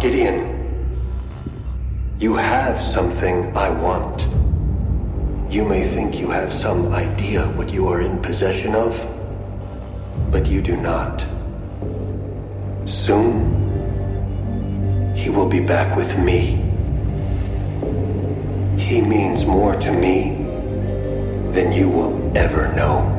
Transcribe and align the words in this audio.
Gideon, 0.00 0.52
you 2.18 2.34
have 2.34 2.82
something 2.84 3.56
I 3.56 3.70
want. 3.70 4.26
You 5.52 5.64
may 5.64 5.86
think 5.88 6.18
you 6.20 6.30
have 6.30 6.52
some 6.52 6.92
idea 6.92 7.46
what 7.56 7.72
you 7.72 7.88
are 7.88 8.02
in 8.02 8.20
possession 8.20 8.74
of, 8.74 9.04
but 10.30 10.46
you 10.46 10.60
do 10.60 10.76
not. 10.76 11.24
Soon, 12.84 13.56
he 15.16 15.30
will 15.30 15.48
be 15.48 15.60
back 15.60 15.96
with 15.96 16.18
me. 16.18 16.62
He 18.76 19.00
means 19.00 19.46
more 19.46 19.76
to 19.76 19.92
me 19.92 20.30
than 21.52 21.72
you 21.72 21.88
will 21.88 22.36
ever 22.36 22.70
know. 22.74 23.15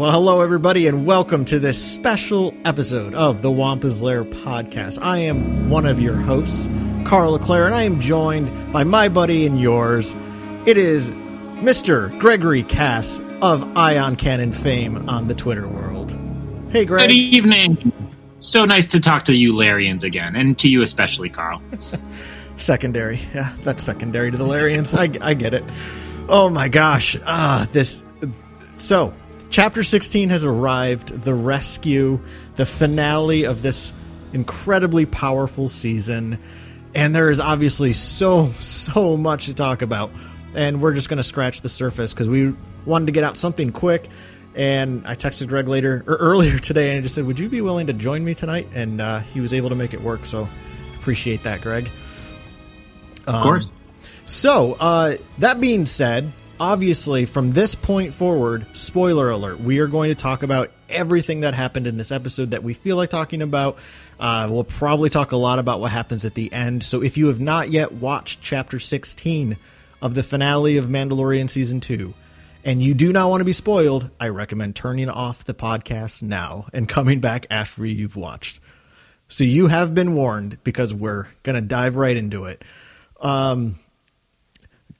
Well, 0.00 0.12
hello, 0.12 0.40
everybody, 0.40 0.86
and 0.86 1.04
welcome 1.04 1.44
to 1.44 1.58
this 1.58 1.76
special 1.76 2.54
episode 2.64 3.12
of 3.12 3.42
the 3.42 3.50
Wampa's 3.50 4.02
Lair 4.02 4.24
podcast. 4.24 4.98
I 5.02 5.18
am 5.18 5.68
one 5.68 5.84
of 5.84 6.00
your 6.00 6.14
hosts, 6.14 6.70
Karl 7.04 7.32
LeClaire, 7.32 7.66
and 7.66 7.74
I 7.74 7.82
am 7.82 8.00
joined 8.00 8.72
by 8.72 8.82
my 8.82 9.10
buddy 9.10 9.44
and 9.44 9.60
yours. 9.60 10.16
It 10.64 10.78
is 10.78 11.10
Mr. 11.10 12.18
Gregory 12.18 12.62
Cass 12.62 13.20
of 13.42 13.76
Eye 13.76 13.98
on 13.98 14.16
Canon 14.16 14.52
fame 14.52 15.06
on 15.06 15.28
the 15.28 15.34
Twitter 15.34 15.68
world. 15.68 16.18
Hey, 16.70 16.86
Greg. 16.86 17.10
Good 17.10 17.14
evening. 17.14 17.92
So 18.38 18.64
nice 18.64 18.88
to 18.88 19.00
talk 19.00 19.26
to 19.26 19.36
you, 19.36 19.52
Lairians, 19.52 20.02
again, 20.02 20.34
and 20.34 20.56
to 20.60 20.68
you 20.70 20.80
especially, 20.80 21.28
Karl. 21.28 21.60
secondary. 22.56 23.20
Yeah, 23.34 23.54
that's 23.64 23.84
secondary 23.84 24.30
to 24.30 24.38
the 24.38 24.46
Lairians. 24.46 24.96
I, 24.96 25.14
I 25.22 25.34
get 25.34 25.52
it. 25.52 25.64
Oh 26.26 26.48
my 26.48 26.68
gosh. 26.70 27.18
Ah, 27.26 27.68
this. 27.72 28.02
So, 28.76 29.12
Chapter 29.50 29.82
16 29.82 30.28
has 30.28 30.44
arrived, 30.44 31.08
the 31.08 31.34
rescue, 31.34 32.20
the 32.54 32.64
finale 32.64 33.44
of 33.44 33.62
this 33.62 33.92
incredibly 34.32 35.06
powerful 35.06 35.66
season. 35.66 36.38
And 36.94 37.12
there 37.12 37.30
is 37.30 37.40
obviously 37.40 37.92
so, 37.92 38.46
so 38.60 39.16
much 39.16 39.46
to 39.46 39.54
talk 39.54 39.82
about. 39.82 40.12
And 40.54 40.80
we're 40.80 40.94
just 40.94 41.08
going 41.08 41.16
to 41.16 41.24
scratch 41.24 41.62
the 41.62 41.68
surface 41.68 42.14
because 42.14 42.28
we 42.28 42.54
wanted 42.86 43.06
to 43.06 43.12
get 43.12 43.24
out 43.24 43.36
something 43.36 43.72
quick. 43.72 44.06
And 44.54 45.04
I 45.04 45.16
texted 45.16 45.48
Greg 45.48 45.66
later 45.66 46.04
or 46.06 46.14
earlier 46.16 46.58
today 46.58 46.90
and 46.90 46.98
I 46.98 47.00
just 47.02 47.16
said, 47.16 47.24
Would 47.24 47.40
you 47.40 47.48
be 47.48 47.60
willing 47.60 47.88
to 47.88 47.92
join 47.92 48.24
me 48.24 48.34
tonight? 48.34 48.68
And 48.72 49.00
uh, 49.00 49.18
he 49.18 49.40
was 49.40 49.52
able 49.52 49.70
to 49.70 49.76
make 49.76 49.94
it 49.94 50.00
work. 50.00 50.26
So 50.26 50.48
appreciate 50.94 51.42
that, 51.42 51.60
Greg. 51.60 51.88
Um, 53.26 53.34
of 53.34 53.42
course. 53.42 53.72
So, 54.26 54.74
uh, 54.78 55.16
that 55.38 55.60
being 55.60 55.86
said, 55.86 56.32
obviously, 56.60 57.24
from 57.24 57.50
this 57.50 57.74
point 57.74 58.12
forward, 58.12 58.66
spoiler 58.76 59.30
alert, 59.30 59.58
we 59.60 59.78
are 59.78 59.86
going 59.86 60.10
to 60.10 60.14
talk 60.14 60.42
about 60.42 60.70
everything 60.88 61.40
that 61.40 61.54
happened 61.54 61.86
in 61.86 61.96
this 61.96 62.12
episode 62.12 62.50
that 62.50 62.62
we 62.62 62.74
feel 62.74 62.96
like 62.96 63.10
talking 63.10 63.42
about. 63.42 63.78
Uh, 64.20 64.46
we'll 64.50 64.64
probably 64.64 65.08
talk 65.08 65.32
a 65.32 65.36
lot 65.36 65.58
about 65.58 65.80
what 65.80 65.90
happens 65.90 66.26
at 66.26 66.34
the 66.34 66.52
end. 66.52 66.82
So 66.82 67.02
if 67.02 67.16
you 67.16 67.28
have 67.28 67.40
not 67.40 67.70
yet 67.70 67.92
watched 67.92 68.42
chapter 68.42 68.78
16 68.78 69.56
of 70.02 70.14
the 70.14 70.22
finale 70.22 70.76
of 70.76 70.84
Mandalorian 70.84 71.48
season 71.48 71.80
2, 71.80 72.12
and 72.62 72.82
you 72.82 72.92
do 72.92 73.12
not 73.12 73.30
want 73.30 73.40
to 73.40 73.46
be 73.46 73.52
spoiled, 73.52 74.10
I 74.20 74.28
recommend 74.28 74.76
turning 74.76 75.08
off 75.08 75.44
the 75.44 75.54
podcast 75.54 76.22
now 76.22 76.66
and 76.74 76.86
coming 76.86 77.20
back 77.20 77.46
after 77.50 77.86
you've 77.86 78.16
watched. 78.16 78.60
So 79.28 79.44
you 79.44 79.68
have 79.68 79.94
been 79.94 80.14
warned 80.14 80.62
because 80.62 80.92
we're 80.92 81.26
going 81.42 81.54
to 81.54 81.66
dive 81.66 81.96
right 81.96 82.16
into 82.16 82.44
it. 82.44 82.62
Um, 83.20 83.76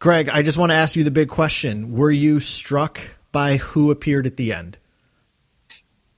Greg, 0.00 0.30
I 0.30 0.42
just 0.42 0.56
want 0.56 0.70
to 0.70 0.76
ask 0.76 0.96
you 0.96 1.04
the 1.04 1.10
big 1.10 1.28
question. 1.28 1.94
Were 1.94 2.10
you 2.10 2.40
struck 2.40 3.00
by 3.32 3.58
who 3.58 3.90
appeared 3.90 4.26
at 4.26 4.38
the 4.38 4.52
end? 4.54 4.78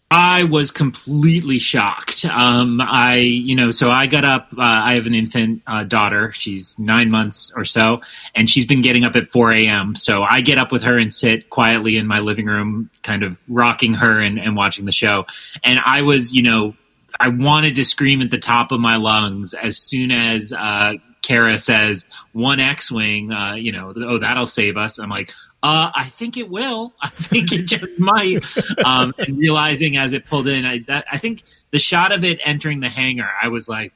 I 0.09 0.45
was 0.45 0.71
completely 0.71 1.59
shocked. 1.59 2.25
Um, 2.25 2.81
I, 2.81 3.17
you 3.17 3.57
know, 3.57 3.73
so 3.73 3.91
I 3.91 4.07
got 4.07 4.25
up. 4.25 4.49
Uh, 4.57 4.61
I 4.61 4.95
have 4.95 5.07
an 5.07 5.15
infant 5.15 5.63
uh, 5.67 5.83
daughter. 5.83 6.33
She's 6.33 6.79
nine 6.79 7.11
months 7.11 7.53
or 7.57 7.65
so, 7.65 8.03
and 8.37 8.49
she's 8.49 8.67
been 8.67 8.83
getting 8.83 9.05
up 9.05 9.17
at 9.17 9.31
4 9.31 9.53
a.m. 9.55 9.97
So 9.97 10.23
I 10.23 10.43
get 10.43 10.59
up 10.59 10.71
with 10.71 10.85
her 10.85 10.97
and 10.97 11.13
sit 11.13 11.51
quietly 11.51 11.97
in 11.97 12.07
my 12.07 12.21
living 12.21 12.47
room, 12.47 12.89
kind 13.03 13.25
of 13.25 13.43
rocking 13.49 13.95
her 13.95 14.21
and, 14.21 14.39
and 14.39 14.55
watching 14.55 14.85
the 14.85 14.93
show. 14.93 15.27
And 15.65 15.81
I 15.85 16.03
was, 16.03 16.33
you 16.33 16.43
know, 16.43 16.77
I 17.19 17.29
wanted 17.29 17.75
to 17.77 17.85
scream 17.85 18.21
at 18.21 18.31
the 18.31 18.39
top 18.39 18.71
of 18.71 18.79
my 18.79 18.97
lungs 18.97 19.55
as 19.55 19.79
soon 19.79 20.13
as 20.13 20.53
uh, 20.53 20.95
Cara 21.23 21.57
says 21.57 22.05
one 22.33 22.61
X-wing, 22.61 23.33
uh, 23.33 23.55
you 23.55 23.73
know, 23.73 23.95
oh 23.97 24.19
that'll 24.19 24.47
save 24.47 24.77
us. 24.77 24.99
I'm 24.99 25.09
like, 25.09 25.33
uh, 25.63 25.91
I 25.95 26.05
think 26.05 26.37
it 26.37 26.51
will. 26.51 26.93
I 27.03 27.09
think 27.09 27.53
it 27.53 27.67
just 27.67 27.87
might. 27.99 28.45
Um, 28.85 29.15
and 29.19 29.39
realizing 29.39 29.97
as 29.97 30.13
it 30.13 30.27
pulled 30.27 30.49
in, 30.49 30.65
I, 30.65 30.79
that, 30.89 31.07
I 31.11 31.19
think 31.19 31.45
the 31.71 31.79
shot 31.79 32.13
of 32.13 32.25
it 32.25 32.41
entering 32.45 32.81
the 32.81 32.89
hangar, 32.89 33.31
I 33.41 33.49
was 33.49 33.69
like, 33.69 33.93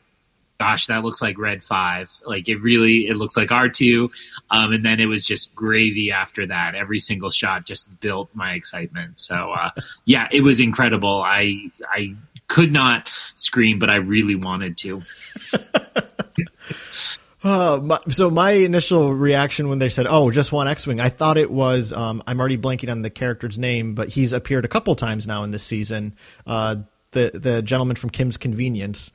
gosh, 0.59 0.87
that 0.87 1.05
looks 1.05 1.21
like 1.21 1.39
Red 1.39 1.63
Five. 1.63 2.11
Like 2.25 2.49
it 2.49 2.57
really, 2.57 3.09
it 3.09 3.17
looks 3.17 3.37
like 3.37 3.53
R 3.53 3.69
two. 3.69 4.11
Um, 4.51 4.73
and 4.73 4.85
then 4.85 5.01
it 5.01 5.07
was 5.07 5.25
just 5.25 5.55
gravy 5.55 6.11
after 6.11 6.47
that. 6.47 6.75
Every 6.75 6.99
single 6.99 7.31
shot 7.31 7.67
just 7.67 8.01
built 8.01 8.31
my 8.35 8.53
excitement. 8.53 9.21
So 9.21 9.53
uh, 9.53 9.71
yeah, 10.05 10.29
it 10.31 10.43
was 10.43 10.61
incredible. 10.61 11.23
I 11.23 11.71
I 11.91 12.15
could 12.49 12.73
not 12.73 13.09
scream, 13.35 13.79
but 13.79 13.91
I 13.91 13.97
really 13.97 14.37
wanted 14.37 14.79
to. 14.79 15.03
Uh, 17.47 17.79
my, 17.81 18.01
so 18.09 18.29
my 18.29 18.51
initial 18.51 19.15
reaction 19.15 19.69
when 19.69 19.79
they 19.79 19.89
said, 19.89 20.07
"Oh, 20.09 20.33
just 20.33 20.51
one 20.51 20.67
X-wing," 20.67 20.99
I 20.99 21.11
thought 21.11 21.39
it 21.39 21.49
was. 21.49 21.93
Um, 21.93 22.21
I'm 22.27 22.41
already 22.41 22.59
blanking 22.59 22.91
on 22.91 23.03
the 23.03 23.11
character's 23.11 23.57
name, 23.57 23.95
but 23.95 24.09
he's 24.09 24.33
appeared 24.33 24.65
a 24.65 24.69
couple 24.69 24.97
times 24.97 25.29
now 25.29 25.45
in 25.45 25.53
this 25.53 25.63
season. 25.63 26.17
Uh, 26.45 26.77
the 27.13 27.31
the 27.33 27.63
gentleman 27.63 27.95
from 27.95 28.11
Kim's 28.11 28.37
Convenience. 28.37 29.13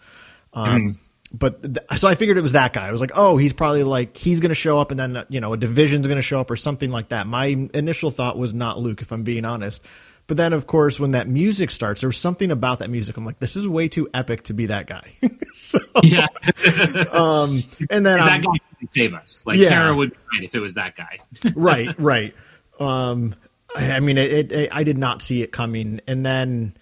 Um, 0.53 0.81
mm. 0.81 0.95
But 1.33 1.61
th- 1.61 1.99
so 1.99 2.07
I 2.07 2.15
figured 2.15 2.37
it 2.37 2.41
was 2.41 2.53
that 2.53 2.71
guy. 2.71 2.87
I 2.87 2.91
was 2.93 3.01
like, 3.01 3.11
"Oh, 3.15 3.35
he's 3.35 3.51
probably 3.51 3.83
like 3.83 4.15
he's 4.15 4.39
going 4.39 4.49
to 4.49 4.55
show 4.55 4.79
up, 4.79 4.91
and 4.91 4.99
then 4.99 5.25
you 5.27 5.41
know 5.41 5.51
a 5.51 5.57
division's 5.57 6.07
going 6.07 6.17
to 6.17 6.21
show 6.21 6.39
up 6.39 6.49
or 6.49 6.55
something 6.55 6.89
like 6.89 7.09
that." 7.09 7.27
My 7.27 7.47
initial 7.73 8.11
thought 8.11 8.37
was 8.37 8.53
not 8.53 8.79
Luke, 8.79 9.01
if 9.01 9.11
I'm 9.11 9.23
being 9.23 9.43
honest. 9.43 9.85
But 10.31 10.37
then, 10.37 10.53
of 10.53 10.65
course, 10.65 10.97
when 10.97 11.11
that 11.11 11.27
music 11.27 11.69
starts, 11.71 11.99
there 11.99 12.07
was 12.07 12.15
something 12.15 12.51
about 12.51 12.79
that 12.79 12.89
music. 12.89 13.17
I'm 13.17 13.25
like, 13.25 13.39
this 13.39 13.57
is 13.57 13.67
way 13.67 13.89
too 13.89 14.09
epic 14.13 14.43
to 14.43 14.53
be 14.53 14.67
that 14.67 14.87
guy. 14.87 15.11
so, 15.51 15.77
yeah. 16.03 16.27
um, 17.11 17.65
and 17.89 18.05
then 18.05 18.17
that 18.17 18.41
guy 18.41 18.53
could 18.79 18.93
save 18.93 19.13
us. 19.13 19.43
Like 19.45 19.57
yeah. 19.57 19.67
Cara 19.67 19.93
would 19.93 20.11
be 20.11 20.17
fine 20.31 20.43
if 20.45 20.55
it 20.55 20.61
was 20.61 20.75
that 20.75 20.95
guy. 20.95 21.19
right, 21.57 21.89
right. 21.99 22.33
Um, 22.79 23.35
I 23.75 23.99
mean, 23.99 24.17
it, 24.17 24.31
it, 24.31 24.51
it, 24.53 24.69
I 24.71 24.85
did 24.85 24.97
not 24.97 25.21
see 25.21 25.41
it 25.41 25.51
coming. 25.51 25.99
And 26.07 26.25
then, 26.25 26.75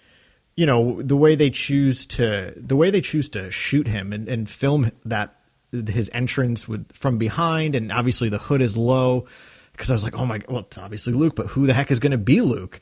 you 0.54 0.64
know, 0.64 1.02
the 1.02 1.16
way 1.16 1.34
they 1.34 1.50
choose 1.50 2.06
to, 2.06 2.54
the 2.56 2.76
way 2.76 2.92
they 2.92 3.00
choose 3.00 3.28
to 3.30 3.50
shoot 3.50 3.88
him 3.88 4.12
and, 4.12 4.28
and 4.28 4.48
film 4.48 4.92
that 5.06 5.34
his 5.72 6.08
entrance 6.14 6.68
with 6.68 6.92
from 6.92 7.18
behind, 7.18 7.74
and 7.74 7.90
obviously 7.90 8.28
the 8.28 8.38
hood 8.38 8.62
is 8.62 8.76
low. 8.76 9.26
Because 9.72 9.90
I 9.90 9.94
was 9.94 10.04
like, 10.04 10.18
oh 10.18 10.26
my, 10.26 10.38
god, 10.38 10.50
well, 10.50 10.60
it's 10.60 10.76
obviously 10.76 11.14
Luke, 11.14 11.34
but 11.34 11.46
who 11.46 11.66
the 11.66 11.72
heck 11.72 11.90
is 11.90 12.00
going 12.00 12.12
to 12.12 12.18
be 12.18 12.42
Luke? 12.42 12.80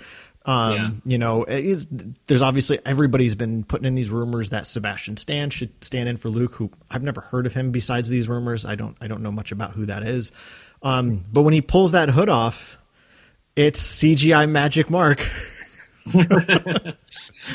Um, 0.48 0.72
yeah. 0.74 0.90
You 1.04 1.18
know, 1.18 1.44
there's 1.46 2.40
obviously 2.40 2.78
everybody's 2.86 3.34
been 3.34 3.64
putting 3.64 3.84
in 3.84 3.94
these 3.94 4.08
rumors 4.08 4.48
that 4.48 4.66
Sebastian 4.66 5.18
Stan 5.18 5.50
should 5.50 5.84
stand 5.84 6.08
in 6.08 6.16
for 6.16 6.30
Luke. 6.30 6.54
Who 6.54 6.70
I've 6.90 7.02
never 7.02 7.20
heard 7.20 7.44
of 7.44 7.52
him 7.52 7.70
besides 7.70 8.08
these 8.08 8.30
rumors. 8.30 8.64
I 8.64 8.74
don't 8.74 8.96
I 8.98 9.08
don't 9.08 9.22
know 9.22 9.30
much 9.30 9.52
about 9.52 9.72
who 9.72 9.84
that 9.86 10.08
is. 10.08 10.32
Um, 10.82 11.22
but 11.30 11.42
when 11.42 11.52
he 11.52 11.60
pulls 11.60 11.92
that 11.92 12.08
hood 12.08 12.30
off, 12.30 12.78
it's 13.56 13.78
CGI 14.02 14.48
Magic 14.48 14.88
Mark. 14.88 15.20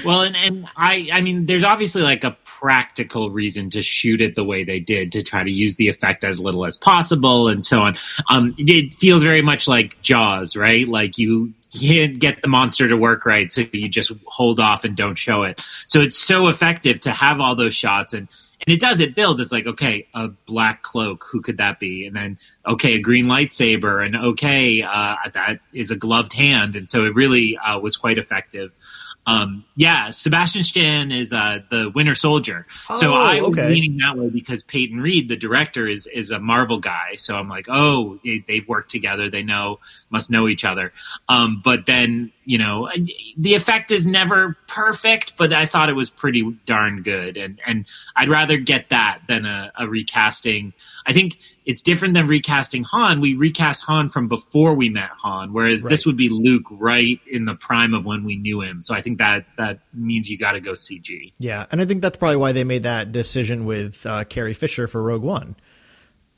well, 0.05 0.21
and 0.21 0.35
and 0.35 0.67
I 0.77 1.09
I 1.11 1.21
mean, 1.21 1.47
there's 1.47 1.63
obviously 1.63 2.03
like 2.03 2.23
a 2.23 2.37
practical 2.43 3.31
reason 3.31 3.71
to 3.71 3.81
shoot 3.81 4.21
it 4.21 4.35
the 4.35 4.43
way 4.43 4.63
they 4.63 4.79
did 4.79 5.11
to 5.13 5.23
try 5.23 5.43
to 5.43 5.49
use 5.49 5.77
the 5.77 5.87
effect 5.87 6.23
as 6.23 6.39
little 6.39 6.63
as 6.63 6.77
possible 6.77 7.47
and 7.47 7.63
so 7.63 7.81
on. 7.81 7.97
Um, 8.29 8.53
it 8.59 8.93
feels 8.93 9.23
very 9.23 9.41
much 9.41 9.67
like 9.67 9.99
Jaws, 10.03 10.55
right? 10.55 10.87
Like 10.87 11.17
you 11.17 11.53
can't 11.79 12.19
get 12.19 12.41
the 12.41 12.47
monster 12.47 12.87
to 12.87 12.95
work 12.95 13.25
right, 13.25 13.51
so 13.51 13.63
you 13.71 13.89
just 13.89 14.11
hold 14.25 14.59
off 14.59 14.83
and 14.83 14.95
don't 14.95 15.15
show 15.15 15.43
it. 15.43 15.63
So 15.85 16.01
it's 16.01 16.17
so 16.17 16.47
effective 16.47 16.99
to 17.01 17.11
have 17.11 17.39
all 17.39 17.55
those 17.55 17.75
shots 17.75 18.13
and 18.13 18.27
and 18.65 18.73
it 18.73 18.79
does 18.79 19.01
it 19.01 19.13
builds. 19.13 19.41
It's 19.41 19.51
like 19.51 19.67
okay 19.67 20.07
a 20.13 20.29
black 20.29 20.83
cloak 20.83 21.25
who 21.29 21.41
could 21.41 21.57
that 21.57 21.79
be? 21.79 22.05
And 22.05 22.15
then 22.15 22.37
okay 22.65 22.93
a 22.95 22.99
green 22.99 23.25
lightsaber 23.25 24.05
and 24.05 24.15
okay 24.15 24.81
uh, 24.81 25.15
that 25.33 25.59
is 25.73 25.91
a 25.91 25.95
gloved 25.95 26.33
hand. 26.33 26.75
And 26.75 26.89
so 26.89 27.05
it 27.05 27.13
really 27.13 27.57
uh, 27.57 27.79
was 27.79 27.97
quite 27.97 28.17
effective 28.17 28.75
um, 29.25 29.63
yeah, 29.75 30.09
Sebastian 30.09 30.63
Stan 30.63 31.11
is 31.11 31.31
uh, 31.31 31.59
the 31.69 31.89
Winter 31.89 32.15
Soldier. 32.15 32.67
Oh, 32.89 32.97
so 32.99 33.13
I 33.13 33.39
was 33.39 33.51
okay. 33.51 33.69
leaning 33.69 33.97
that 33.97 34.17
way 34.17 34.29
because 34.29 34.63
Peyton 34.63 34.99
Reed, 34.99 35.29
the 35.29 35.37
director, 35.37 35.87
is 35.87 36.07
is 36.07 36.31
a 36.31 36.39
Marvel 36.39 36.79
guy. 36.79 37.15
So 37.15 37.37
I'm 37.37 37.47
like, 37.47 37.67
oh, 37.69 38.19
they've 38.23 38.67
worked 38.67 38.91
together. 38.91 39.29
They 39.29 39.43
know, 39.43 39.79
must 40.09 40.29
know 40.29 40.47
each 40.47 40.65
other. 40.65 40.91
Um, 41.29 41.61
but 41.63 41.85
then 41.85 42.31
you 42.45 42.57
know, 42.57 42.89
the 43.37 43.55
effect 43.55 43.91
is 43.91 44.05
never 44.05 44.57
perfect, 44.67 45.37
but 45.37 45.53
I 45.53 45.65
thought 45.65 45.89
it 45.89 45.93
was 45.93 46.09
pretty 46.09 46.57
darn 46.65 47.01
good. 47.01 47.37
And, 47.37 47.59
and 47.65 47.85
I'd 48.15 48.29
rather 48.29 48.57
get 48.57 48.89
that 48.89 49.21
than 49.27 49.45
a, 49.45 49.71
a 49.77 49.87
recasting. 49.87 50.73
I 51.05 51.13
think 51.13 51.37
it's 51.65 51.81
different 51.81 52.13
than 52.13 52.27
recasting 52.27 52.83
Han. 52.83 53.21
We 53.21 53.35
recast 53.35 53.83
Han 53.85 54.09
from 54.09 54.27
before 54.27 54.73
we 54.73 54.89
met 54.89 55.09
Han, 55.21 55.53
whereas 55.53 55.81
right. 55.81 55.89
this 55.89 56.05
would 56.05 56.17
be 56.17 56.29
Luke 56.29 56.65
right 56.69 57.19
in 57.29 57.45
the 57.45 57.55
prime 57.55 57.93
of 57.93 58.05
when 58.05 58.23
we 58.23 58.35
knew 58.35 58.61
him. 58.61 58.81
So 58.81 58.93
I 58.93 59.01
think 59.01 59.19
that 59.19 59.45
that 59.57 59.79
means 59.93 60.29
you 60.29 60.37
got 60.37 60.53
to 60.53 60.59
go 60.59 60.73
CG. 60.73 61.33
Yeah, 61.39 61.65
and 61.71 61.81
I 61.81 61.85
think 61.85 62.01
that's 62.01 62.17
probably 62.17 62.37
why 62.37 62.51
they 62.51 62.63
made 62.63 62.83
that 62.83 63.11
decision 63.11 63.65
with 63.65 64.05
uh, 64.05 64.23
Carrie 64.25 64.53
Fisher 64.53 64.87
for 64.87 65.01
Rogue 65.01 65.23
One. 65.23 65.55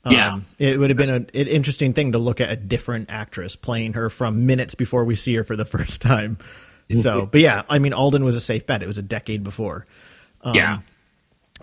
Um, 0.04 0.12
yeah, 0.12 0.38
it 0.58 0.78
would 0.78 0.90
have 0.90 0.96
been 0.96 1.10
a, 1.10 1.38
an 1.38 1.48
interesting 1.48 1.92
thing 1.92 2.12
to 2.12 2.18
look 2.18 2.40
at 2.40 2.50
a 2.50 2.56
different 2.56 3.10
actress 3.10 3.56
playing 3.56 3.94
her 3.94 4.08
from 4.08 4.46
minutes 4.46 4.76
before 4.76 5.04
we 5.04 5.16
see 5.16 5.34
her 5.34 5.44
for 5.44 5.56
the 5.56 5.64
first 5.64 6.00
time. 6.00 6.38
So, 6.92 7.26
but 7.26 7.40
yeah, 7.40 7.64
I 7.68 7.80
mean, 7.80 7.92
Alden 7.92 8.24
was 8.24 8.36
a 8.36 8.40
safe 8.40 8.64
bet. 8.64 8.80
It 8.80 8.86
was 8.86 8.98
a 8.98 9.02
decade 9.02 9.42
before. 9.42 9.86
Um, 10.42 10.54
yeah. 10.54 10.78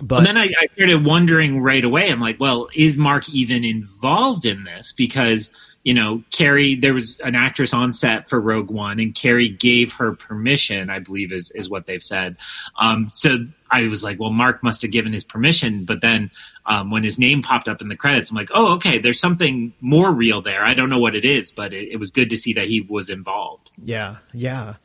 But 0.01 0.19
and 0.19 0.28
then 0.28 0.38
I, 0.38 0.45
I 0.60 0.68
started 0.74 1.06
wondering 1.06 1.62
right 1.62 1.84
away. 1.84 2.10
I'm 2.10 2.19
like, 2.19 2.40
well, 2.40 2.68
is 2.74 2.98
Mark 2.98 3.30
even 3.30 3.63
involved 3.63 4.45
in 4.45 4.63
this? 4.63 4.92
Because 4.92 5.51
you 5.84 5.94
know, 5.94 6.24
Carrie, 6.31 6.75
there 6.75 6.94
was 6.94 7.19
an 7.19 7.36
actress 7.36 7.74
on 7.74 7.92
set 7.92 8.30
for 8.30 8.40
Rogue 8.40 8.72
One, 8.72 9.00
and 9.00 9.13
Carrie 9.13 9.50
gave 9.50 9.92
her 9.94 10.13
permission, 10.13 10.90
I 10.90 11.00
believe 11.00 11.34
is 11.34 11.51
is 11.51 11.69
what 11.69 11.86
they've 11.86 12.04
said. 12.04 12.38
Um, 12.80 13.10
so 13.12 13.45
I 13.69 13.88
was 13.88 14.04
like, 14.04 14.19
well, 14.19 14.30
Mark 14.30 14.63
must 14.63 14.81
have 14.84 14.92
given 14.92 15.12
his 15.12 15.25
permission. 15.25 15.84
But 15.84 16.01
then 16.01 16.31
um, 16.66 16.90
when 16.90 17.04
his 17.04 17.19
name 17.19 17.42
popped 17.42 17.68
up 17.68 17.81
in 17.81 17.90
the 17.90 17.98
credits, 17.98 18.30
I'm 18.30 18.38
like, 18.38 18.51
oh, 18.54 18.75
okay, 18.75 18.98
there's 18.98 19.19
something 19.19 19.74
more 19.81 20.12
real 20.12 20.42
there. 20.42 20.63
I 20.63 20.74
don't 20.74 20.90
know 20.90 21.00
what 21.00 21.16
it 21.16 21.25
is, 21.25 21.51
but 21.51 21.74
it, 21.74 21.90
it 21.90 21.98
was 21.98 22.12
good 22.12 22.30
to 22.30 22.38
see 22.38 22.54
that 22.54 22.68
he 22.68 22.81
was 22.81 23.10
involved. 23.10 23.69
Yeah, 23.81 24.18
yeah. 24.31 24.75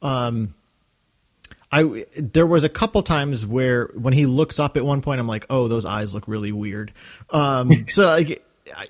Um, 0.00 0.54
I 1.72 2.04
there 2.16 2.46
was 2.46 2.64
a 2.64 2.68
couple 2.68 3.02
times 3.02 3.46
where 3.46 3.90
when 3.94 4.12
he 4.12 4.26
looks 4.26 4.60
up 4.60 4.76
at 4.76 4.84
one 4.84 5.00
point, 5.00 5.20
I'm 5.20 5.26
like, 5.26 5.46
oh, 5.48 5.68
those 5.68 5.86
eyes 5.86 6.14
look 6.14 6.28
really 6.28 6.52
weird. 6.52 6.92
Um, 7.30 7.86
so 7.88 8.04
like 8.04 8.44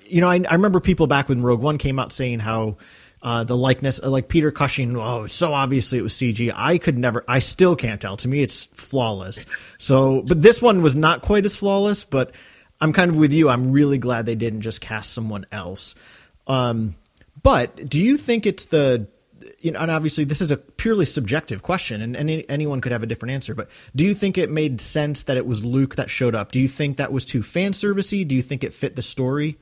you 0.05 0.21
know, 0.21 0.29
I, 0.29 0.43
I, 0.47 0.53
remember 0.53 0.79
people 0.79 1.07
back 1.07 1.29
when 1.29 1.41
Rogue 1.41 1.61
One 1.61 1.77
came 1.77 1.99
out 1.99 2.11
saying 2.11 2.39
how 2.39 2.77
uh, 3.21 3.43
the 3.43 3.55
likeness, 3.55 4.01
uh, 4.03 4.09
like 4.09 4.27
Peter 4.27 4.51
Cushing, 4.51 4.95
oh, 4.97 5.27
so 5.27 5.53
obviously 5.53 5.97
it 5.97 6.01
was 6.01 6.13
CG. 6.13 6.51
I 6.53 6.77
could 6.77 6.97
never, 6.97 7.23
I 7.27 7.39
still 7.39 7.75
can't 7.75 7.99
tell. 7.99 8.17
To 8.17 8.27
me, 8.27 8.41
it's 8.41 8.65
flawless. 8.65 9.45
So, 9.79 10.21
but 10.21 10.41
this 10.41 10.61
one 10.61 10.83
was 10.83 10.95
not 10.95 11.21
quite 11.21 11.45
as 11.45 11.55
flawless. 11.55 12.03
But 12.03 12.35
I'm 12.81 12.91
kind 12.91 13.09
of 13.09 13.17
with 13.17 13.31
you. 13.31 13.49
I'm 13.49 13.71
really 13.71 13.97
glad 13.97 14.25
they 14.25 14.35
didn't 14.35 14.61
just 14.61 14.81
cast 14.81 15.13
someone 15.13 15.45
else. 15.51 15.95
Um, 16.47 16.95
but 17.41 17.75
do 17.89 17.97
you 17.97 18.17
think 18.17 18.45
it's 18.45 18.65
the 18.67 19.07
you 19.63 19.71
know, 19.71 19.79
and 19.79 19.89
obviously 19.89 20.25
this 20.25 20.41
is 20.41 20.51
a 20.51 20.57
purely 20.57 21.05
subjective 21.05 21.63
question, 21.63 22.01
and 22.01 22.17
any, 22.17 22.47
anyone 22.49 22.81
could 22.81 22.91
have 22.91 23.01
a 23.01 23.05
different 23.05 23.33
answer. 23.33 23.55
But 23.55 23.69
do 23.95 24.03
you 24.03 24.13
think 24.13 24.37
it 24.37 24.51
made 24.51 24.81
sense 24.81 25.23
that 25.23 25.37
it 25.37 25.45
was 25.45 25.63
Luke 25.63 25.95
that 25.95 26.09
showed 26.09 26.35
up? 26.35 26.51
Do 26.51 26.59
you 26.59 26.67
think 26.67 26.97
that 26.97 27.13
was 27.13 27.23
too 27.23 27.41
fan 27.41 27.71
servicey? 27.71 28.27
Do 28.27 28.35
you 28.35 28.41
think 28.41 28.65
it 28.65 28.73
fit 28.73 28.97
the 28.97 29.01
story? 29.01 29.57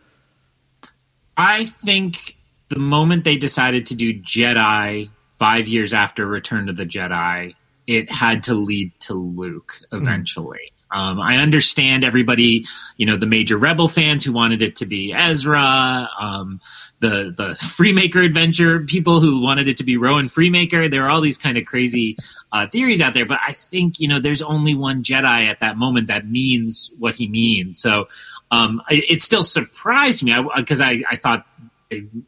I 1.37 1.65
think 1.65 2.37
the 2.69 2.79
moment 2.79 3.25
they 3.25 3.37
decided 3.37 3.85
to 3.87 3.95
do 3.95 4.19
Jedi 4.19 5.09
five 5.37 5.67
years 5.67 5.93
after 5.93 6.25
Return 6.25 6.65
to 6.65 6.73
the 6.73 6.85
Jedi, 6.85 7.53
it 7.85 8.11
had 8.11 8.43
to 8.43 8.55
lead 8.55 8.91
to 9.01 9.13
Luke 9.13 9.81
hmm. 9.91 9.97
eventually. 9.97 10.73
Um, 10.91 11.19
I 11.19 11.37
understand 11.37 12.03
everybody, 12.03 12.65
you 12.97 13.05
know, 13.05 13.17
the 13.17 13.25
major 13.25 13.57
Rebel 13.57 13.87
fans 13.87 14.23
who 14.23 14.33
wanted 14.33 14.61
it 14.61 14.77
to 14.77 14.85
be 14.85 15.13
Ezra, 15.13 16.09
um, 16.19 16.59
the 16.99 17.33
the 17.35 17.55
Freemaker 17.55 18.23
adventure 18.23 18.81
people 18.81 19.19
who 19.19 19.41
wanted 19.41 19.67
it 19.67 19.77
to 19.77 19.83
be 19.83 19.97
Rowan 19.97 20.27
Freemaker. 20.27 20.89
There 20.89 21.03
are 21.05 21.09
all 21.09 21.21
these 21.21 21.37
kind 21.37 21.57
of 21.57 21.65
crazy 21.65 22.17
uh, 22.51 22.67
theories 22.67 23.01
out 23.01 23.13
there, 23.13 23.25
but 23.25 23.39
I 23.45 23.53
think 23.53 23.99
you 23.99 24.07
know 24.07 24.19
there's 24.19 24.41
only 24.41 24.75
one 24.75 25.03
Jedi 25.03 25.47
at 25.47 25.61
that 25.61 25.77
moment 25.77 26.07
that 26.07 26.27
means 26.27 26.91
what 26.99 27.15
he 27.15 27.27
means. 27.27 27.79
So 27.79 28.07
um, 28.51 28.81
it, 28.89 29.09
it, 29.09 29.21
still 29.23 29.43
surprised 29.43 30.23
me 30.23 30.35
because 30.55 30.81
I, 30.81 30.91
I, 30.91 31.03
I, 31.11 31.15
thought 31.15 31.45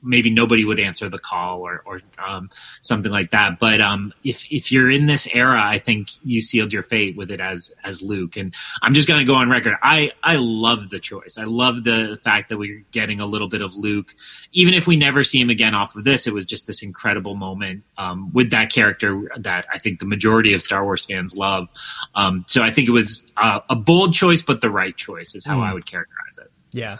maybe 0.01 0.29
nobody 0.29 0.65
would 0.65 0.79
answer 0.79 1.09
the 1.09 1.19
call 1.19 1.61
or, 1.61 1.81
or 1.85 2.01
um, 2.17 2.49
something 2.81 3.11
like 3.11 3.31
that. 3.31 3.59
But 3.59 3.81
um, 3.81 4.13
if 4.23 4.45
if 4.51 4.71
you're 4.71 4.89
in 4.91 5.05
this 5.05 5.27
era, 5.33 5.61
I 5.63 5.79
think 5.79 6.09
you 6.23 6.41
sealed 6.41 6.73
your 6.73 6.83
fate 6.83 7.15
with 7.15 7.31
it 7.31 7.39
as 7.39 7.73
as 7.83 8.01
Luke. 8.01 8.37
And 8.37 8.53
I'm 8.81 8.93
just 8.93 9.07
going 9.07 9.19
to 9.19 9.25
go 9.25 9.35
on 9.35 9.49
record. 9.49 9.75
I 9.81 10.11
I 10.21 10.37
love 10.37 10.89
the 10.89 10.99
choice. 10.99 11.37
I 11.37 11.45
love 11.45 11.83
the 11.83 12.19
fact 12.23 12.49
that 12.49 12.57
we're 12.57 12.83
getting 12.91 13.19
a 13.19 13.25
little 13.25 13.49
bit 13.49 13.61
of 13.61 13.75
Luke, 13.75 14.15
even 14.51 14.73
if 14.73 14.87
we 14.87 14.95
never 14.95 15.23
see 15.23 15.39
him 15.39 15.49
again 15.49 15.75
off 15.75 15.95
of 15.95 16.03
this. 16.03 16.27
It 16.27 16.33
was 16.33 16.45
just 16.45 16.67
this 16.67 16.83
incredible 16.83 17.35
moment 17.35 17.83
um, 17.97 18.31
with 18.33 18.51
that 18.51 18.71
character 18.71 19.29
that 19.37 19.65
I 19.71 19.77
think 19.79 19.99
the 19.99 20.05
majority 20.05 20.53
of 20.53 20.61
Star 20.61 20.83
Wars 20.83 21.05
fans 21.05 21.35
love. 21.35 21.69
Um, 22.15 22.45
so 22.47 22.61
I 22.61 22.71
think 22.71 22.87
it 22.87 22.91
was 22.91 23.23
uh, 23.37 23.61
a 23.69 23.75
bold 23.75 24.13
choice, 24.13 24.41
but 24.41 24.61
the 24.61 24.69
right 24.69 24.95
choice 24.95 25.35
is 25.35 25.45
how 25.45 25.59
mm. 25.59 25.63
I 25.63 25.73
would 25.73 25.85
characterize 25.85 26.37
it. 26.39 26.51
Yeah. 26.71 26.97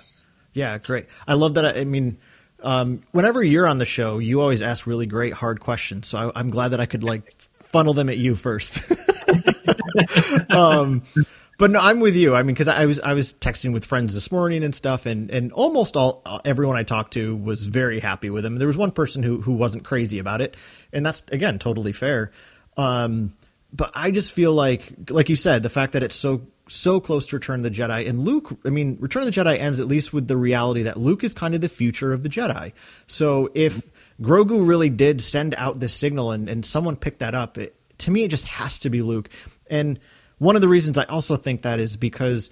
Yeah, 0.54 0.78
great. 0.78 1.08
I 1.28 1.34
love 1.34 1.56
that. 1.56 1.78
I 1.78 1.84
mean, 1.84 2.18
um, 2.64 3.02
whenever 3.12 3.44
you're 3.44 3.68
on 3.68 3.78
the 3.78 3.86
show, 3.86 4.20
you 4.20 4.42
always 4.42 4.62
ask 4.62 4.88
really 4.88 5.06
great 5.06 5.34
hard 5.34 5.60
questions. 5.60 6.08
So 6.08 6.32
I, 6.34 6.40
am 6.40 6.50
glad 6.50 6.70
that 6.70 6.80
I 6.80 6.86
could 6.86 7.04
like 7.04 7.32
funnel 7.62 7.94
them 7.94 8.10
at 8.10 8.18
you 8.18 8.36
first. 8.36 8.92
um, 10.50 11.04
but 11.60 11.72
no, 11.72 11.80
I'm 11.80 12.00
with 12.00 12.16
you. 12.16 12.36
I 12.36 12.44
mean, 12.44 12.54
because 12.56 12.68
I 12.68 12.86
was 12.86 13.00
I 13.00 13.14
was 13.14 13.34
texting 13.34 13.74
with 13.74 13.86
friends 13.86 14.14
this 14.14 14.32
morning 14.32 14.64
and 14.64 14.74
stuff, 14.74 15.06
and 15.06 15.30
and 15.30 15.52
almost 15.52 15.96
all 15.96 16.22
uh, 16.26 16.40
everyone 16.46 16.78
I 16.78 16.84
talked 16.84 17.14
to 17.14 17.36
was 17.36 17.68
very 17.68 18.00
happy 18.00 18.30
with 18.30 18.44
them. 18.44 18.56
There 18.56 18.68
was 18.68 18.78
one 18.78 18.92
person 18.92 19.24
who 19.24 19.42
who 19.42 19.54
wasn't 19.54 19.84
crazy 19.84 20.20
about 20.20 20.42
it, 20.42 20.58
and 20.92 21.06
that's 21.06 21.24
again 21.32 21.60
totally 21.60 21.92
fair. 21.92 22.32
Um, 22.78 23.34
but 23.72 23.92
I 23.96 24.12
just 24.12 24.34
feel 24.34 24.54
like, 24.54 25.10
like 25.10 25.30
you 25.30 25.36
said, 25.36 25.64
the 25.64 25.70
fact 25.70 25.94
that 25.94 26.04
it's 26.04 26.16
so 26.16 26.46
so 26.68 27.00
close 27.00 27.26
to 27.28 27.36
Return 27.36 27.60
of 27.60 27.64
the 27.64 27.72
Jedi. 27.72 28.08
And 28.08 28.20
Luke, 28.20 28.58
I 28.66 28.70
mean, 28.70 28.98
Return 29.00 29.28
of 29.28 29.34
the 29.34 29.42
Jedi 29.42 29.60
ends 29.60 29.80
at 29.80 29.88
least 29.88 30.14
with 30.14 30.28
the 30.28 30.38
reality 30.38 30.84
that 30.84 30.98
Luke 30.98 31.24
is 31.24 31.34
kind 31.34 31.54
of 31.54 31.62
the 31.62 31.70
future 31.70 32.14
of 32.14 32.24
the 32.24 32.30
Jedi. 32.30 32.72
So 33.08 33.50
if 33.54 33.92
Grogu 34.22 34.66
really 34.66 34.90
did 34.90 35.22
send 35.22 35.56
out 35.56 35.80
this 35.80 35.94
signal 35.94 36.32
and, 36.32 36.48
and 36.48 36.66
someone 36.66 36.96
picked 36.96 37.20
that 37.20 37.36
up, 37.36 37.58
it, 37.58 37.76
to 38.00 38.12
me, 38.12 38.24
it 38.24 38.30
just 38.30 38.46
has 38.46 38.80
to 38.80 38.90
be 38.90 39.02
Luke. 39.02 39.30
And 39.70 40.00
one 40.38 40.56
of 40.56 40.62
the 40.62 40.68
reasons 40.68 40.98
I 40.98 41.04
also 41.06 41.36
think 41.36 41.62
that 41.62 41.80
is 41.80 41.98
because 41.98 42.50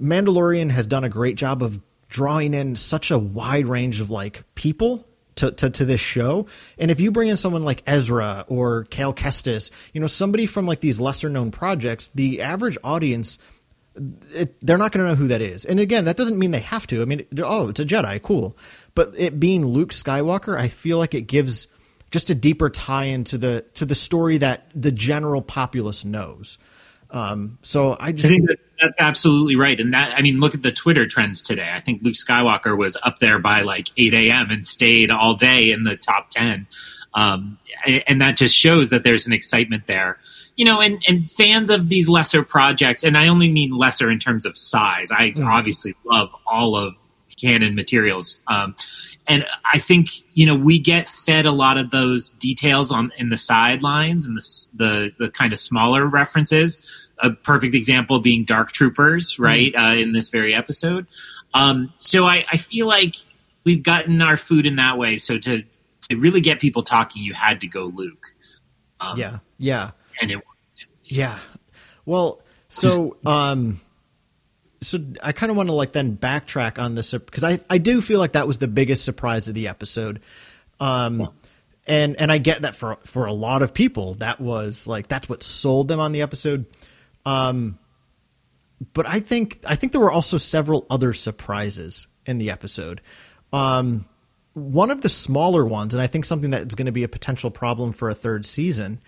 Mandalorian 0.00 0.70
has 0.70 0.86
done 0.86 1.04
a 1.04 1.08
great 1.08 1.36
job 1.36 1.62
of 1.62 1.80
drawing 2.08 2.54
in 2.54 2.76
such 2.76 3.10
a 3.10 3.18
wide 3.18 3.66
range 3.66 4.00
of 4.00 4.10
like 4.10 4.44
people 4.54 5.06
to, 5.36 5.50
to, 5.52 5.70
to, 5.70 5.84
this 5.84 6.00
show. 6.00 6.46
And 6.78 6.90
if 6.90 7.00
you 7.00 7.10
bring 7.10 7.28
in 7.28 7.36
someone 7.36 7.64
like 7.64 7.82
Ezra 7.86 8.44
or 8.48 8.84
Cal 8.84 9.12
Kestis, 9.12 9.70
you 9.92 10.00
know, 10.00 10.06
somebody 10.06 10.46
from 10.46 10.66
like 10.66 10.80
these 10.80 11.00
lesser 11.00 11.28
known 11.28 11.50
projects, 11.50 12.08
the 12.08 12.42
average 12.42 12.78
audience, 12.84 13.38
it, 14.32 14.60
they're 14.60 14.78
not 14.78 14.92
going 14.92 15.04
to 15.04 15.10
know 15.10 15.16
who 15.16 15.28
that 15.28 15.40
is. 15.40 15.64
And 15.64 15.78
again, 15.80 16.04
that 16.04 16.16
doesn't 16.16 16.38
mean 16.38 16.50
they 16.50 16.60
have 16.60 16.86
to. 16.88 17.02
I 17.02 17.04
mean, 17.04 17.26
oh, 17.38 17.68
it's 17.68 17.80
a 17.80 17.84
Jedi, 17.84 18.20
cool. 18.22 18.56
But 18.94 19.14
it 19.16 19.38
being 19.38 19.64
Luke 19.64 19.90
Skywalker, 19.90 20.58
I 20.58 20.68
feel 20.68 20.98
like 20.98 21.14
it 21.14 21.22
gives 21.22 21.68
just 22.10 22.30
a 22.30 22.34
deeper 22.34 22.70
tie 22.70 23.06
into 23.06 23.38
the 23.38 23.64
to 23.74 23.84
the 23.84 23.94
story 23.94 24.38
that 24.38 24.70
the 24.74 24.92
general 24.92 25.42
populace 25.42 26.04
knows. 26.04 26.58
Um, 27.14 27.58
so 27.62 27.96
I 27.98 28.10
just 28.10 28.26
I 28.26 28.30
think 28.30 28.48
that 28.48 28.58
that's 28.80 29.00
absolutely 29.00 29.54
right. 29.54 29.78
And 29.78 29.94
that 29.94 30.12
I 30.18 30.20
mean, 30.20 30.40
look 30.40 30.54
at 30.54 30.62
the 30.62 30.72
Twitter 30.72 31.06
trends 31.06 31.42
today. 31.42 31.70
I 31.72 31.80
think 31.80 32.02
Luke 32.02 32.14
Skywalker 32.14 32.76
was 32.76 32.96
up 33.04 33.20
there 33.20 33.38
by 33.38 33.62
like 33.62 33.88
8 33.96 34.12
a.m. 34.12 34.50
and 34.50 34.66
stayed 34.66 35.10
all 35.12 35.36
day 35.36 35.70
in 35.70 35.84
the 35.84 35.96
top 35.96 36.30
10. 36.30 36.66
Um, 37.14 37.58
and 38.08 38.20
that 38.20 38.36
just 38.36 38.56
shows 38.56 38.90
that 38.90 39.04
there's 39.04 39.28
an 39.28 39.32
excitement 39.32 39.86
there. 39.86 40.18
You 40.56 40.64
know, 40.64 40.80
and, 40.80 41.02
and 41.06 41.30
fans 41.30 41.70
of 41.70 41.88
these 41.88 42.08
lesser 42.08 42.42
projects, 42.42 43.04
and 43.04 43.16
I 43.16 43.28
only 43.28 43.50
mean 43.50 43.70
lesser 43.70 44.10
in 44.10 44.18
terms 44.18 44.44
of 44.44 44.58
size. 44.58 45.10
I 45.12 45.30
mm. 45.30 45.46
obviously 45.46 45.94
love 46.04 46.34
all 46.46 46.76
of 46.76 46.94
canon 47.40 47.74
materials. 47.74 48.40
Um, 48.46 48.74
and 49.26 49.46
I 49.72 49.78
think 49.78 50.08
you 50.34 50.46
know 50.46 50.56
we 50.56 50.78
get 50.78 51.08
fed 51.08 51.46
a 51.46 51.52
lot 51.52 51.78
of 51.78 51.90
those 51.90 52.30
details 52.30 52.92
on 52.92 53.12
in 53.16 53.30
the 53.30 53.36
sidelines 53.36 54.26
and 54.26 54.36
the 54.36 54.68
the, 54.74 55.12
the 55.18 55.30
kind 55.30 55.52
of 55.52 55.58
smaller 55.58 56.06
references 56.06 56.80
a 57.18 57.30
perfect 57.30 57.74
example 57.74 58.20
being 58.20 58.44
Dark 58.44 58.72
Troopers, 58.72 59.34
mm-hmm. 59.34 59.42
right, 59.42 59.72
mm-hmm. 59.72 59.84
uh, 59.84 59.94
in 59.94 60.12
this 60.12 60.28
very 60.28 60.54
episode. 60.54 61.06
Um, 61.52 61.92
so 61.98 62.26
I, 62.26 62.44
I, 62.50 62.56
feel 62.56 62.88
like 62.88 63.14
we've 63.62 63.82
gotten 63.82 64.20
our 64.20 64.36
food 64.36 64.66
in 64.66 64.76
that 64.76 64.98
way. 64.98 65.18
So 65.18 65.38
to 65.38 65.62
to 66.10 66.16
really 66.16 66.40
get 66.40 66.60
people 66.60 66.82
talking, 66.82 67.22
you 67.22 67.32
had 67.32 67.60
to 67.60 67.68
go 67.68 67.84
Luke. 67.84 68.34
Um, 69.00 69.18
yeah, 69.18 69.38
yeah, 69.58 69.90
and 70.20 70.30
it 70.30 70.36
worked. 70.36 70.88
Yeah. 71.04 71.38
Well, 72.04 72.42
so 72.68 73.16
um, 73.26 73.78
so 74.82 74.98
I 75.22 75.32
kind 75.32 75.50
of 75.50 75.56
want 75.56 75.68
to 75.68 75.74
like 75.74 75.92
then 75.92 76.16
backtrack 76.16 76.82
on 76.82 76.94
this 76.94 77.12
because 77.12 77.44
I 77.44 77.58
I 77.70 77.78
do 77.78 78.00
feel 78.00 78.18
like 78.18 78.32
that 78.32 78.46
was 78.46 78.58
the 78.58 78.68
biggest 78.68 79.04
surprise 79.04 79.48
of 79.48 79.54
the 79.54 79.68
episode. 79.68 80.20
Um, 80.80 81.20
yeah. 81.20 81.26
and 81.86 82.16
and 82.18 82.32
I 82.32 82.38
get 82.38 82.62
that 82.62 82.74
for 82.74 82.98
for 83.04 83.26
a 83.26 83.32
lot 83.32 83.62
of 83.62 83.74
people 83.74 84.14
that 84.14 84.40
was 84.40 84.86
like 84.88 85.08
that's 85.08 85.28
what 85.28 85.42
sold 85.42 85.88
them 85.88 86.00
on 86.00 86.12
the 86.12 86.22
episode. 86.22 86.66
Um, 87.26 87.78
but 88.92 89.06
I 89.06 89.20
think 89.20 89.60
I 89.66 89.76
think 89.76 89.92
there 89.92 90.00
were 90.00 90.12
also 90.12 90.36
several 90.36 90.86
other 90.90 91.12
surprises 91.12 92.06
in 92.26 92.38
the 92.38 92.50
episode. 92.50 93.00
Um, 93.52 94.06
one 94.52 94.90
of 94.90 95.02
the 95.02 95.08
smaller 95.08 95.64
ones, 95.64 95.94
and 95.94 96.02
I 96.02 96.06
think 96.06 96.24
something 96.24 96.50
that 96.50 96.66
is 96.66 96.74
going 96.74 96.86
to 96.86 96.92
be 96.92 97.04
a 97.04 97.08
potential 97.08 97.50
problem 97.50 97.92
for 97.92 98.10
a 98.10 98.14
third 98.14 98.44
season, 98.44 99.00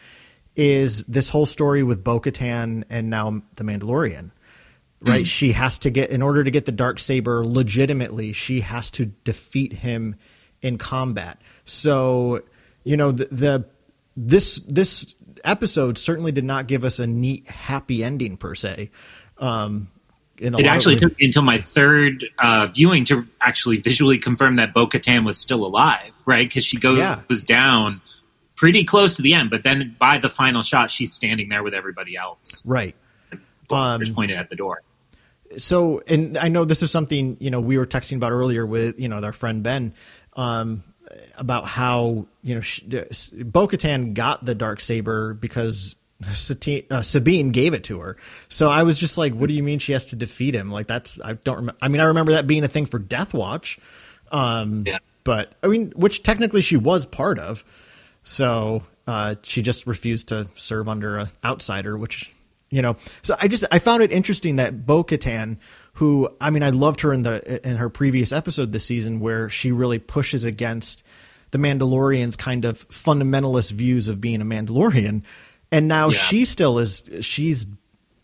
is 0.55 1.05
this 1.05 1.29
whole 1.29 1.47
story 1.47 1.83
with 1.83 2.03
Bo 2.03 2.21
Katan 2.21 2.85
and 2.91 3.11
now 3.11 3.43
the 3.55 3.65
Mandalorian. 3.65 4.31
Right? 5.01 5.25
Mm. 5.25 5.27
She 5.27 5.53
has 5.53 5.79
to 5.81 5.91
get, 5.91 6.11
in 6.11 6.23
order 6.23 6.43
to 6.43 6.51
get 6.51 6.65
the 6.65 6.73
dark 6.73 6.99
saber 6.99 7.45
legitimately, 7.47 8.33
she 8.33 8.61
has 8.61 8.91
to 8.93 9.07
defeat 9.07 9.75
him 9.75 10.17
in 10.63 10.79
combat. 10.79 11.41
So, 11.65 12.41
you 12.83 12.97
know, 12.97 13.13
the, 13.13 13.27
the 13.27 13.67
this 14.17 14.57
this 14.61 15.15
episode 15.47 15.99
certainly 15.99 16.33
did 16.33 16.45
not 16.45 16.67
give 16.67 16.85
us 16.85 16.99
a 16.99 17.07
neat, 17.07 17.47
happy 17.47 18.05
ending 18.05 18.37
per 18.37 18.55
se. 18.55 18.91
Um, 19.39 19.89
it 20.39 20.67
actually 20.67 20.97
took 20.97 21.19
me 21.19 21.27
until 21.27 21.43
my 21.43 21.59
third 21.59 22.25
uh, 22.39 22.67
viewing 22.67 23.05
to 23.07 23.27
actually 23.41 23.79
visually 23.79 24.19
confirm 24.19 24.57
that 24.57 24.75
Bo 24.75 24.87
Katan 24.87 25.25
was 25.25 25.39
still 25.39 25.65
alive, 25.65 26.13
right? 26.27 26.47
Because 26.47 26.65
she 26.65 26.79
goes 26.79 26.99
yeah. 26.99 27.23
was 27.29 27.43
down 27.43 28.03
pretty 28.55 28.85
close 28.85 29.15
to 29.15 29.23
the 29.23 29.35
end, 29.35 29.51
but 29.51 29.63
then 29.63 29.97
by 29.99 30.19
the 30.19 30.29
final 30.29 30.63
shot, 30.63 30.91
she's 30.91 31.13
standing 31.13 31.49
there 31.49 31.63
with 31.63 31.75
everybody 31.75 32.17
else, 32.17 32.63
right? 32.67 32.95
Um, 33.71 34.03
pointed 34.15 34.39
at 34.39 34.51
the 34.51 34.57
door. 34.57 34.83
So, 35.59 36.03
and 36.07 36.37
I 36.37 36.49
know 36.49 36.65
this 36.65 36.83
is 36.83 36.91
something 36.91 37.37
you 37.41 37.51
know 37.51 37.61
we 37.61 37.79
were 37.79 37.87
texting 37.87 38.17
about 38.17 38.33
earlier 38.33 38.67
with 38.67 39.01
you 39.01 39.09
know 39.09 39.23
our 39.23 39.33
friend 39.33 39.63
Ben 39.63 39.95
um, 40.35 40.83
about 41.39 41.67
how 41.67 42.27
you 42.43 42.55
know 42.55 42.61
Bo 43.45 43.69
Katan 43.69 44.15
got 44.15 44.45
the 44.45 44.55
dark 44.55 44.81
saber 44.81 45.35
because 45.35 45.97
Satine, 46.23 46.85
uh, 46.91 47.03
Sabine 47.03 47.51
gave 47.51 47.75
it 47.75 47.85
to 47.85 48.01
her. 48.01 48.17
So 48.49 48.71
I 48.71 48.85
was 48.85 48.99
just 48.99 49.19
like, 49.19 49.35
what 49.35 49.49
do 49.49 49.55
you 49.55 49.63
mean 49.63 49.79
she 49.79 49.93
has 49.93 50.07
to 50.07 50.17
defeat 50.17 50.55
him? 50.55 50.71
Like 50.71 50.87
that's 50.87 51.21
I 51.21 51.35
don't 51.35 51.57
remember. 51.57 51.79
I 51.83 51.89
mean, 51.89 52.01
I 52.01 52.05
remember 52.05 52.33
that 52.33 52.47
being 52.47 52.65
a 52.65 52.69
thing 52.69 52.87
for 52.87 52.99
Death 52.99 53.35
Watch. 53.35 53.79
Um, 54.33 54.85
yeah. 54.87 54.99
But 55.25 55.55
I 55.63 55.67
mean, 55.67 55.93
which 55.97 56.23
technically 56.23 56.63
she 56.63 56.77
was 56.77 57.05
part 57.05 57.39
of. 57.39 57.65
So 58.23 58.83
uh, 59.07 59.37
she 59.43 59.63
just 59.63 59.87
refused 59.87 60.29
to 60.29 60.49
serve 60.55 60.89
under 60.89 61.19
an 61.19 61.29
outsider, 61.45 61.97
which 61.97 62.33
you 62.71 62.83
know. 62.83 62.97
So 63.23 63.37
I 63.41 63.49
just 63.49 63.65
I 63.71 63.79
found 63.79 64.03
it 64.03 64.13
interesting 64.13 64.57
that 64.57 64.87
Bo 64.87 65.05
Katan, 65.05 65.59
who 65.95 66.29
I 66.41 66.51
mean, 66.51 66.63
I 66.63 66.71
loved 66.71 67.03
her 67.03 67.13
in 67.13 67.23
the 67.23 67.69
in 67.69 67.77
her 67.77 67.91
previous 67.91 68.33
episode 68.33 68.73
this 68.73 68.85
season 68.85 69.21
where 69.21 69.49
she 69.49 69.71
really 69.71 69.99
pushes 69.99 70.45
against 70.45 71.05
the 71.57 71.69
Mandalorian's 71.69 72.37
kind 72.37 72.65
of 72.65 72.87
fundamentalist 72.89 73.73
views 73.73 74.09
of 74.09 74.21
being 74.21 74.43
a 74.43 74.45
Mandalorian. 74.45 75.23
And 75.73 75.89
now 75.89 76.09
yeah. 76.09 76.19
she 76.19 76.45
still 76.45 76.79
is 76.79 77.09
she's 77.23 77.67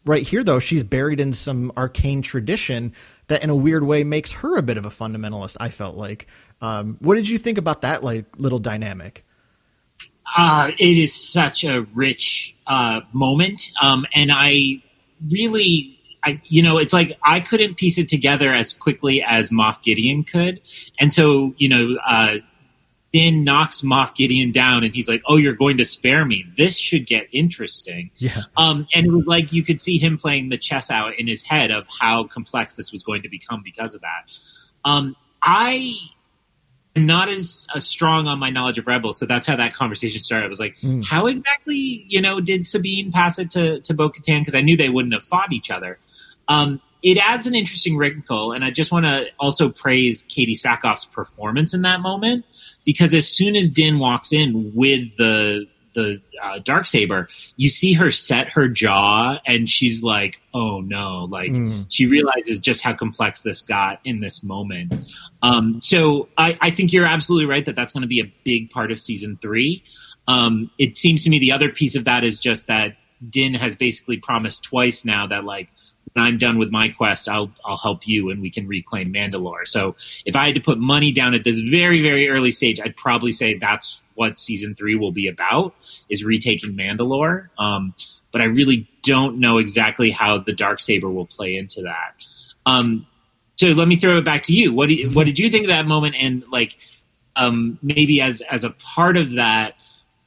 right 0.05 0.27
here 0.27 0.43
though 0.43 0.59
she's 0.59 0.85
buried 0.85 1.21
in 1.21 1.33
some 1.33 1.73
arcane 1.77 2.23
tradition 2.23 2.93
that 3.29 3.43
in 3.43 3.51
a 3.51 3.57
weird 3.57 3.85
way 3.85 4.03
makes 4.05 4.33
her 4.33 4.57
a 4.59 4.63
bit 4.63 4.77
of 4.77 4.85
a 4.85 4.91
fundamentalist 4.91 5.57
i 5.61 5.69
felt 5.69 5.97
like. 5.97 6.27
Um, 6.61 6.97
what 7.01 7.15
did 7.15 7.29
you 7.29 7.39
think 7.39 7.59
about 7.59 7.81
that 7.83 8.05
like 8.05 8.27
little 8.39 8.59
dynamic? 8.59 9.25
Uh, 10.37 10.71
it 10.79 10.99
is 10.99 11.15
such 11.15 11.65
a 11.65 11.83
rich 11.95 12.55
uh, 12.67 13.01
moment. 13.13 13.71
Um, 13.81 14.07
and 14.15 14.31
i 14.33 14.83
really 15.31 15.99
I, 16.25 16.41
you 16.45 16.63
know, 16.63 16.79
it's 16.79 16.93
like 16.93 17.19
I 17.25 17.41
couldn't 17.41 17.77
piece 17.77 17.99
it 17.99 18.09
together 18.09 18.53
as 18.53 18.73
quickly 18.73 19.25
as 19.27 19.51
Moff 19.51 19.83
Gideon 19.83 20.23
could, 20.23 20.61
and 21.01 21.13
so 21.13 21.53
you 21.57 21.69
know, 21.69 21.97
uh, 22.07 22.37
Din 23.13 23.45
knocks 23.45 23.83
Moff 23.83 24.15
Gideon 24.15 24.53
down, 24.53 24.85
and 24.85 24.95
he's 24.95 25.07
like, 25.07 25.23
"Oh, 25.27 25.37
you're 25.37 25.55
going 25.55 25.77
to 25.77 25.85
spare 25.85 26.25
me. 26.25 26.47
This 26.57 26.79
should 26.79 27.07
get 27.07 27.29
interesting." 27.31 28.11
Yeah. 28.17 28.45
Um, 28.57 28.89
and 28.95 29.07
it 29.07 29.13
was 29.13 29.27
like 29.27 29.53
you 29.53 29.63
could 29.63 29.83
see 29.83 29.99
him 29.99 30.17
playing 30.17 30.49
the 30.49 30.57
chess 30.57 30.91
out 30.91 31.19
in 31.19 31.27
his 31.27 31.45
head 31.45 31.71
of 31.71 31.87
how 32.01 32.25
complex 32.25 32.75
this 32.75 32.91
was 32.91 33.03
going 33.03 33.23
to 33.23 33.29
become 33.29 33.63
because 33.63 33.95
of 33.95 34.01
that. 34.01 34.39
Um, 34.85 35.15
I 35.43 35.95
am 36.97 37.05
not 37.05 37.29
as, 37.29 37.67
as 37.75 37.87
strong 37.87 38.27
on 38.29 38.39
my 38.39 38.49
knowledge 38.49 38.79
of 38.79 38.87
Rebels, 38.87 39.19
so 39.19 39.27
that's 39.27 39.47
how 39.47 39.57
that 39.57 39.75
conversation 39.75 40.21
started. 40.21 40.47
I 40.47 40.49
was 40.49 40.61
like, 40.61 40.79
mm. 40.79 41.05
"How 41.05 41.27
exactly, 41.27 42.07
you 42.09 42.23
know, 42.23 42.41
did 42.41 42.65
Sabine 42.65 43.13
pass 43.13 43.39
it 43.39 43.51
to 43.51 43.81
to 43.81 43.93
Bo 43.93 44.09
Katan?" 44.09 44.41
Because 44.41 44.55
I 44.55 44.63
knew 44.63 44.75
they 44.75 44.89
wouldn't 44.89 45.13
have 45.13 45.25
fought 45.25 45.53
each 45.53 45.71
other. 45.71 45.99
Um, 46.49 46.81
it 47.03 47.19
adds 47.19 47.47
an 47.47 47.55
interesting 47.55 47.99
wrinkle, 47.99 48.53
and 48.53 48.65
I 48.65 48.71
just 48.71 48.91
want 48.91 49.05
to 49.05 49.27
also 49.39 49.69
praise 49.69 50.25
Katee 50.25 50.59
Sackhoff's 50.59 51.05
performance 51.05 51.75
in 51.75 51.83
that 51.83 52.01
moment 52.01 52.47
because 52.85 53.15
as 53.15 53.29
soon 53.29 53.57
as 53.57 53.71
Din 53.71 53.99
walks 53.99 54.33
in 54.33 54.73
with 54.75 55.17
the 55.17 55.67
the 55.95 56.23
uh, 56.43 56.59
dark 56.65 56.87
saber, 56.87 57.29
you 57.57 57.69
see 57.69 57.93
her 57.93 58.11
set 58.11 58.49
her 58.53 58.67
jaw, 58.69 59.39
and 59.47 59.69
she's 59.69 60.03
like, 60.03 60.41
"Oh 60.55 60.81
no!" 60.81 61.27
Like 61.31 61.51
mm. 61.51 61.87
she 61.89 62.07
realizes 62.07 62.61
just 62.61 62.83
how 62.83 62.95
complex 62.95 63.43
this 63.43 63.63
got 63.63 64.01
in 64.05 64.21
this 64.21 64.43
moment. 64.43 64.95
Um, 65.43 65.81
so 65.83 66.29
I, 66.39 66.57
I, 66.61 66.71
think 66.71 66.93
you're 66.93 67.07
absolutely 67.07 67.47
right 67.47 67.65
that 67.67 67.75
that's 67.75 67.93
going 67.93 68.03
to 68.03 68.09
be 68.09 68.21
a 68.21 68.33
big 68.45 68.71
part 68.71 68.91
of 68.91 68.99
season 68.99 69.39
three. 69.43 69.83
Um, 70.29 70.71
it 70.79 70.97
seems 70.97 71.25
to 71.25 71.31
me 71.31 71.39
the 71.39 71.53
other 71.53 71.69
piece 71.69 71.97
of 71.97 72.05
that 72.05 72.25
is 72.25 72.39
just 72.39 72.69
that 72.69 72.97
Din 73.29 73.55
has 73.55 73.77
basically 73.77 74.19
promised 74.19 74.63
twice 74.65 75.05
now 75.05 75.27
that 75.27 75.45
like 75.45 75.73
when 76.13 76.25
I'm 76.25 76.39
done 76.39 76.59
with 76.59 76.71
my 76.71 76.89
quest, 76.89 77.29
I'll 77.29 77.53
I'll 77.65 77.77
help 77.77 78.07
you 78.07 78.31
and 78.31 78.41
we 78.41 78.51
can 78.51 78.67
reclaim 78.67 79.13
Mandalore. 79.13 79.67
So 79.67 79.97
if 80.25 80.37
I 80.37 80.47
had 80.47 80.55
to 80.55 80.61
put 80.61 80.79
money 80.79 81.13
down 81.13 81.35
at 81.35 81.45
this 81.45 81.59
very 81.59 82.03
very 82.03 82.29
early 82.29 82.51
stage, 82.51 82.81
I'd 82.81 82.97
probably 82.97 83.33
say 83.33 83.57
that's 83.57 84.03
what 84.15 84.39
season 84.39 84.75
three 84.75 84.95
will 84.95 85.13
be 85.13 85.29
about 85.29 85.75
is 86.09 86.25
retaking 86.25 86.77
Mandalore. 86.77 87.49
Um, 87.59 87.95
but 88.31 88.41
I 88.41 88.45
really 88.45 88.89
don't 89.03 89.39
know 89.39 89.59
exactly 89.59 90.11
how 90.11 90.39
the 90.39 90.53
dark 90.53 90.81
saber 90.81 91.09
will 91.09 91.27
play 91.27 91.57
into 91.57 91.83
that. 91.83 92.27
Um, 92.65 93.07
so 93.57 93.69
let 93.69 93.89
me 93.89 93.97
throw 93.97 94.19
it 94.19 94.25
back 94.25 94.45
to 94.45 94.55
you. 94.55 94.73
What 94.73 94.89
do 94.89 94.95
you, 94.95 95.11
what 95.11 95.27
did 95.27 95.39
you 95.39 95.51
think 95.51 95.65
of 95.65 95.69
that 95.69 95.87
moment? 95.87 96.17
And 96.19 96.45
like 96.51 96.77
um, 97.37 97.79
maybe 97.83 98.21
as 98.21 98.43
as 98.43 98.65
a 98.65 98.71
part 98.71 99.17
of 99.17 99.33
that. 99.33 99.75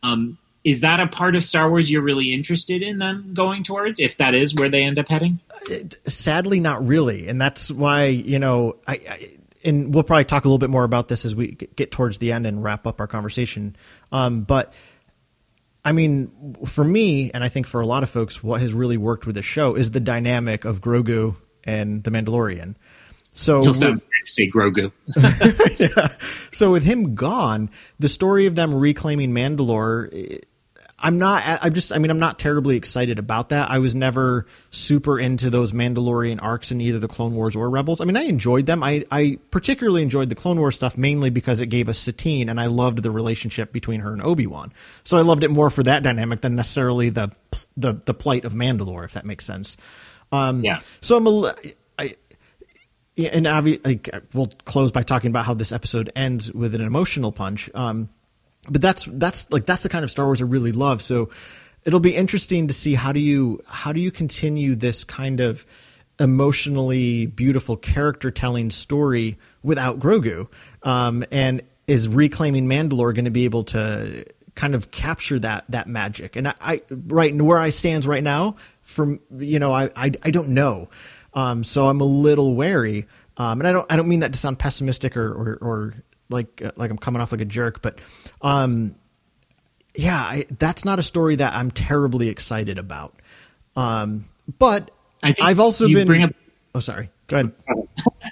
Um, 0.04 0.38
is 0.66 0.80
that 0.82 1.00
a 1.00 1.06
part 1.06 1.36
of 1.36 1.44
Star 1.46 1.70
Wars 1.70 1.90
you're 1.90 2.02
really 2.02 2.34
interested 2.34 2.82
in 2.82 2.98
them 2.98 3.34
going 3.34 3.64
towards? 3.64 4.00
If 4.00 4.18
that 4.18 4.34
is 4.34 4.54
where 4.56 4.68
they 4.68 4.84
end 4.84 4.98
up 4.98 5.08
heading? 5.08 5.40
Sadly, 6.08 6.60
not 6.60 6.86
really, 6.86 7.28
and 7.28 7.40
that's 7.40 7.72
why 7.72 8.06
you 8.08 8.40
know 8.40 8.76
I, 8.88 8.94
I 8.94 9.28
and 9.64 9.94
we'll 9.94 10.04
probably 10.04 10.26
talk 10.26 10.44
a 10.44 10.48
little 10.48 10.58
bit 10.58 10.72
more 10.72 10.84
about 10.84 11.08
this 11.08 11.24
as 11.24 11.36
we 11.36 11.52
get 11.76 11.92
towards 11.92 12.18
the 12.18 12.32
end 12.32 12.46
and 12.48 12.64
wrap 12.64 12.86
up 12.88 13.00
our 13.00 13.08
conversation. 13.08 13.76
Um, 14.12 14.42
but 14.42 14.74
I 15.84 15.92
mean, 15.92 16.56
for 16.66 16.84
me, 16.84 17.30
and 17.32 17.44
I 17.44 17.50
think 17.50 17.68
for 17.68 17.80
a 17.80 17.86
lot 17.86 18.02
of 18.02 18.10
folks, 18.10 18.44
what 18.44 18.60
has 18.62 18.74
really 18.74 18.98
worked 18.98 19.28
with 19.28 19.36
the 19.36 19.44
show 19.44 19.76
is 19.76 19.92
the 19.92 20.00
dynamic 20.00 20.66
of 20.66 20.82
Grogu 20.82 21.36
and 21.64 22.04
the 22.04 22.10
Mandalorian. 22.10 22.76
So 23.32 23.60
with, 23.60 24.04
say 24.26 24.50
Grogu. 24.50 24.92
yeah. 25.80 26.08
So 26.52 26.72
with 26.72 26.84
him 26.84 27.16
gone, 27.16 27.70
the 28.00 28.08
story 28.08 28.46
of 28.46 28.56
them 28.56 28.74
reclaiming 28.74 29.32
Mandalore 29.32 30.40
I'm 30.98 31.18
not. 31.18 31.44
I'm 31.46 31.74
just. 31.74 31.94
I 31.94 31.98
mean, 31.98 32.10
I'm 32.10 32.20
not 32.20 32.40
terribly 32.40 32.78
excited 32.78 33.20
about 33.20 33.50
that. 33.50 33.70
I 33.70 33.80
was 33.80 33.96
never 33.96 34.46
super 34.72 35.20
into 35.20 35.50
those 35.50 35.74
Mandalorian 35.74 36.40
arcs 36.42 36.72
in 36.72 36.80
either 36.80 37.00
the 37.00 37.10
Clone 37.10 37.36
Wars 37.36 37.56
or 37.56 37.70
Rebels. 37.70 38.00
I 38.00 38.06
mean, 38.06 38.16
I 38.16 38.24
enjoyed 38.24 38.66
them. 38.66 38.82
I, 38.82 39.06
I 39.12 39.38
particularly 39.52 40.02
enjoyed 40.04 40.30
the 40.30 40.36
Clone 40.36 40.58
Wars 40.58 40.76
stuff 40.76 40.98
mainly 40.98 41.30
because 41.30 41.60
it 41.60 41.68
gave 41.68 41.90
us 41.90 42.00
Satine, 42.00 42.48
and 42.48 42.62
I 42.62 42.68
loved 42.68 43.04
the 43.04 43.12
relationship 43.12 43.74
between 43.74 44.00
her 44.00 44.14
and 44.14 44.22
Obi 44.22 44.48
Wan. 44.48 44.72
So 45.04 45.18
I 45.18 45.22
loved 45.22 45.44
it 45.44 45.52
more 45.52 45.70
for 45.70 45.84
that 45.84 46.02
dynamic 46.02 46.40
than 46.40 46.56
necessarily 46.56 47.10
the 47.10 47.30
the 47.76 47.94
the 47.94 48.14
plight 48.14 48.46
of 48.46 48.54
Mandalore, 48.54 49.04
if 49.04 49.14
that 49.14 49.26
makes 49.26 49.46
sense. 49.46 49.76
Um, 50.32 50.64
yeah. 50.64 50.80
So 51.02 51.18
I'm 51.18 51.28
a. 51.28 51.54
I, 52.00 52.16
and 53.18 53.46
obvi- 53.46 53.86
like, 53.86 54.10
we'll 54.34 54.50
close 54.66 54.92
by 54.92 55.04
talking 55.04 55.30
about 55.30 55.46
how 55.46 55.54
this 55.54 55.72
episode 55.72 56.12
ends 56.16 56.52
with 56.54 56.74
an 56.74 56.82
emotional 56.82 57.32
punch. 57.32 57.70
Um, 57.74 58.10
but 58.70 58.82
that's 58.82 59.06
that's 59.06 59.52
like 59.52 59.66
that's 59.66 59.84
the 59.84 59.90
kind 59.90 60.04
of 60.04 60.12
Star 60.12 60.26
Wars 60.26 60.42
I 60.42 60.46
really 60.46 60.72
love. 60.72 61.02
So 61.02 61.30
it'll 61.84 62.00
be 62.00 62.16
interesting 62.16 62.68
to 62.68 62.74
see 62.74 62.96
how 62.96 63.12
do 63.12 63.20
you 63.20 63.62
how 63.68 63.94
do 63.94 64.02
you 64.02 64.12
continue 64.12 64.76
this 64.76 65.04
kind 65.04 65.40
of 65.40 65.66
emotionally 66.20 67.26
beautiful 67.26 67.78
character 67.78 68.32
telling 68.32 68.70
story 68.70 69.38
without 69.64 70.00
Grogu, 70.00 70.48
um, 70.84 71.24
and 71.32 71.62
is 71.88 72.08
reclaiming 72.08 72.68
Mandalore 72.68 73.14
going 73.14 73.26
to 73.26 73.32
be 73.32 73.46
able 73.46 73.64
to 73.66 74.26
kind 74.56 74.74
of 74.76 74.92
capture 74.92 75.40
that 75.40 75.66
that 75.70 75.88
magic? 75.88 76.36
And 76.36 76.48
I, 76.48 76.54
I 76.62 76.82
right 76.90 77.36
where 77.36 77.60
I 77.60 77.70
stands 77.70 78.08
right 78.08 78.24
now, 78.24 78.56
from 78.82 79.20
you 79.38 79.60
know 79.60 79.74
I 79.74 79.92
I, 79.96 80.12
I 80.24 80.32
don't 80.32 80.50
know, 80.50 80.90
um, 81.34 81.64
so 81.64 81.88
I'm 81.88 82.02
a 82.02 82.06
little 82.06 82.56
wary. 82.56 83.08
Um, 83.38 83.60
and 83.60 83.68
I 83.68 83.74
don't 83.74 83.92
I 83.92 83.98
don't 83.98 84.08
mean 84.08 84.22
that 84.22 84.32
to 84.32 84.40
sound 84.40 84.60
pessimistic 84.60 85.18
or, 85.18 85.28
or, 85.28 85.58
or 85.62 85.94
like 86.30 86.62
uh, 86.64 86.72
like 86.76 86.92
I'm 86.92 86.98
coming 86.98 87.22
off 87.22 87.32
like 87.32 87.42
a 87.42 87.46
jerk, 87.46 87.82
but 87.82 88.00
um, 88.42 88.96
yeah, 89.96 90.18
I, 90.18 90.46
that's 90.58 90.86
not 90.86 91.00
a 91.00 91.04
story 91.04 91.36
that 91.38 91.54
I'm 91.54 91.72
terribly 91.72 92.30
excited 92.30 92.78
about. 92.78 93.16
Um, 93.76 94.26
but 94.60 94.92
I've 95.24 95.60
also 95.60 95.88
been. 95.88 96.24
Up, 96.24 96.34
oh, 96.74 96.80
sorry. 96.80 97.10
Go 97.28 97.38
ahead. 97.38 97.52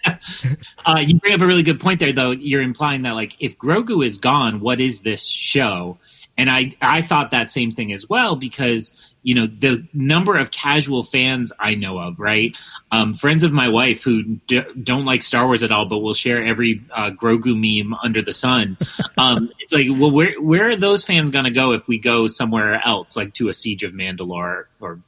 uh, 0.85 1.03
you 1.05 1.19
bring 1.19 1.33
up 1.33 1.41
a 1.41 1.47
really 1.47 1.63
good 1.63 1.79
point 1.79 1.99
there, 1.99 2.13
though. 2.13 2.31
You're 2.31 2.61
implying 2.61 3.03
that 3.03 3.11
like 3.11 3.35
if 3.39 3.57
Grogu 3.57 4.05
is 4.05 4.17
gone, 4.17 4.59
what 4.59 4.79
is 4.79 5.01
this 5.01 5.25
show? 5.25 5.97
And 6.37 6.49
I 6.49 6.73
I 6.81 7.01
thought 7.01 7.31
that 7.31 7.51
same 7.51 7.71
thing 7.71 7.93
as 7.93 8.09
well 8.09 8.35
because 8.35 8.91
you 9.21 9.35
know 9.35 9.47
the 9.47 9.87
number 9.93 10.37
of 10.37 10.51
casual 10.51 11.03
fans 11.03 11.51
I 11.59 11.75
know 11.75 11.97
of, 11.97 12.19
right? 12.19 12.57
Um, 12.91 13.13
friends 13.13 13.43
of 13.43 13.51
my 13.51 13.69
wife 13.69 14.03
who 14.03 14.23
d- 14.47 14.63
don't 14.81 15.05
like 15.05 15.23
Star 15.23 15.45
Wars 15.45 15.63
at 15.63 15.71
all, 15.71 15.85
but 15.85 15.99
will 15.99 16.13
share 16.13 16.43
every 16.45 16.83
uh, 16.91 17.11
Grogu 17.11 17.55
meme 17.55 17.97
under 18.03 18.21
the 18.21 18.33
sun. 18.33 18.77
Um, 19.15 19.51
it's 19.59 19.71
like, 19.71 19.87
well, 19.89 20.09
where 20.09 20.33
where 20.41 20.69
are 20.69 20.75
those 20.75 21.05
fans 21.05 21.29
going 21.29 21.45
to 21.45 21.51
go 21.51 21.71
if 21.71 21.87
we 21.87 21.99
go 21.99 22.25
somewhere 22.25 22.81
else, 22.83 23.15
like 23.15 23.33
to 23.35 23.47
a 23.47 23.53
Siege 23.53 23.83
of 23.83 23.93
Mandalore 23.93 24.65
or 24.81 24.99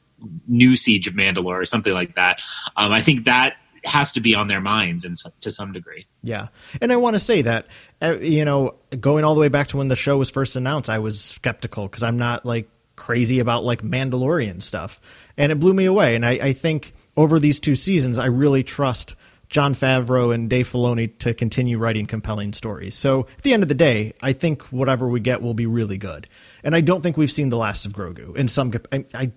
new 0.47 0.75
Siege 0.75 1.07
of 1.07 1.15
Mandalore 1.15 1.59
or 1.59 1.65
something 1.65 1.93
like 1.93 2.15
that? 2.15 2.41
Um, 2.77 2.91
I 2.91 3.01
think 3.01 3.25
that 3.25 3.55
has 3.85 4.11
to 4.13 4.19
be 4.19 4.35
on 4.35 4.47
their 4.47 4.61
minds 4.61 5.05
in, 5.05 5.15
to 5.41 5.51
some 5.51 5.71
degree. 5.71 6.07
Yeah. 6.23 6.47
And 6.81 6.91
I 6.91 6.95
want 6.97 7.15
to 7.15 7.19
say 7.19 7.43
that, 7.43 7.67
uh, 8.01 8.17
you 8.19 8.45
know, 8.45 8.75
going 8.99 9.23
all 9.23 9.35
the 9.35 9.41
way 9.41 9.49
back 9.49 9.67
to 9.69 9.77
when 9.77 9.87
the 9.87 9.95
show 9.95 10.17
was 10.17 10.29
first 10.29 10.55
announced, 10.55 10.89
I 10.89 10.99
was 10.99 11.21
skeptical 11.21 11.87
because 11.87 12.03
I'm 12.03 12.17
not 12.17 12.45
like 12.45 12.69
crazy 12.95 13.39
about 13.39 13.63
like 13.63 13.81
Mandalorian 13.81 14.61
stuff. 14.61 15.29
And 15.37 15.51
it 15.51 15.59
blew 15.59 15.73
me 15.73 15.85
away. 15.85 16.15
And 16.15 16.25
I, 16.25 16.31
I 16.31 16.53
think 16.53 16.93
over 17.15 17.39
these 17.39 17.59
two 17.59 17.75
seasons, 17.75 18.19
I 18.19 18.25
really 18.25 18.63
trust 18.63 19.15
Jon 19.47 19.73
Favreau 19.73 20.33
and 20.33 20.49
Dave 20.49 20.67
Filoni 20.67 21.17
to 21.19 21.33
continue 21.33 21.77
writing 21.77 22.07
compelling 22.07 22.53
stories. 22.53 22.95
So 22.95 23.27
at 23.37 23.43
the 23.43 23.53
end 23.53 23.63
of 23.63 23.69
the 23.69 23.75
day, 23.75 24.13
I 24.21 24.33
think 24.33 24.63
whatever 24.63 25.07
we 25.07 25.19
get 25.19 25.41
will 25.41 25.53
be 25.53 25.67
really 25.67 25.97
good. 25.97 26.27
And 26.63 26.75
I 26.75 26.81
don't 26.81 27.01
think 27.01 27.15
we've 27.15 27.31
seen 27.31 27.49
the 27.49 27.57
last 27.57 27.85
of 27.85 27.93
Grogu. 27.93 28.35
In 28.35 28.47
some, 28.47 28.73
I, 28.91 29.05
I 29.13 29.31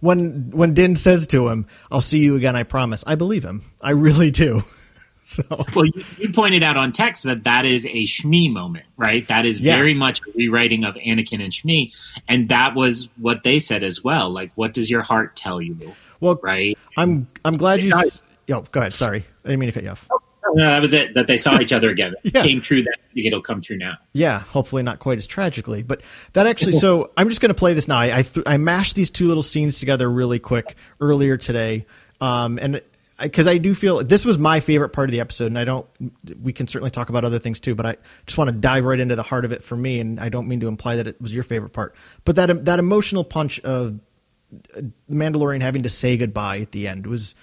when 0.00 0.50
when 0.50 0.74
Din 0.74 0.96
says 0.96 1.26
to 1.28 1.48
him, 1.48 1.66
"I'll 1.90 2.00
see 2.00 2.18
you 2.18 2.36
again, 2.36 2.56
I 2.56 2.62
promise," 2.62 3.04
I 3.06 3.14
believe 3.14 3.44
him. 3.44 3.62
I 3.80 3.90
really 3.90 4.30
do. 4.30 4.62
So. 5.26 5.42
Well, 5.74 5.86
you, 5.86 6.04
you, 6.18 6.32
pointed 6.32 6.62
out 6.62 6.76
on 6.76 6.92
text 6.92 7.22
that 7.22 7.44
that 7.44 7.64
is 7.64 7.86
a 7.86 8.04
Shmi 8.04 8.52
moment, 8.52 8.84
right? 8.98 9.26
That 9.28 9.46
is 9.46 9.58
yeah. 9.58 9.74
very 9.74 9.94
much 9.94 10.20
a 10.20 10.30
rewriting 10.34 10.84
of 10.84 10.96
Anakin 10.96 11.42
and 11.42 11.50
Shmi, 11.50 11.94
and 12.28 12.50
that 12.50 12.74
was 12.74 13.08
what 13.16 13.42
they 13.42 13.58
said 13.58 13.82
as 13.82 14.04
well. 14.04 14.28
Like, 14.28 14.52
what 14.54 14.74
does 14.74 14.90
your 14.90 15.02
heart 15.02 15.34
tell 15.34 15.62
you? 15.62 15.94
Well, 16.20 16.38
right. 16.42 16.76
I'm 16.98 17.26
I'm 17.42 17.54
glad 17.54 17.82
you. 17.82 17.94
S- 17.94 18.22
Yo, 18.46 18.60
go 18.70 18.80
ahead. 18.80 18.92
Sorry, 18.92 19.24
I 19.44 19.48
didn't 19.48 19.60
mean 19.60 19.68
to 19.68 19.72
cut 19.72 19.84
you 19.84 19.88
off. 19.88 20.06
Oh, 20.12 20.20
No, 20.52 20.70
that 20.70 20.80
was 20.80 20.94
it. 20.94 21.14
That 21.14 21.26
they 21.26 21.36
saw 21.36 21.60
each 21.60 21.72
other 21.72 21.90
again. 21.90 22.14
yeah. 22.22 22.42
Came 22.42 22.60
true. 22.60 22.82
That 22.82 22.98
it'll 23.14 23.40
come 23.42 23.60
true 23.60 23.76
now. 23.76 23.94
Yeah, 24.12 24.40
hopefully 24.40 24.82
not 24.82 24.98
quite 24.98 25.18
as 25.18 25.26
tragically, 25.26 25.82
but 25.82 26.02
that 26.34 26.46
actually. 26.46 26.72
so 26.72 27.12
I'm 27.16 27.28
just 27.28 27.40
going 27.40 27.50
to 27.50 27.54
play 27.54 27.74
this 27.74 27.88
now. 27.88 27.98
I 27.98 28.18
I, 28.18 28.22
th- 28.22 28.46
I 28.46 28.56
mashed 28.56 28.94
these 28.94 29.10
two 29.10 29.26
little 29.26 29.42
scenes 29.42 29.80
together 29.80 30.10
really 30.10 30.38
quick 30.38 30.76
earlier 31.00 31.36
today, 31.36 31.86
um, 32.20 32.58
and 32.60 32.80
because 33.20 33.46
I 33.46 33.58
do 33.58 33.74
feel 33.74 34.02
this 34.02 34.24
was 34.24 34.38
my 34.38 34.60
favorite 34.60 34.90
part 34.90 35.08
of 35.08 35.12
the 35.12 35.20
episode, 35.20 35.46
and 35.46 35.58
I 35.58 35.64
don't. 35.64 35.86
We 36.42 36.52
can 36.52 36.66
certainly 36.66 36.90
talk 36.90 37.08
about 37.08 37.24
other 37.24 37.38
things 37.38 37.60
too, 37.60 37.74
but 37.74 37.86
I 37.86 37.96
just 38.26 38.38
want 38.38 38.48
to 38.48 38.56
dive 38.56 38.84
right 38.84 38.98
into 38.98 39.16
the 39.16 39.22
heart 39.22 39.44
of 39.44 39.52
it 39.52 39.62
for 39.62 39.76
me, 39.76 40.00
and 40.00 40.18
I 40.20 40.28
don't 40.28 40.48
mean 40.48 40.60
to 40.60 40.68
imply 40.68 40.96
that 40.96 41.06
it 41.06 41.20
was 41.20 41.32
your 41.34 41.44
favorite 41.44 41.72
part, 41.72 41.94
but 42.24 42.36
that 42.36 42.64
that 42.64 42.78
emotional 42.78 43.24
punch 43.24 43.60
of 43.60 44.00
the 44.50 44.92
Mandalorian 45.10 45.60
having 45.60 45.82
to 45.82 45.88
say 45.88 46.16
goodbye 46.16 46.58
at 46.58 46.72
the 46.72 46.86
end 46.88 47.06
was 47.06 47.34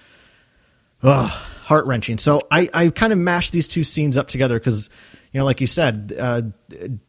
heart 1.02 1.86
wrenching. 1.86 2.18
So 2.18 2.42
I 2.50 2.68
I 2.72 2.88
kind 2.90 3.12
of 3.12 3.18
mashed 3.18 3.52
these 3.52 3.68
two 3.68 3.84
scenes 3.84 4.16
up 4.16 4.28
together 4.28 4.58
because 4.58 4.90
you 5.32 5.40
know, 5.40 5.46
like 5.46 5.60
you 5.62 5.66
said, 5.66 6.14
uh, 6.18 6.42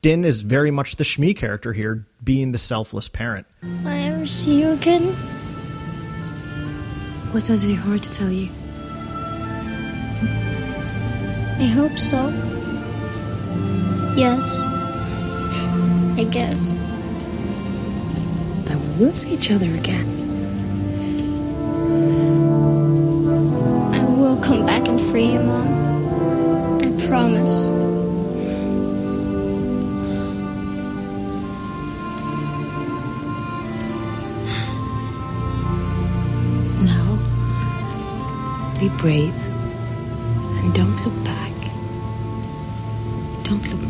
Din 0.01 0.23
is 0.23 0.41
very 0.41 0.71
much 0.71 0.95
the 0.95 1.03
Shmi 1.03 1.35
character 1.35 1.73
here, 1.73 2.07
being 2.23 2.53
the 2.53 2.57
selfless 2.57 3.09
parent. 3.09 3.45
Will 3.61 3.87
I 3.87 3.97
ever 3.97 4.25
see 4.25 4.61
you 4.61 4.69
again? 4.71 5.13
What 7.33 7.43
does 7.43 7.65
your 7.65 7.79
heart 7.79 8.03
tell 8.03 8.31
you? 8.31 8.49
I 11.59 11.65
hope 11.65 11.97
so. 11.97 12.29
Yes. 14.15 14.63
I 16.17 16.25
guess. 16.31 16.73
Then 18.67 18.79
we 18.97 19.05
will 19.05 19.11
see 19.11 19.33
each 19.33 19.51
other 19.51 19.65
again. 19.75 20.13
Will 24.33 24.41
come 24.41 24.65
back 24.65 24.87
and 24.87 24.99
free 24.99 25.33
you, 25.33 25.39
Mom. 25.41 26.81
I 26.81 26.89
promise. 27.05 27.69
Now, 36.81 37.19
be 38.79 38.89
brave 38.97 39.35
and 40.57 40.73
don't 40.73 41.05
look 41.05 41.23
back. 41.23 41.53
Don't 43.43 43.63
look 43.71 43.82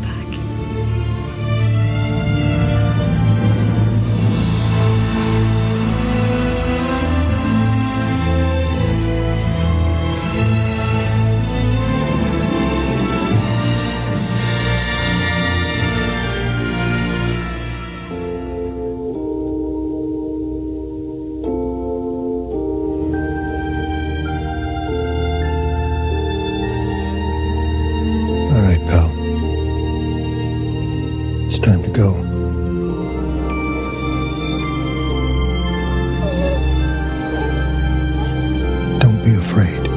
back. 39.54 39.94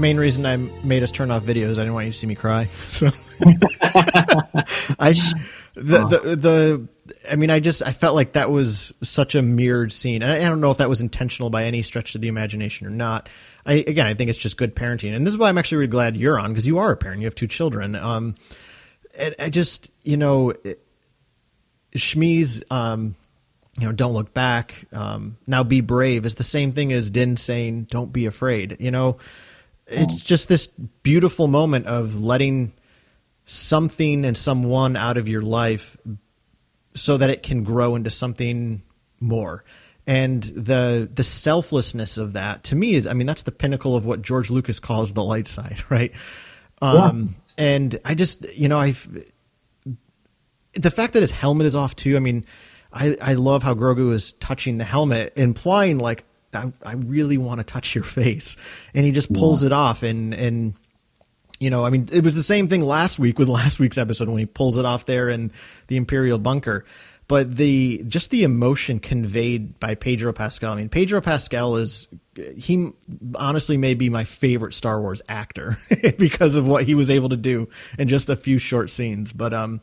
main 0.00 0.16
reason 0.16 0.46
I 0.46 0.56
made 0.56 1.02
us 1.02 1.12
turn 1.12 1.30
off 1.30 1.44
videos. 1.44 1.72
I 1.72 1.82
didn't 1.82 1.94
want 1.94 2.06
you 2.06 2.12
to 2.12 2.18
see 2.18 2.26
me 2.26 2.34
cry. 2.34 2.68
So 2.90 3.06
I 4.98 5.14
the, 5.74 6.06
the 6.06 6.36
the 6.36 6.88
I 7.30 7.36
mean 7.36 7.50
I 7.50 7.60
just 7.60 7.82
I 7.82 7.92
felt 7.92 8.14
like 8.14 8.32
that 8.32 8.50
was 8.50 8.92
such 9.02 9.34
a 9.34 9.42
mirrored 9.42 9.92
scene. 9.92 10.22
And 10.22 10.32
I, 10.32 10.36
I 10.36 10.48
don't 10.48 10.60
know 10.60 10.70
if 10.70 10.78
that 10.78 10.88
was 10.88 11.00
intentional 11.00 11.50
by 11.50 11.64
any 11.64 11.82
stretch 11.82 12.14
of 12.14 12.20
the 12.20 12.28
imagination 12.28 12.86
or 12.86 12.90
not. 12.90 13.28
I 13.64 13.74
again 13.74 14.06
I 14.06 14.14
think 14.14 14.30
it's 14.30 14.38
just 14.38 14.56
good 14.56 14.74
parenting. 14.74 15.14
And 15.14 15.26
this 15.26 15.32
is 15.32 15.38
why 15.38 15.48
I'm 15.48 15.58
actually 15.58 15.78
really 15.78 15.90
glad 15.90 16.16
you're 16.16 16.38
on 16.38 16.50
because 16.50 16.66
you 16.66 16.78
are 16.78 16.92
a 16.92 16.96
parent. 16.96 17.20
You 17.20 17.26
have 17.26 17.34
two 17.34 17.46
children. 17.46 17.94
Um 17.94 18.34
and 19.18 19.34
I 19.38 19.48
just, 19.50 19.90
you 20.02 20.16
know, 20.16 20.50
it, 20.50 20.84
Shmi's 21.94 22.64
um 22.70 23.14
you 23.78 23.86
know, 23.86 23.92
don't 23.92 24.12
look 24.12 24.34
back. 24.34 24.84
Um, 24.92 25.38
now 25.46 25.62
be 25.62 25.80
brave 25.80 26.26
is 26.26 26.34
the 26.34 26.42
same 26.42 26.72
thing 26.72 26.92
as 26.92 27.10
Din 27.10 27.36
saying, 27.36 27.84
"Don't 27.84 28.12
be 28.12 28.26
afraid." 28.26 28.76
You 28.78 28.90
know, 28.90 29.16
it's 29.86 30.22
just 30.22 30.48
this 30.48 30.66
beautiful 30.66 31.48
moment 31.48 31.86
of 31.86 32.20
letting 32.20 32.72
something 33.44 34.24
and 34.24 34.36
someone 34.36 34.96
out 34.96 35.16
of 35.16 35.28
your 35.28 35.42
life 35.42 35.96
so 36.94 37.16
that 37.16 37.30
it 37.30 37.42
can 37.42 37.64
grow 37.64 37.94
into 37.94 38.10
something 38.10 38.82
more 39.20 39.64
and 40.06 40.42
the 40.44 41.08
the 41.12 41.22
selflessness 41.22 42.16
of 42.16 42.32
that 42.32 42.64
to 42.64 42.74
me 42.74 42.94
is 42.94 43.06
i 43.06 43.12
mean 43.12 43.26
that's 43.26 43.42
the 43.42 43.52
pinnacle 43.52 43.96
of 43.96 44.04
what 44.04 44.22
george 44.22 44.50
lucas 44.50 44.80
calls 44.80 45.12
the 45.12 45.22
light 45.22 45.46
side 45.46 45.78
right 45.90 46.12
um, 46.82 47.28
yeah. 47.58 47.64
and 47.64 48.00
i 48.04 48.14
just 48.14 48.52
you 48.56 48.68
know 48.68 48.78
i 48.78 48.94
the 50.74 50.90
fact 50.90 51.12
that 51.12 51.20
his 51.20 51.30
helmet 51.30 51.66
is 51.66 51.76
off 51.76 51.94
too 51.94 52.16
i 52.16 52.20
mean 52.20 52.44
i 52.92 53.16
i 53.22 53.34
love 53.34 53.62
how 53.62 53.74
grogu 53.74 54.12
is 54.12 54.32
touching 54.34 54.78
the 54.78 54.84
helmet 54.84 55.32
implying 55.36 55.98
like 55.98 56.24
I, 56.52 56.72
I 56.84 56.94
really 56.94 57.38
want 57.38 57.58
to 57.58 57.64
touch 57.64 57.94
your 57.94 58.04
face. 58.22 58.56
And 58.94 59.04
he 59.04 59.12
just 59.12 59.32
pulls 59.32 59.62
yeah. 59.62 59.68
it 59.68 59.72
off 59.72 60.02
and, 60.02 60.34
and, 60.34 60.74
you 61.60 61.68
know, 61.68 61.84
I 61.84 61.90
mean, 61.90 62.08
it 62.10 62.24
was 62.24 62.34
the 62.34 62.42
same 62.42 62.66
thing 62.66 62.82
last 62.82 63.18
week 63.18 63.38
with 63.38 63.48
last 63.60 63.78
week's 63.78 63.98
episode 63.98 64.28
when 64.28 64.38
he 64.38 64.46
pulls 64.46 64.78
it 64.78 64.84
off 64.84 65.06
there 65.06 65.28
in 65.28 65.52
the 65.86 65.96
Imperial 65.96 66.38
bunker. 66.38 66.84
But 67.28 67.54
the 67.54 68.02
just 68.08 68.32
the 68.32 68.42
emotion 68.42 68.98
conveyed 68.98 69.78
by 69.78 69.94
Pedro 69.94 70.32
Pascal. 70.32 70.72
I 70.72 70.76
mean, 70.76 70.88
Pedro 70.88 71.20
Pascal 71.20 71.76
is 71.76 72.08
he 72.56 72.90
honestly 73.36 73.76
may 73.76 73.94
be 73.94 74.10
my 74.10 74.24
favorite 74.24 74.74
Star 74.74 75.00
Wars 75.00 75.22
actor 75.28 75.78
because 76.18 76.56
of 76.56 76.66
what 76.66 76.84
he 76.84 76.96
was 76.96 77.08
able 77.08 77.28
to 77.28 77.36
do 77.36 77.68
in 78.00 78.08
just 78.08 78.30
a 78.30 78.36
few 78.36 78.58
short 78.58 78.90
scenes. 78.90 79.32
But 79.32 79.54
um, 79.54 79.80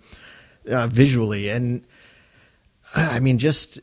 uh, 0.69 0.87
visually 0.87 1.47
and 1.47 1.85
I 2.93 3.19
mean, 3.21 3.37
just 3.37 3.79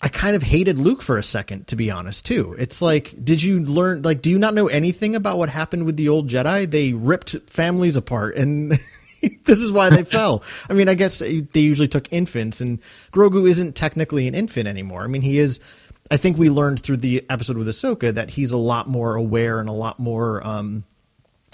I 0.00 0.08
kind 0.08 0.36
of 0.36 0.44
hated 0.44 0.78
Luke 0.78 1.02
for 1.02 1.16
a 1.16 1.22
second, 1.22 1.66
to 1.68 1.76
be 1.76 1.90
honest, 1.90 2.24
too. 2.24 2.54
It's 2.58 2.80
like, 2.80 3.14
did 3.22 3.42
you 3.42 3.64
learn, 3.64 4.02
like, 4.02 4.22
do 4.22 4.30
you 4.30 4.38
not 4.38 4.54
know 4.54 4.68
anything 4.68 5.16
about 5.16 5.38
what 5.38 5.48
happened 5.48 5.86
with 5.86 5.96
the 5.96 6.08
old 6.08 6.28
Jedi? 6.28 6.70
They 6.70 6.92
ripped 6.92 7.36
families 7.50 7.96
apart 7.96 8.36
and, 8.36 8.78
this 9.44 9.58
is 9.58 9.72
why 9.72 9.90
they 9.90 10.04
fell. 10.04 10.42
I 10.68 10.72
mean, 10.72 10.88
I 10.88 10.94
guess 10.94 11.18
they 11.18 11.60
usually 11.60 11.88
took 11.88 12.12
infants, 12.12 12.60
and 12.60 12.80
Grogu 13.12 13.48
isn't 13.48 13.74
technically 13.74 14.28
an 14.28 14.34
infant 14.34 14.68
anymore. 14.68 15.02
I 15.02 15.06
mean, 15.06 15.22
he 15.22 15.38
is. 15.38 15.60
I 16.10 16.16
think 16.16 16.38
we 16.38 16.48
learned 16.48 16.80
through 16.80 16.98
the 16.98 17.24
episode 17.28 17.58
with 17.58 17.68
Ahsoka 17.68 18.14
that 18.14 18.30
he's 18.30 18.52
a 18.52 18.56
lot 18.56 18.88
more 18.88 19.14
aware 19.14 19.60
and 19.60 19.68
a 19.68 19.72
lot 19.72 19.98
more 19.98 20.46
um, 20.46 20.84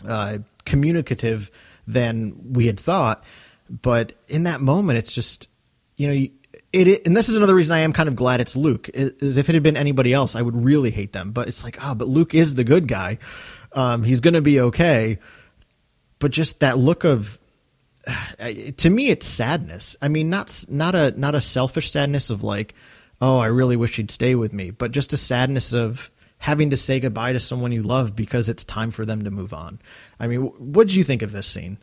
uh, 0.09 0.39
communicative 0.65 1.51
than 1.89 2.53
we 2.53 2.67
had 2.67 2.79
thought. 2.79 3.25
But 3.69 4.13
in 4.29 4.45
that 4.45 4.61
moment, 4.61 4.99
it's 4.99 5.15
just 5.15 5.49
you 5.97 6.09
know. 6.13 6.29
It, 6.75 7.07
and 7.07 7.17
this 7.17 7.29
is 7.29 7.37
another 7.37 7.55
reason 7.55 7.73
I 7.73 7.81
am 7.81 7.93
kind 7.93 8.09
of 8.09 8.17
glad 8.17 8.41
it's 8.41 8.57
Luke. 8.57 8.91
Is 8.93 9.39
if 9.39 9.49
it 9.49 9.55
had 9.55 9.63
been 9.63 9.77
anybody 9.77 10.13
else, 10.13 10.35
I 10.35 10.43
would 10.43 10.57
really 10.57 10.91
hate 10.91 11.13
them. 11.13 11.31
But 11.31 11.47
it's 11.47 11.63
like, 11.63 11.79
oh, 11.81 11.95
but 11.95 12.09
Luke 12.09 12.35
is 12.35 12.57
the 12.57 12.65
good 12.65 12.89
guy. 12.89 13.19
Um, 13.73 14.03
he's 14.03 14.21
going 14.21 14.35
to 14.35 14.43
be 14.43 14.61
okay. 14.61 15.19
But 16.19 16.33
just 16.33 16.61
that 16.61 16.79
look 16.79 17.05
of 17.05 17.39
to 18.77 18.91
me 18.91 19.09
it's 19.09 19.27
sadness 19.27 19.97
i 20.03 20.09
mean 20.09 20.31
not 20.31 20.65
not 20.69 20.95
a 20.95 21.19
not 21.19 21.35
a 21.35 21.41
selfish 21.41 21.91
sadness 21.91 22.31
of 22.31 22.43
like 22.43 22.75
oh 23.21 23.39
i 23.39 23.47
really 23.47 23.77
wish 23.77 23.97
he'd 23.97 24.11
stay 24.11 24.35
with 24.35 24.53
me 24.53 24.71
but 24.71 24.91
just 24.91 25.13
a 25.13 25.17
sadness 25.17 25.73
of 25.73 26.11
having 26.39 26.71
to 26.71 26.77
say 26.77 27.01
goodbye 27.01 27.33
to 27.33 27.41
someone 27.41 27.73
you 27.73 27.83
love 27.83 28.15
because 28.15 28.49
it's 28.49 28.65
time 28.65 28.91
for 28.91 29.05
them 29.05 29.25
to 29.25 29.31
move 29.31 29.53
on 29.53 29.81
i 30.21 30.27
mean 30.27 30.41
what 30.43 30.87
did 30.87 30.97
you 30.97 31.05
think 31.05 31.23
of 31.23 31.33
this 31.33 31.47
scene 31.47 31.79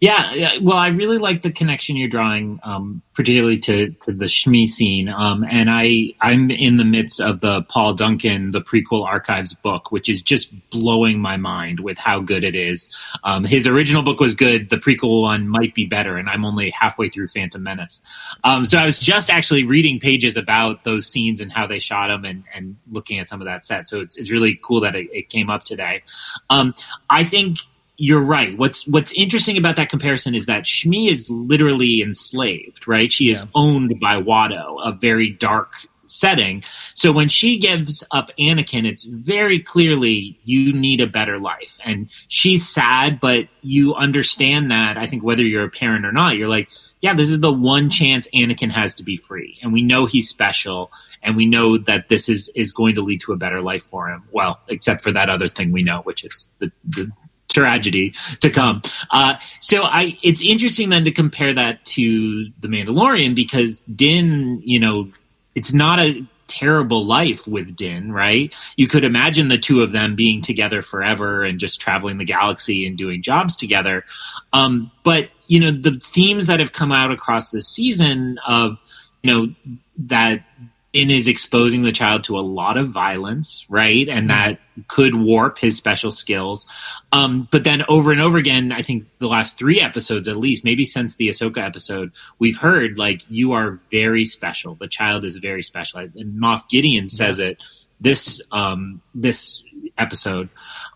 yeah, 0.00 0.32
yeah, 0.32 0.52
well, 0.62 0.78
I 0.78 0.88
really 0.88 1.18
like 1.18 1.42
the 1.42 1.52
connection 1.52 1.94
you're 1.94 2.08
drawing, 2.08 2.58
um, 2.62 3.02
particularly 3.12 3.58
to, 3.58 3.90
to 4.02 4.12
the 4.12 4.24
Shmi 4.24 4.66
scene. 4.66 5.10
Um, 5.10 5.44
and 5.44 5.68
I, 5.70 6.14
I'm 6.22 6.50
in 6.50 6.78
the 6.78 6.86
midst 6.86 7.20
of 7.20 7.40
the 7.40 7.60
Paul 7.64 7.92
Duncan, 7.92 8.52
the 8.52 8.62
prequel 8.62 9.04
archives 9.04 9.52
book, 9.52 9.92
which 9.92 10.08
is 10.08 10.22
just 10.22 10.54
blowing 10.70 11.20
my 11.20 11.36
mind 11.36 11.80
with 11.80 11.98
how 11.98 12.20
good 12.20 12.44
it 12.44 12.54
is. 12.54 12.90
Um, 13.24 13.44
his 13.44 13.66
original 13.66 14.02
book 14.02 14.20
was 14.20 14.34
good. 14.34 14.70
The 14.70 14.78
prequel 14.78 15.20
one 15.20 15.46
might 15.46 15.74
be 15.74 15.84
better, 15.84 16.16
and 16.16 16.30
I'm 16.30 16.46
only 16.46 16.70
halfway 16.70 17.10
through 17.10 17.28
Phantom 17.28 17.62
Menace. 17.62 18.00
Um, 18.42 18.64
so 18.64 18.78
I 18.78 18.86
was 18.86 18.98
just 18.98 19.28
actually 19.28 19.64
reading 19.64 20.00
pages 20.00 20.38
about 20.38 20.84
those 20.84 21.06
scenes 21.06 21.42
and 21.42 21.52
how 21.52 21.66
they 21.66 21.78
shot 21.78 22.08
them 22.08 22.24
and, 22.24 22.44
and 22.54 22.76
looking 22.90 23.18
at 23.18 23.28
some 23.28 23.42
of 23.42 23.44
that 23.44 23.66
set. 23.66 23.86
So 23.86 24.00
it's, 24.00 24.16
it's 24.16 24.30
really 24.30 24.58
cool 24.62 24.80
that 24.80 24.96
it, 24.96 25.08
it 25.12 25.28
came 25.28 25.50
up 25.50 25.64
today. 25.64 26.04
Um, 26.48 26.74
I 27.10 27.22
think 27.22 27.58
you're 28.00 28.22
right. 28.22 28.56
What's 28.56 28.86
what's 28.86 29.12
interesting 29.12 29.58
about 29.58 29.76
that 29.76 29.90
comparison 29.90 30.34
is 30.34 30.46
that 30.46 30.64
Shmi 30.64 31.10
is 31.10 31.28
literally 31.28 32.00
enslaved, 32.00 32.88
right? 32.88 33.12
She 33.12 33.30
is 33.30 33.44
owned 33.54 34.00
by 34.00 34.14
Watto, 34.14 34.78
a 34.82 34.92
very 34.92 35.28
dark 35.28 35.74
setting. 36.06 36.64
So 36.94 37.12
when 37.12 37.28
she 37.28 37.58
gives 37.58 38.02
up 38.10 38.30
Anakin, 38.38 38.88
it's 38.88 39.04
very 39.04 39.60
clearly 39.60 40.40
you 40.44 40.72
need 40.72 41.02
a 41.02 41.06
better 41.06 41.38
life. 41.38 41.78
And 41.84 42.08
she's 42.28 42.66
sad, 42.66 43.20
but 43.20 43.48
you 43.60 43.94
understand 43.94 44.70
that. 44.70 44.96
I 44.96 45.04
think 45.04 45.22
whether 45.22 45.42
you're 45.42 45.66
a 45.66 45.70
parent 45.70 46.06
or 46.06 46.12
not, 46.12 46.36
you're 46.36 46.48
like, 46.48 46.68
yeah, 47.02 47.12
this 47.14 47.28
is 47.28 47.40
the 47.40 47.52
one 47.52 47.90
chance 47.90 48.28
Anakin 48.34 48.70
has 48.70 48.94
to 48.94 49.02
be 49.02 49.18
free. 49.18 49.58
And 49.62 49.74
we 49.74 49.82
know 49.82 50.06
he's 50.06 50.28
special 50.28 50.90
and 51.22 51.36
we 51.36 51.44
know 51.44 51.76
that 51.76 52.08
this 52.08 52.30
is 52.30 52.50
is 52.54 52.72
going 52.72 52.94
to 52.94 53.02
lead 53.02 53.20
to 53.22 53.32
a 53.32 53.36
better 53.36 53.60
life 53.60 53.84
for 53.84 54.08
him. 54.08 54.24
Well, 54.32 54.58
except 54.68 55.02
for 55.02 55.12
that 55.12 55.28
other 55.28 55.50
thing 55.50 55.70
we 55.70 55.82
know, 55.82 56.00
which 56.02 56.24
is 56.24 56.46
the, 56.60 56.72
the 56.88 57.10
tragedy 57.52 58.14
to 58.40 58.50
come. 58.50 58.82
Uh, 59.10 59.34
so 59.60 59.82
I, 59.82 60.18
it's 60.22 60.42
interesting 60.44 60.90
then 60.90 61.04
to 61.04 61.10
compare 61.10 61.52
that 61.54 61.84
to 61.86 62.50
the 62.60 62.68
Mandalorian 62.68 63.34
because 63.34 63.82
Din, 63.82 64.62
you 64.64 64.80
know, 64.80 65.10
it's 65.54 65.72
not 65.72 65.98
a 65.98 66.24
terrible 66.46 67.06
life 67.06 67.46
with 67.46 67.76
Din, 67.76 68.12
right? 68.12 68.54
You 68.76 68.88
could 68.88 69.04
imagine 69.04 69.48
the 69.48 69.58
two 69.58 69.82
of 69.82 69.92
them 69.92 70.16
being 70.16 70.42
together 70.42 70.82
forever 70.82 71.44
and 71.44 71.60
just 71.60 71.80
traveling 71.80 72.18
the 72.18 72.24
galaxy 72.24 72.86
and 72.86 72.98
doing 72.98 73.22
jobs 73.22 73.56
together. 73.56 74.04
Um, 74.52 74.90
but 75.04 75.30
you 75.46 75.60
know, 75.60 75.70
the 75.70 76.00
themes 76.00 76.46
that 76.46 76.60
have 76.60 76.72
come 76.72 76.92
out 76.92 77.10
across 77.10 77.50
this 77.50 77.68
season 77.68 78.38
of, 78.46 78.80
you 79.22 79.32
know, 79.32 79.54
that 79.98 80.44
in 80.92 81.10
is 81.10 81.28
exposing 81.28 81.82
the 81.82 81.92
child 81.92 82.24
to 82.24 82.38
a 82.38 82.40
lot 82.40 82.76
of 82.76 82.88
violence, 82.88 83.64
right? 83.68 84.08
And 84.08 84.28
mm-hmm. 84.28 84.54
that 84.54 84.58
could 84.88 85.14
warp 85.14 85.58
his 85.58 85.76
special 85.76 86.10
skills. 86.10 86.66
Um, 87.12 87.46
but 87.50 87.64
then 87.64 87.84
over 87.88 88.10
and 88.10 88.20
over 88.20 88.38
again, 88.38 88.72
I 88.72 88.82
think 88.82 89.06
the 89.18 89.28
last 89.28 89.56
three 89.56 89.80
episodes, 89.80 90.26
at 90.26 90.36
least, 90.36 90.64
maybe 90.64 90.84
since 90.84 91.14
the 91.14 91.28
Ahsoka 91.28 91.64
episode, 91.64 92.12
we've 92.38 92.58
heard 92.58 92.98
like 92.98 93.22
you 93.28 93.52
are 93.52 93.78
very 93.90 94.24
special. 94.24 94.74
The 94.74 94.88
child 94.88 95.24
is 95.24 95.36
very 95.36 95.62
special. 95.62 96.00
And 96.00 96.40
Moff 96.40 96.68
Gideon 96.68 97.08
says 97.08 97.38
it 97.38 97.62
this 98.00 98.40
um, 98.50 99.00
this 99.14 99.62
episode. 99.98 100.48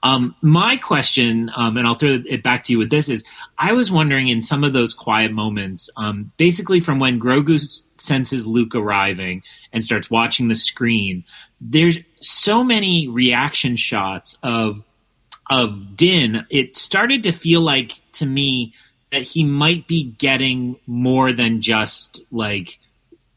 Um, 0.05 0.37
my 0.43 0.77
question, 0.77 1.51
um, 1.57 1.79
and 1.79 1.87
I'll 1.87 1.95
throw 1.95 2.23
it 2.27 2.43
back 2.43 2.63
to 2.65 2.73
you 2.73 2.79
with 2.79 2.91
this, 2.91 3.09
is 3.09 3.25
I 3.59 3.73
was 3.73 3.91
wondering 3.91 4.29
in 4.29 4.43
some 4.43 4.63
of 4.63 4.75
those 4.75 4.93
quiet 4.93 5.33
moments, 5.33 5.89
um, 5.97 6.31
basically 6.37 6.81
from 6.81 6.99
when 6.99 7.19
Grogu 7.19 7.59
senses 7.97 8.47
Luke 8.47 8.75
arriving 8.75 9.43
and 9.73 9.83
starts 9.83 10.11
watching 10.11 10.49
the 10.49 10.55
screen, 10.55 11.25
there's 11.59 11.99
so 12.21 12.63
many 12.63 13.09
reaction 13.09 13.77
shots 13.77 14.39
of 14.43 14.85
of 15.51 15.97
Din. 15.97 16.47
It 16.51 16.77
started 16.77 17.23
to 17.25 17.33
feel 17.33 17.63
like 17.63 18.01
to 18.13 18.27
me 18.27 18.75
that 19.11 19.23
he 19.23 19.45
might 19.45 19.87
be 19.87 20.05
getting 20.05 20.77
more 20.87 21.33
than 21.33 21.63
just 21.63 22.25
like 22.31 22.79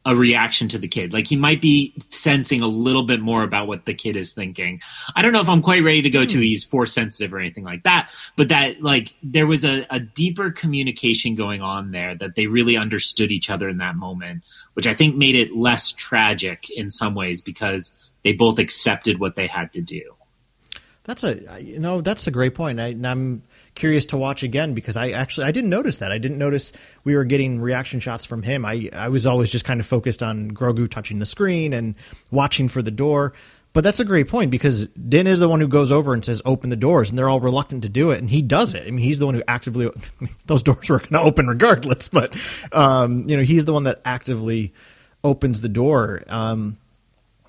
a 0.07 0.15
reaction 0.15 0.69
to 0.69 0.77
the 0.77 0.87
kid. 0.87 1.11
Like 1.11 1.27
he 1.27 1.35
might 1.35 1.61
be 1.61 1.93
sensing 1.99 2.61
a 2.61 2.67
little 2.67 3.03
bit 3.03 3.19
more 3.19 3.43
about 3.43 3.67
what 3.67 3.85
the 3.85 3.93
kid 3.93 4.15
is 4.15 4.31
thinking. 4.31 4.79
I 5.17 5.21
don't 5.21 5.33
know 5.33 5.41
if 5.41 5.49
I'm 5.49 5.61
quite 5.61 5.83
ready 5.83 6.01
to 6.03 6.09
go 6.09 6.25
to 6.25 6.37
hmm. 6.37 6.41
he's 6.41 6.63
force 6.63 6.93
sensitive 6.93 7.33
or 7.33 7.39
anything 7.39 7.65
like 7.65 7.83
that, 7.83 8.09
but 8.37 8.47
that 8.47 8.81
like 8.81 9.13
there 9.21 9.45
was 9.45 9.65
a, 9.65 9.85
a 9.89 9.99
deeper 9.99 10.49
communication 10.49 11.35
going 11.35 11.61
on 11.61 11.91
there 11.91 12.15
that 12.15 12.35
they 12.35 12.47
really 12.47 12.77
understood 12.77 13.31
each 13.31 13.49
other 13.49 13.67
in 13.67 13.79
that 13.79 13.97
moment, 13.97 14.45
which 14.75 14.87
I 14.87 14.93
think 14.93 15.17
made 15.17 15.35
it 15.35 15.53
less 15.53 15.91
tragic 15.91 16.69
in 16.69 16.89
some 16.89 17.13
ways 17.13 17.41
because 17.41 17.91
they 18.23 18.31
both 18.31 18.59
accepted 18.59 19.19
what 19.19 19.35
they 19.35 19.47
had 19.47 19.73
to 19.73 19.81
do. 19.81 20.16
That's 21.07 21.23
a 21.23 21.63
you 21.63 21.79
know 21.79 22.01
that's 22.01 22.27
a 22.27 22.31
great 22.31 22.53
point. 22.53 22.81
I, 22.81 22.89
am 22.89 23.41
curious 23.75 24.07
to 24.07 24.17
watch 24.17 24.43
again 24.43 24.73
because 24.73 24.97
I 24.97 25.11
actually 25.11 25.47
I 25.47 25.51
didn't 25.51 25.69
notice 25.69 25.99
that. 25.99 26.11
I 26.11 26.17
didn't 26.17 26.37
notice 26.37 26.73
we 27.05 27.15
were 27.15 27.23
getting 27.23 27.61
reaction 27.61 28.01
shots 28.01 28.25
from 28.25 28.43
him. 28.43 28.65
I 28.65 28.89
I 28.91 29.07
was 29.07 29.25
always 29.25 29.49
just 29.49 29.63
kind 29.63 29.79
of 29.79 29.85
focused 29.85 30.21
on 30.21 30.51
Grogu 30.51 30.91
touching 30.91 31.19
the 31.19 31.25
screen 31.25 31.71
and 31.71 31.95
watching 32.29 32.67
for 32.67 32.81
the 32.81 32.91
door. 32.91 33.33
But 33.71 33.85
that's 33.85 34.01
a 34.01 34.05
great 34.05 34.27
point 34.27 34.51
because 34.51 34.87
Din 34.87 35.27
is 35.27 35.39
the 35.39 35.47
one 35.47 35.61
who 35.61 35.69
goes 35.69 35.93
over 35.93 36.13
and 36.13 36.25
says 36.25 36.41
open 36.43 36.71
the 36.71 36.75
doors, 36.75 37.09
and 37.09 37.17
they're 37.17 37.29
all 37.29 37.39
reluctant 37.39 37.83
to 37.83 37.89
do 37.89 38.11
it, 38.11 38.19
and 38.19 38.29
he 38.29 38.41
does 38.41 38.73
it. 38.73 38.85
I 38.85 38.91
mean, 38.91 38.97
he's 38.97 39.19
the 39.19 39.27
one 39.27 39.35
who 39.35 39.43
actively 39.47 39.89
those 40.45 40.61
doors 40.61 40.89
were 40.89 40.99
going 40.99 41.13
to 41.13 41.21
open 41.21 41.47
regardless, 41.47 42.09
but 42.09 42.35
um, 42.73 43.29
you 43.29 43.37
know 43.37 43.43
he's 43.43 43.63
the 43.63 43.73
one 43.73 43.83
that 43.85 44.01
actively 44.03 44.73
opens 45.23 45.61
the 45.61 45.69
door. 45.69 46.23
Um, 46.27 46.77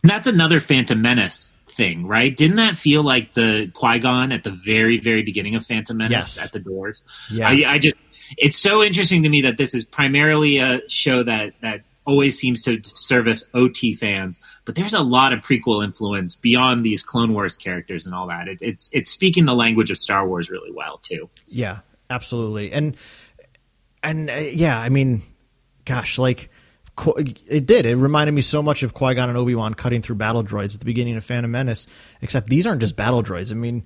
and 0.05 0.11
that's 0.11 0.29
another 0.29 0.61
Phantom 0.61 1.03
Menace 1.03 1.55
thing, 1.79 2.07
right? 2.07 2.37
Didn't 2.37 2.57
that 2.57 2.77
feel 2.77 3.03
like 3.03 3.33
the 3.33 3.71
Qui 3.73 4.01
Gon 4.01 4.33
at 4.33 4.45
the 4.45 4.51
very, 4.51 4.99
very 4.99 5.23
beginning 5.23 5.55
of 5.55 5.65
Phantom 5.65 5.97
Menace 5.97 6.37
yes. 6.37 6.45
at 6.45 6.53
the 6.53 6.59
doors? 6.59 7.03
Yeah, 7.31 7.49
I, 7.49 7.65
I, 7.67 7.79
just 7.79 7.95
it's 8.37 8.59
so 8.59 8.83
interesting 8.83 9.23
to 9.23 9.31
me 9.31 9.43
that 9.43 9.57
this 9.57 9.75
is 9.75 9.85
primarily 9.87 10.59
a 10.59 10.83
show 10.91 11.23
that 11.23 11.55
that 11.63 11.83
always 12.05 12.39
seems 12.39 12.63
to 12.65 12.81
service 12.83 13.45
OT 13.55 13.95
fans, 13.95 14.41
but 14.65 14.75
there's 14.75 14.93
a 14.93 15.01
lot 15.01 15.33
of 15.33 15.41
prequel 15.41 15.85
influence 15.85 16.35
beyond 16.35 16.85
these 16.85 17.03
Clone 17.03 17.33
Wars 17.33 17.57
characters 17.57 18.07
and 18.07 18.15
all 18.15 18.27
that. 18.27 18.49
It, 18.49 18.59
it's 18.61 18.91
it's 18.93 19.09
speaking 19.09 19.47
the 19.47 19.55
language 19.55 19.91
of 19.91 19.97
Star 19.99 20.27
Wars 20.27 20.51
really 20.51 20.73
well 20.73 20.99
too. 20.99 21.31
Yeah, 21.47 21.79
absolutely, 22.11 22.73
and 22.73 22.97
and 24.03 24.29
uh, 24.29 24.35
yeah, 24.35 24.79
I 24.79 24.89
mean, 24.89 25.23
gosh, 25.85 26.19
like 26.19 26.51
it 27.07 27.67
did. 27.67 27.87
It 27.87 27.97
reminded 27.97 28.33
me 28.33 28.41
so 28.41 28.63
much 28.63 28.83
of 28.83 28.95
Qui 28.95 29.15
Gon 29.15 29.29
and 29.29 29.39
Obi 29.39 29.55
Wan 29.55 29.75
cutting 29.75 30.03
through 30.03 30.17
battle 30.17 30.43
droids 30.43 30.75
at 30.75 30.81
the 30.81 30.87
beginning 30.87 31.17
of 31.17 31.25
Phantom 31.25 31.51
Menace. 31.51 31.87
Except 32.23 32.47
these 32.49 32.67
aren't 32.67 32.81
just 32.81 32.97
battle 32.97 33.23
droids. 33.23 33.53
I 33.53 33.55
mean, 33.55 33.85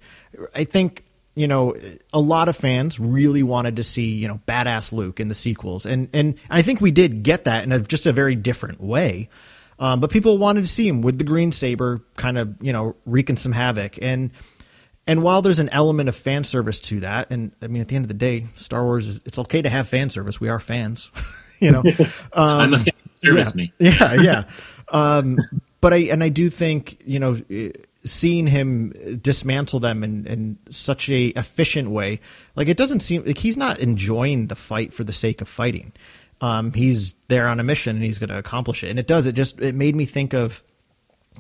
I 0.55 0.65
think 0.65 1.05
you 1.35 1.49
know 1.49 1.75
a 2.13 2.21
lot 2.21 2.49
of 2.49 2.57
fans 2.57 3.01
really 3.01 3.43
wanted 3.43 3.77
to 3.77 3.83
see 3.83 4.15
you 4.15 4.29
know 4.29 4.41
badass 4.47 4.93
Luke 4.93 5.21
in 5.21 5.29
the 5.29 5.35
sequels, 5.35 5.87
and 5.87 6.09
and 6.13 6.37
I 6.51 6.63
think 6.63 6.81
we 6.81 6.91
did 6.91 7.23
get 7.23 7.45
that 7.45 7.65
in 7.65 7.73
a, 7.73 7.81
just 7.81 8.07
a 8.07 8.13
very 8.13 8.35
different 8.35 8.81
way. 8.81 9.29
Um, 9.79 9.99
but 9.99 10.11
people 10.11 10.39
wanted 10.39 10.61
to 10.61 10.71
see 10.71 10.87
him 10.87 11.03
with 11.03 11.19
the 11.19 11.25
green 11.25 11.51
saber, 11.51 12.01
kind 12.17 12.39
of 12.39 12.57
you 12.63 12.73
know 12.73 12.97
wreaking 13.05 13.37
some 13.37 13.53
havoc. 13.53 13.99
And 14.01 14.31
and 15.07 15.23
while 15.23 15.43
there's 15.43 15.59
an 15.59 15.69
element 15.71 16.09
of 16.09 16.17
fan 16.17 16.45
service 16.45 16.79
to 16.81 17.01
that, 17.01 17.31
and 17.31 17.53
I 17.61 17.67
mean 17.67 17.83
at 17.83 17.89
the 17.89 17.97
end 17.97 18.05
of 18.05 18.09
the 18.09 18.15
day, 18.15 18.47
Star 18.55 18.85
Wars 18.85 19.09
is 19.09 19.23
it's 19.27 19.39
okay 19.41 19.63
to 19.63 19.69
have 19.69 19.89
fan 19.89 20.11
service. 20.11 20.41
We 20.41 20.49
are 20.49 20.61
fans. 20.61 21.11
you 21.61 21.73
know, 21.73 21.81
um, 21.81 21.85
I'm 22.35 22.75
a 22.75 22.79
fan 22.79 22.95
service 23.25 23.53
yeah, 23.55 23.57
me. 23.57 23.73
yeah, 23.79 24.15
yeah. 24.15 24.45
Um, 24.89 25.39
but 25.81 25.93
I 25.93 25.99
and 25.99 26.23
I 26.23 26.29
do 26.29 26.49
think 26.49 27.03
you 27.05 27.19
know 27.19 27.39
seeing 28.05 28.47
him 28.47 28.91
dismantle 29.21 29.81
them 29.81 30.03
in, 30.03 30.27
in 30.27 30.59
such 30.71 31.09
a 31.09 31.27
efficient 31.29 31.91
way, 31.91 32.21
like 32.57 32.69
it 32.69 32.77
doesn't 32.77 33.01
seem 33.01 33.25
like 33.25 33.39
he's 33.39 33.57
not 33.57 33.79
enjoying 33.79 34.49
the 34.49 34.55
fight 34.55 34.93
for 34.93 35.05
the 35.05 35.13
sake 35.13 35.41
of 35.41 35.49
fighting. 35.49 35.93
Um, 36.41 36.73
he's 36.73 37.15
there 37.29 37.47
on 37.47 37.61
a 37.61 37.63
mission 37.63 37.95
and 37.95 38.05
he's 38.05 38.19
going 38.19 38.31
to 38.31 38.39
accomplish 38.39 38.83
it, 38.83 38.91
and 38.91 38.99
it 38.99 39.07
does. 39.07 39.27
It 39.27 39.35
just 39.35 39.61
it 39.61 39.75
made 39.75 39.95
me 39.95 40.05
think 40.05 40.33
of 40.35 40.63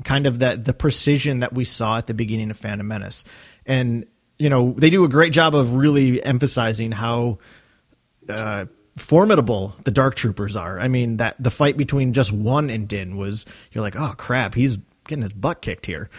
kind 0.04 0.26
of 0.26 0.38
that 0.38 0.64
the 0.64 0.72
precision 0.72 1.40
that 1.40 1.52
we 1.52 1.64
saw 1.64 1.98
at 1.98 2.06
the 2.06 2.14
beginning 2.14 2.50
of 2.50 2.56
Phantom 2.56 2.86
Menace, 2.86 3.24
and 3.66 4.06
you 4.38 4.48
know 4.48 4.72
they 4.72 4.90
do 4.90 5.04
a 5.04 5.08
great 5.08 5.32
job 5.32 5.54
of 5.54 5.74
really 5.74 6.22
emphasizing 6.24 6.92
how 6.92 7.38
uh, 8.28 8.66
formidable 8.96 9.74
the 9.84 9.90
dark 9.90 10.14
troopers 10.14 10.56
are. 10.56 10.78
I 10.78 10.88
mean 10.88 11.16
that 11.18 11.36
the 11.38 11.50
fight 11.50 11.76
between 11.76 12.12
just 12.12 12.32
one 12.32 12.70
and 12.70 12.86
Din 12.88 13.16
was 13.16 13.46
you're 13.72 13.82
like, 13.82 13.96
oh 13.96 14.14
crap, 14.16 14.54
he's 14.54 14.78
getting 15.08 15.22
his 15.22 15.32
butt 15.32 15.62
kicked 15.62 15.86
here. 15.86 16.10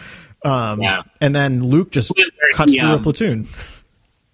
Um, 0.44 0.82
Yeah. 0.82 1.02
And 1.20 1.34
then 1.34 1.60
Luke 1.64 1.90
just 1.90 2.12
cuts 2.54 2.72
he, 2.72 2.78
through 2.78 2.88
a 2.90 2.94
um, 2.96 3.02
platoon. 3.02 3.46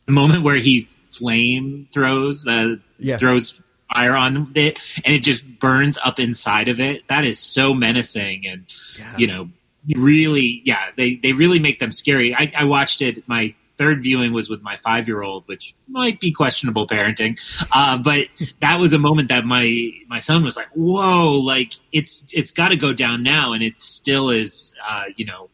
the 0.06 0.12
moment 0.12 0.42
where 0.42 0.56
he 0.56 0.88
flame 1.10 1.88
throws 1.92 2.46
uh, 2.46 2.76
Yeah. 2.98 3.16
throws 3.18 3.60
fire 3.92 4.14
on 4.14 4.52
it 4.54 4.78
and 5.04 5.14
it 5.14 5.20
just 5.24 5.44
burns 5.58 5.98
up 6.04 6.20
inside 6.20 6.68
of 6.68 6.78
it 6.78 7.06
that 7.08 7.24
is 7.24 7.38
so 7.40 7.74
menacing 7.74 8.46
and 8.46 8.64
Yeah. 8.98 9.16
you 9.18 9.26
know 9.26 9.48
really 9.96 10.62
yeah 10.64 10.90
they 10.96 11.16
they 11.16 11.32
really 11.32 11.58
make 11.58 11.80
them 11.80 11.90
scary 11.90 12.32
i, 12.34 12.52
I 12.56 12.64
watched 12.64 13.02
it 13.02 13.26
my 13.28 13.52
third 13.80 14.02
viewing 14.02 14.34
was 14.34 14.50
with 14.50 14.60
my 14.60 14.76
five 14.76 15.08
year 15.08 15.22
old 15.22 15.42
which 15.48 15.74
might 15.88 16.20
be 16.20 16.30
questionable 16.30 16.86
parenting. 16.86 17.40
Uh, 17.72 17.96
but 17.96 18.26
that 18.60 18.78
was 18.78 18.92
a 18.92 18.98
moment 18.98 19.30
that 19.30 19.46
my 19.46 19.90
my 20.06 20.18
son 20.18 20.44
was 20.44 20.54
like 20.54 20.68
whoa 20.74 21.32
like 21.32 21.72
it's 21.90 22.24
it's 22.30 22.52
got 22.52 22.68
to 22.68 22.76
go 22.76 22.92
down 22.92 23.22
now. 23.22 23.54
And 23.54 23.62
it 23.62 23.80
still 23.80 24.28
is 24.28 24.74
uh, 24.86 25.04
you 25.16 25.24
know 25.24 25.48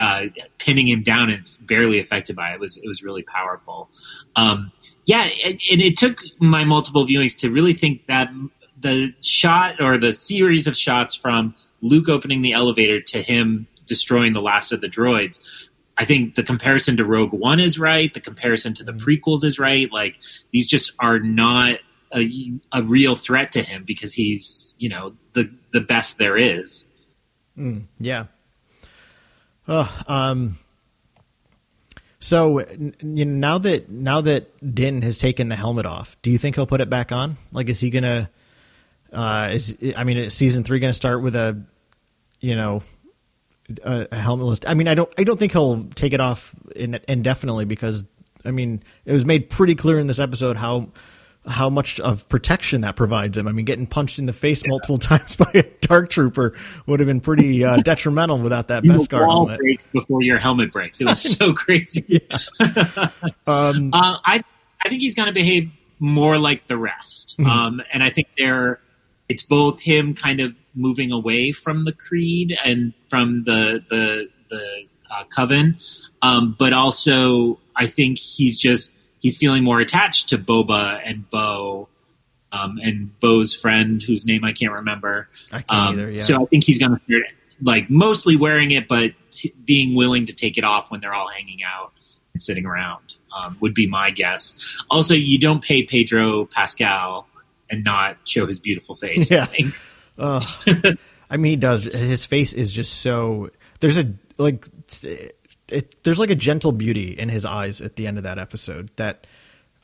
uh, 0.00 0.26
pinning 0.58 0.86
him 0.86 1.02
down 1.02 1.30
and 1.30 1.46
barely 1.62 1.98
affected 1.98 2.36
by 2.36 2.50
it. 2.50 2.54
it 2.56 2.60
was 2.60 2.76
it 2.76 2.86
was 2.86 3.02
really 3.02 3.22
powerful. 3.22 3.88
Um, 4.36 4.70
yeah 5.06 5.28
and, 5.44 5.60
and 5.70 5.80
it 5.80 5.96
took 5.96 6.18
my 6.40 6.64
multiple 6.64 7.06
viewings 7.06 7.38
to 7.38 7.50
really 7.50 7.74
think 7.74 8.06
that 8.06 8.30
the 8.78 9.14
shot 9.20 9.80
or 9.80 9.98
the 9.98 10.12
series 10.12 10.66
of 10.66 10.76
shots 10.76 11.14
from 11.14 11.54
luke 11.80 12.08
opening 12.08 12.42
the 12.42 12.52
elevator 12.52 13.00
to 13.00 13.20
him 13.22 13.66
destroying 13.86 14.32
the 14.32 14.42
last 14.42 14.72
of 14.72 14.80
the 14.80 14.88
droids 14.88 15.40
i 15.98 16.04
think 16.04 16.34
the 16.34 16.42
comparison 16.42 16.96
to 16.96 17.04
rogue 17.04 17.32
one 17.32 17.60
is 17.60 17.78
right 17.78 18.14
the 18.14 18.20
comparison 18.20 18.74
to 18.74 18.84
the 18.84 18.92
prequels 18.92 19.44
is 19.44 19.58
right 19.58 19.92
like 19.92 20.16
these 20.52 20.66
just 20.66 20.92
are 20.98 21.18
not 21.18 21.78
a, 22.14 22.52
a 22.72 22.82
real 22.82 23.16
threat 23.16 23.52
to 23.52 23.62
him 23.62 23.84
because 23.86 24.12
he's 24.12 24.74
you 24.78 24.88
know 24.88 25.14
the 25.32 25.50
the 25.72 25.80
best 25.80 26.18
there 26.18 26.36
is 26.36 26.86
Yeah. 27.98 28.26
Oh, 29.68 30.02
um. 30.06 30.56
So 32.18 32.60
you 33.00 33.24
know, 33.24 33.48
now 33.48 33.58
that 33.58 33.90
now 33.90 34.20
that 34.20 34.74
Din 34.74 35.02
has 35.02 35.18
taken 35.18 35.48
the 35.48 35.56
helmet 35.56 35.86
off, 35.86 36.16
do 36.22 36.30
you 36.30 36.38
think 36.38 36.56
he'll 36.56 36.66
put 36.66 36.80
it 36.80 36.88
back 36.88 37.12
on? 37.12 37.36
Like, 37.52 37.68
is 37.68 37.80
he 37.80 37.90
gonna? 37.90 38.30
Uh, 39.12 39.50
is 39.52 39.76
I 39.96 40.04
mean, 40.04 40.18
is 40.18 40.34
season 40.34 40.64
three 40.64 40.78
gonna 40.78 40.92
start 40.92 41.22
with 41.22 41.34
a, 41.36 41.60
you 42.40 42.54
know, 42.56 42.82
a, 43.82 44.06
helmetless? 44.12 44.64
I 44.66 44.74
mean, 44.74 44.88
I 44.88 44.94
don't 44.94 45.12
I 45.18 45.24
don't 45.24 45.38
think 45.38 45.52
he'll 45.52 45.84
take 45.94 46.12
it 46.12 46.20
off 46.20 46.54
in, 46.76 46.98
indefinitely 47.08 47.64
because 47.64 48.04
I 48.44 48.50
mean, 48.50 48.82
it 49.04 49.12
was 49.12 49.24
made 49.24 49.48
pretty 49.50 49.74
clear 49.74 49.98
in 49.98 50.06
this 50.06 50.18
episode 50.18 50.56
how 50.56 50.88
how 51.44 51.68
much 51.68 51.98
of 51.98 52.28
protection 52.28 52.82
that 52.82 52.94
provides 52.94 53.36
him. 53.36 53.48
I 53.48 53.52
mean, 53.52 53.64
getting 53.64 53.86
punched 53.86 54.20
in 54.20 54.26
the 54.26 54.32
face 54.32 54.64
multiple 54.66 54.98
times 55.10 55.34
by 55.36 55.50
a 55.54 55.64
dark 55.80 56.08
trooper 56.10 56.54
would 56.86 57.00
have 57.00 57.06
been 57.08 57.20
pretty 57.20 57.64
uh, 57.64 57.76
detrimental 57.84 58.38
without 58.38 58.68
that 58.68 58.84
Your 58.84 58.94
Beskar 58.94 59.26
helmet. 59.28 59.58
breaks 59.58 59.84
before 59.92 60.22
your 60.22 60.38
helmet 60.38 60.70
breaks. 60.72 61.00
It 61.00 61.06
was 61.06 61.20
so 61.36 61.52
crazy. 61.52 62.20
Um, 63.46 63.90
Uh, 63.92 64.16
I 64.24 64.42
I 64.84 64.88
think 64.88 65.00
he's 65.00 65.14
going 65.14 65.26
to 65.26 65.32
behave 65.32 65.70
more 65.98 66.38
like 66.38 66.66
the 66.66 66.76
rest, 66.76 67.38
Mm-hmm. 67.38 67.50
um, 67.50 67.82
and 67.92 68.02
I 68.02 68.10
think 68.10 68.28
they're 68.36 68.80
it's 69.28 69.42
both 69.44 69.80
him 69.80 70.14
kind 70.14 70.40
of 70.40 70.54
moving 70.74 71.12
away 71.12 71.52
from 71.52 71.84
the 71.84 71.92
creed 71.92 72.56
and 72.64 72.92
from 73.08 73.44
the 73.44 73.82
the 73.90 74.28
the 74.50 74.86
uh, 75.10 75.24
coven, 75.24 75.78
um, 76.22 76.56
but 76.58 76.72
also 76.72 77.58
I 77.76 77.86
think 77.86 78.18
he's 78.18 78.58
just 78.58 78.92
he's 79.20 79.36
feeling 79.36 79.64
more 79.64 79.80
attached 79.80 80.28
to 80.30 80.38
Boba 80.38 81.00
and 81.04 81.28
Bo. 81.30 81.88
Um, 82.54 82.78
and 82.82 83.18
Bo's 83.18 83.54
friend, 83.54 84.02
whose 84.02 84.26
name 84.26 84.44
I 84.44 84.52
can't 84.52 84.74
remember. 84.74 85.30
I 85.50 85.62
can't 85.62 85.70
Um, 85.70 85.94
either. 85.94 86.10
Yeah. 86.10 86.20
So 86.20 86.42
I 86.42 86.44
think 86.44 86.64
he's 86.64 86.78
going 86.78 86.94
to 87.08 87.22
like 87.62 87.88
mostly 87.88 88.36
wearing 88.36 88.72
it, 88.72 88.88
but 88.88 89.12
t- 89.30 89.54
being 89.64 89.94
willing 89.94 90.26
to 90.26 90.34
take 90.34 90.58
it 90.58 90.62
off 90.64 90.90
when 90.90 91.00
they're 91.00 91.14
all 91.14 91.28
hanging 91.30 91.60
out 91.64 91.94
and 92.34 92.42
sitting 92.42 92.66
around 92.66 93.14
um, 93.34 93.56
would 93.60 93.72
be 93.72 93.86
my 93.86 94.10
guess. 94.10 94.54
Also, 94.90 95.14
you 95.14 95.38
don't 95.38 95.64
pay 95.64 95.82
Pedro 95.82 96.44
Pascal 96.44 97.26
and 97.70 97.84
not 97.84 98.18
show 98.24 98.44
his 98.46 98.58
beautiful 98.58 98.96
face. 98.96 99.30
Yeah. 99.30 99.46
I. 100.18 100.22
Ugh. 100.66 100.98
I 101.30 101.36
mean, 101.38 101.50
he 101.50 101.56
does. 101.56 101.84
His 101.84 102.26
face 102.26 102.52
is 102.52 102.72
just 102.72 103.00
so. 103.00 103.50
There's 103.80 103.98
a 103.98 104.12
like. 104.38 104.66
It, 105.68 106.02
there's 106.04 106.18
like 106.18 106.30
a 106.30 106.34
gentle 106.34 106.72
beauty 106.72 107.12
in 107.18 107.28
his 107.30 107.46
eyes 107.46 107.80
at 107.80 107.96
the 107.96 108.06
end 108.06 108.18
of 108.18 108.24
that 108.24 108.38
episode 108.38 108.90
that. 108.96 109.26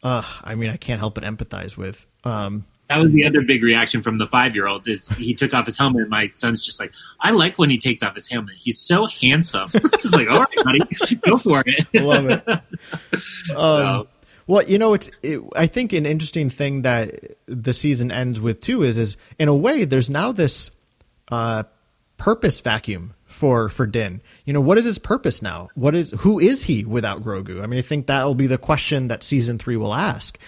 Uh, 0.00 0.22
I 0.44 0.54
mean, 0.54 0.70
I 0.70 0.76
can't 0.76 1.00
help 1.00 1.14
but 1.16 1.24
empathize 1.24 1.76
with. 1.76 2.06
Um, 2.22 2.64
That 2.88 3.00
was 3.00 3.10
the 3.10 3.26
other 3.26 3.40
big 3.42 3.64
reaction 3.64 4.00
from 4.00 4.18
the 4.18 4.28
five 4.28 4.54
year 4.54 4.68
old 4.68 4.86
is 4.86 5.08
he 5.08 5.34
took 5.34 5.52
off 5.52 5.66
his 5.66 5.76
helmet. 5.76 6.02
And 6.02 6.10
my 6.10 6.28
son's 6.28 6.64
just 6.64 6.78
like, 6.78 6.92
I 7.20 7.32
like 7.32 7.58
when 7.58 7.68
he 7.68 7.78
takes 7.78 8.04
off 8.04 8.14
his 8.14 8.28
helmet. 8.28 8.54
He's 8.58 8.78
so 8.78 9.06
handsome. 9.06 9.68
Was 9.74 10.14
like, 10.14 10.30
all 10.30 10.38
right, 10.38 10.64
buddy, 10.64 10.80
go 11.26 11.36
for 11.38 11.64
it. 11.66 11.84
I 11.96 11.98
love 11.98 12.26
it. 12.30 12.44
So- 13.46 13.56
Um, 13.58 14.08
well, 14.48 14.64
you 14.64 14.78
know, 14.78 14.94
it's. 14.94 15.10
It, 15.22 15.40
I 15.54 15.66
think 15.68 15.92
an 15.92 16.06
interesting 16.06 16.50
thing 16.50 16.82
that 16.82 17.14
the 17.46 17.72
season 17.72 18.10
ends 18.10 18.40
with 18.40 18.60
too 18.60 18.82
is, 18.82 18.98
is 18.98 19.16
in 19.38 19.46
a 19.46 19.54
way, 19.54 19.84
there's 19.84 20.10
now 20.10 20.32
this 20.32 20.72
uh, 21.30 21.62
purpose 22.16 22.60
vacuum 22.60 23.14
for 23.26 23.68
for 23.68 23.86
Din. 23.86 24.20
You 24.44 24.52
know, 24.54 24.60
what 24.60 24.78
is 24.78 24.84
his 24.84 24.98
purpose 24.98 25.42
now? 25.42 25.68
What 25.76 25.94
is 25.94 26.10
who 26.20 26.38
is 26.40 26.64
he 26.64 26.84
without 26.84 27.22
Grogu? 27.22 27.62
I 27.62 27.66
mean, 27.66 27.78
I 27.78 27.82
think 27.82 28.06
that'll 28.06 28.34
be 28.34 28.46
the 28.48 28.58
question 28.58 29.08
that 29.08 29.22
season 29.22 29.58
three 29.58 29.76
will 29.76 29.94
ask. 29.94 30.38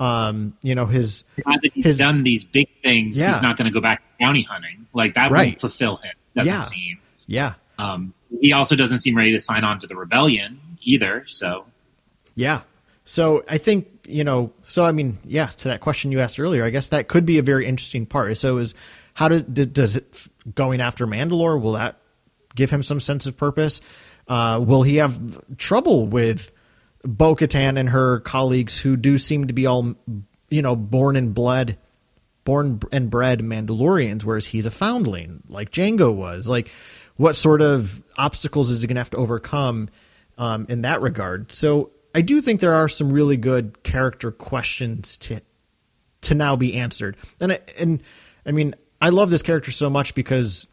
Um, 0.00 0.56
you 0.64 0.74
know, 0.74 0.86
his 0.86 1.22
now 1.46 1.54
that 1.62 1.72
he's 1.72 1.84
His- 1.84 1.98
done 1.98 2.24
these 2.24 2.44
big 2.44 2.68
things, 2.82 3.16
Yeah. 3.16 3.32
he's 3.32 3.42
not 3.42 3.56
going 3.56 3.66
to 3.66 3.72
go 3.72 3.80
back 3.80 4.02
bounty 4.18 4.42
hunting. 4.42 4.86
Like 4.92 5.14
that 5.14 5.30
Right. 5.30 5.46
won't 5.50 5.60
fulfill 5.60 5.96
him. 5.98 6.12
Doesn't 6.34 6.52
Yeah. 6.52 6.64
seem. 6.64 6.98
yeah, 7.28 7.52
Um, 7.78 8.12
he 8.40 8.52
also 8.52 8.74
doesn't 8.74 8.98
seem 8.98 9.16
ready 9.16 9.30
to 9.32 9.38
sign 9.38 9.62
on 9.62 9.78
to 9.78 9.86
the 9.86 9.94
rebellion 9.94 10.58
either. 10.82 11.22
So 11.28 11.66
Yeah. 12.34 12.62
So 13.04 13.44
I 13.48 13.58
think, 13.58 14.06
you 14.06 14.24
know, 14.24 14.52
so 14.62 14.84
I 14.84 14.92
mean, 14.92 15.18
yeah, 15.24 15.46
to 15.46 15.68
that 15.68 15.80
question 15.80 16.10
you 16.10 16.20
asked 16.20 16.40
earlier, 16.40 16.64
I 16.64 16.70
guess 16.70 16.88
that 16.88 17.08
could 17.08 17.26
be 17.26 17.38
a 17.38 17.42
very 17.42 17.66
interesting 17.66 18.06
part. 18.06 18.36
So 18.38 18.58
is 18.58 18.74
how 19.12 19.28
does, 19.28 19.42
does 19.42 19.96
it 19.96 20.28
going 20.54 20.80
after 20.80 21.06
Mandalore, 21.06 21.60
will 21.60 21.72
that 21.72 21.98
give 22.54 22.70
him 22.70 22.82
some 22.82 23.00
sense 23.00 23.26
of 23.26 23.36
purpose? 23.36 23.80
Uh, 24.26 24.62
will 24.66 24.82
he 24.82 24.96
have 24.96 25.56
trouble 25.58 26.06
with 26.06 26.50
Bo 27.04 27.36
Katan 27.36 27.78
and 27.78 27.90
her 27.90 28.20
colleagues 28.20 28.78
who 28.78 28.96
do 28.96 29.18
seem 29.18 29.46
to 29.48 29.52
be 29.52 29.66
all, 29.66 29.94
you 30.48 30.62
know, 30.62 30.74
born 30.74 31.16
and 31.16 31.34
bled, 31.34 31.76
born 32.44 32.80
and 32.90 33.10
bred 33.10 33.40
Mandalorians, 33.40 34.24
whereas 34.24 34.46
he's 34.46 34.64
a 34.64 34.70
foundling 34.70 35.42
like 35.48 35.70
Jango 35.70 36.14
was? 36.14 36.48
Like, 36.48 36.70
what 37.16 37.36
sort 37.36 37.60
of 37.60 38.02
obstacles 38.16 38.70
is 38.70 38.80
he 38.80 38.88
going 38.88 38.96
to 38.96 39.00
have 39.00 39.10
to 39.10 39.18
overcome 39.18 39.90
um, 40.38 40.66
in 40.70 40.82
that 40.82 41.02
regard? 41.02 41.52
So 41.52 41.90
I 42.14 42.22
do 42.22 42.40
think 42.40 42.60
there 42.60 42.74
are 42.74 42.88
some 42.88 43.12
really 43.12 43.36
good 43.36 43.82
character 43.82 44.30
questions 44.30 45.18
to 45.18 45.40
to 46.22 46.34
now 46.34 46.56
be 46.56 46.74
answered. 46.74 47.16
And 47.40 47.52
I, 47.52 47.60
and 47.78 48.02
I 48.46 48.52
mean, 48.52 48.74
I 49.00 49.10
love 49.10 49.30
this 49.30 49.42
character 49.42 49.70
so 49.70 49.90
much 49.90 50.14
because 50.14 50.66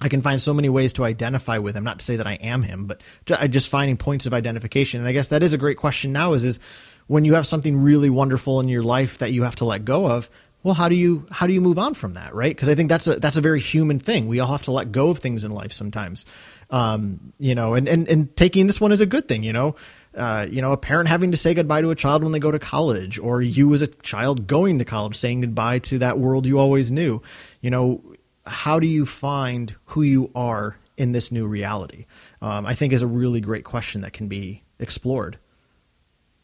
I 0.00 0.08
can 0.08 0.22
find 0.22 0.40
so 0.40 0.54
many 0.54 0.68
ways 0.68 0.94
to 0.94 1.04
identify 1.04 1.58
with 1.58 1.76
him. 1.76 1.84
Not 1.84 1.98
to 1.98 2.04
say 2.04 2.16
that 2.16 2.26
I 2.26 2.34
am 2.34 2.62
him, 2.62 2.86
but 2.86 3.02
just 3.26 3.68
finding 3.68 3.96
points 3.96 4.26
of 4.26 4.34
identification. 4.34 5.00
And 5.00 5.08
I 5.08 5.12
guess 5.12 5.28
that 5.28 5.42
is 5.42 5.52
a 5.52 5.58
great 5.58 5.76
question 5.76 6.12
now. 6.12 6.32
Is 6.32 6.44
is 6.44 6.60
when 7.06 7.24
you 7.24 7.34
have 7.34 7.46
something 7.46 7.76
really 7.76 8.10
wonderful 8.10 8.60
in 8.60 8.68
your 8.68 8.82
life 8.82 9.18
that 9.18 9.32
you 9.32 9.42
have 9.42 9.56
to 9.56 9.64
let 9.64 9.84
go 9.84 10.06
of. 10.10 10.30
Well, 10.62 10.74
how 10.74 10.88
do 10.88 10.94
you 10.94 11.26
how 11.30 11.46
do 11.46 11.54
you 11.54 11.60
move 11.60 11.78
on 11.78 11.94
from 11.94 12.14
that, 12.14 12.34
right? 12.34 12.54
Because 12.54 12.68
I 12.68 12.74
think 12.74 12.88
that's 12.88 13.06
a 13.06 13.14
that's 13.14 13.36
a 13.36 13.40
very 13.40 13.60
human 13.60 13.98
thing. 13.98 14.26
We 14.26 14.40
all 14.40 14.50
have 14.52 14.62
to 14.64 14.72
let 14.72 14.92
go 14.92 15.08
of 15.08 15.18
things 15.18 15.44
in 15.44 15.50
life 15.50 15.72
sometimes, 15.72 16.26
um, 16.70 17.32
you 17.38 17.54
know. 17.54 17.74
And, 17.74 17.88
and 17.88 18.06
and 18.08 18.36
taking 18.36 18.66
this 18.66 18.80
one 18.80 18.92
is 18.92 19.00
a 19.00 19.06
good 19.06 19.26
thing, 19.26 19.42
you 19.42 19.54
know. 19.54 19.74
Uh, 20.14 20.46
you 20.50 20.60
know, 20.60 20.72
a 20.72 20.76
parent 20.76 21.08
having 21.08 21.30
to 21.30 21.36
say 21.36 21.54
goodbye 21.54 21.80
to 21.82 21.90
a 21.90 21.94
child 21.94 22.22
when 22.22 22.32
they 22.32 22.38
go 22.38 22.50
to 22.50 22.58
college, 22.58 23.18
or 23.18 23.40
you 23.40 23.72
as 23.74 23.82
a 23.82 23.86
child 23.86 24.46
going 24.46 24.78
to 24.78 24.84
college 24.84 25.16
saying 25.16 25.40
goodbye 25.40 25.78
to 25.78 25.98
that 25.98 26.18
world 26.18 26.46
you 26.46 26.58
always 26.58 26.90
knew. 26.90 27.22
You 27.60 27.70
know, 27.70 28.02
how 28.44 28.80
do 28.80 28.86
you 28.86 29.06
find 29.06 29.74
who 29.86 30.02
you 30.02 30.30
are 30.34 30.76
in 30.96 31.12
this 31.12 31.30
new 31.30 31.46
reality? 31.46 32.06
Um, 32.42 32.66
I 32.66 32.74
think 32.74 32.92
is 32.92 33.02
a 33.02 33.06
really 33.06 33.40
great 33.40 33.64
question 33.64 34.00
that 34.00 34.12
can 34.12 34.26
be 34.26 34.64
explored. 34.78 35.38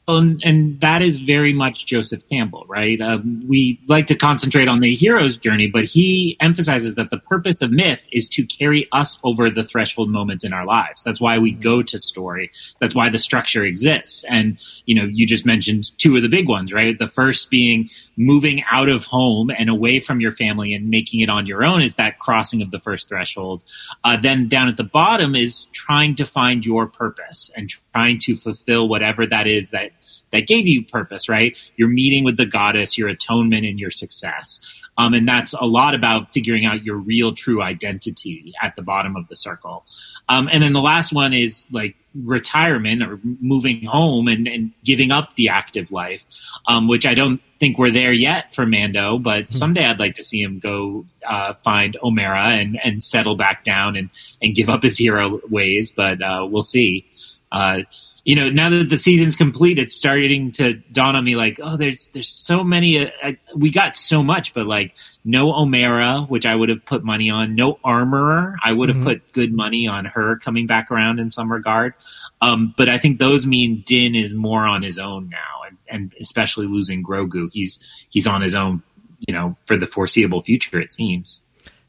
And, 0.08 0.40
and 0.44 0.80
that 0.80 1.02
is 1.02 1.18
very 1.18 1.52
much 1.52 1.86
Joseph 1.86 2.22
Campbell, 2.28 2.64
right? 2.68 3.00
Um, 3.00 3.42
we 3.48 3.80
like 3.88 4.06
to 4.06 4.14
concentrate 4.14 4.68
on 4.68 4.78
the 4.78 4.94
hero's 4.94 5.36
journey, 5.36 5.66
but 5.66 5.84
he 5.84 6.36
emphasizes 6.40 6.94
that 6.94 7.10
the 7.10 7.18
purpose 7.18 7.60
of 7.60 7.72
myth 7.72 8.06
is 8.12 8.28
to 8.30 8.46
carry 8.46 8.86
us 8.92 9.18
over 9.24 9.50
the 9.50 9.64
threshold 9.64 10.10
moments 10.10 10.44
in 10.44 10.52
our 10.52 10.64
lives. 10.64 11.02
That's 11.02 11.20
why 11.20 11.38
we 11.38 11.50
go 11.50 11.82
to 11.82 11.98
story. 11.98 12.52
That's 12.78 12.94
why 12.94 13.08
the 13.08 13.18
structure 13.18 13.64
exists. 13.64 14.24
And, 14.30 14.58
you 14.84 14.94
know, 14.94 15.08
you 15.10 15.26
just 15.26 15.44
mentioned 15.44 15.98
two 15.98 16.14
of 16.14 16.22
the 16.22 16.28
big 16.28 16.48
ones, 16.48 16.72
right? 16.72 16.96
The 16.96 17.08
first 17.08 17.50
being 17.50 17.88
moving 18.16 18.62
out 18.70 18.88
of 18.88 19.04
home 19.04 19.50
and 19.50 19.68
away 19.68 19.98
from 19.98 20.20
your 20.20 20.32
family 20.32 20.72
and 20.72 20.88
making 20.88 21.20
it 21.20 21.28
on 21.28 21.46
your 21.46 21.64
own 21.64 21.82
is 21.82 21.96
that 21.96 22.20
crossing 22.20 22.62
of 22.62 22.70
the 22.70 22.80
first 22.80 23.08
threshold. 23.08 23.64
Uh, 24.04 24.16
then 24.16 24.46
down 24.46 24.68
at 24.68 24.76
the 24.76 24.84
bottom 24.84 25.34
is 25.34 25.64
trying 25.72 26.14
to 26.14 26.24
find 26.24 26.64
your 26.64 26.86
purpose 26.86 27.50
and 27.56 27.70
trying 27.92 28.20
to 28.20 28.36
fulfill 28.36 28.88
whatever 28.88 29.26
that 29.26 29.48
is 29.48 29.70
that 29.70 29.90
that 30.36 30.46
gave 30.46 30.66
you 30.66 30.84
purpose, 30.84 31.28
right? 31.28 31.58
Your 31.76 31.88
meeting 31.88 32.24
with 32.24 32.36
the 32.36 32.46
goddess, 32.46 32.98
your 32.98 33.08
atonement, 33.08 33.64
and 33.64 33.80
your 33.80 33.90
success. 33.90 34.60
Um, 34.98 35.14
and 35.14 35.28
that's 35.28 35.52
a 35.52 35.64
lot 35.66 35.94
about 35.94 36.32
figuring 36.32 36.64
out 36.64 36.84
your 36.84 36.96
real 36.96 37.34
true 37.34 37.62
identity 37.62 38.54
at 38.62 38.76
the 38.76 38.82
bottom 38.82 39.16
of 39.16 39.28
the 39.28 39.36
circle. 39.36 39.84
Um, 40.28 40.48
and 40.50 40.62
then 40.62 40.72
the 40.72 40.80
last 40.80 41.12
one 41.12 41.32
is 41.32 41.66
like 41.70 41.96
retirement 42.14 43.02
or 43.02 43.20
moving 43.22 43.84
home 43.84 44.26
and, 44.28 44.48
and 44.48 44.72
giving 44.84 45.10
up 45.10 45.36
the 45.36 45.50
active 45.50 45.92
life, 45.92 46.24
um, 46.66 46.88
which 46.88 47.06
I 47.06 47.14
don't 47.14 47.40
think 47.58 47.78
we're 47.78 47.90
there 47.90 48.12
yet 48.12 48.54
for 48.54 48.66
Mando, 48.66 49.18
but 49.18 49.46
hmm. 49.46 49.52
someday 49.52 49.84
I'd 49.84 50.00
like 50.00 50.14
to 50.14 50.22
see 50.22 50.42
him 50.42 50.58
go 50.58 51.04
uh, 51.26 51.54
find 51.54 51.96
Omera 52.02 52.60
and, 52.60 52.78
and 52.82 53.04
settle 53.04 53.36
back 53.36 53.64
down 53.64 53.96
and, 53.96 54.10
and 54.42 54.54
give 54.54 54.68
up 54.68 54.82
his 54.82 54.98
hero 54.98 55.40
ways, 55.48 55.92
but 55.92 56.22
uh, 56.22 56.46
we'll 56.50 56.62
see. 56.62 57.06
Uh, 57.52 57.80
you 58.26 58.34
know, 58.34 58.50
now 58.50 58.68
that 58.70 58.88
the 58.88 58.98
season's 58.98 59.36
complete, 59.36 59.78
it's 59.78 59.94
starting 59.94 60.50
to 60.50 60.74
dawn 60.90 61.14
on 61.14 61.22
me 61.22 61.36
like, 61.36 61.60
oh, 61.62 61.76
there's 61.76 62.08
there's 62.08 62.28
so 62.28 62.64
many. 62.64 63.06
Uh, 63.06 63.10
uh, 63.22 63.32
we 63.54 63.70
got 63.70 63.94
so 63.94 64.20
much, 64.20 64.52
but 64.52 64.66
like 64.66 64.94
no 65.24 65.52
Omera, 65.52 66.28
which 66.28 66.44
I 66.44 66.56
would 66.56 66.68
have 66.68 66.84
put 66.84 67.04
money 67.04 67.30
on. 67.30 67.54
No 67.54 67.78
Armorer, 67.84 68.56
I 68.64 68.72
would 68.72 68.88
have 68.88 68.96
mm-hmm. 68.96 69.06
put 69.06 69.32
good 69.32 69.52
money 69.54 69.86
on 69.86 70.06
her 70.06 70.38
coming 70.38 70.66
back 70.66 70.90
around 70.90 71.20
in 71.20 71.30
some 71.30 71.52
regard. 71.52 71.94
Um, 72.42 72.74
but 72.76 72.88
I 72.88 72.98
think 72.98 73.20
those 73.20 73.46
mean 73.46 73.84
Din 73.86 74.16
is 74.16 74.34
more 74.34 74.66
on 74.66 74.82
his 74.82 74.98
own 74.98 75.28
now, 75.28 75.62
and, 75.68 75.78
and 75.88 76.12
especially 76.20 76.66
losing 76.66 77.04
Grogu, 77.04 77.48
he's 77.52 77.78
he's 78.08 78.26
on 78.26 78.42
his 78.42 78.56
own, 78.56 78.82
you 79.20 79.32
know, 79.32 79.56
for 79.66 79.76
the 79.76 79.86
foreseeable 79.86 80.42
future. 80.42 80.80
It 80.80 80.92
seems. 80.92 81.42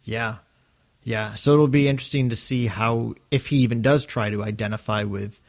Yeah, 0.04 0.36
yeah. 1.04 1.34
So 1.34 1.54
it'll 1.54 1.68
be 1.68 1.88
interesting 1.88 2.30
to 2.30 2.36
see 2.36 2.68
how 2.68 3.16
if 3.32 3.48
he 3.48 3.58
even 3.58 3.82
does 3.82 4.06
try 4.06 4.30
to 4.30 4.44
identify 4.44 5.04
with 5.04 5.42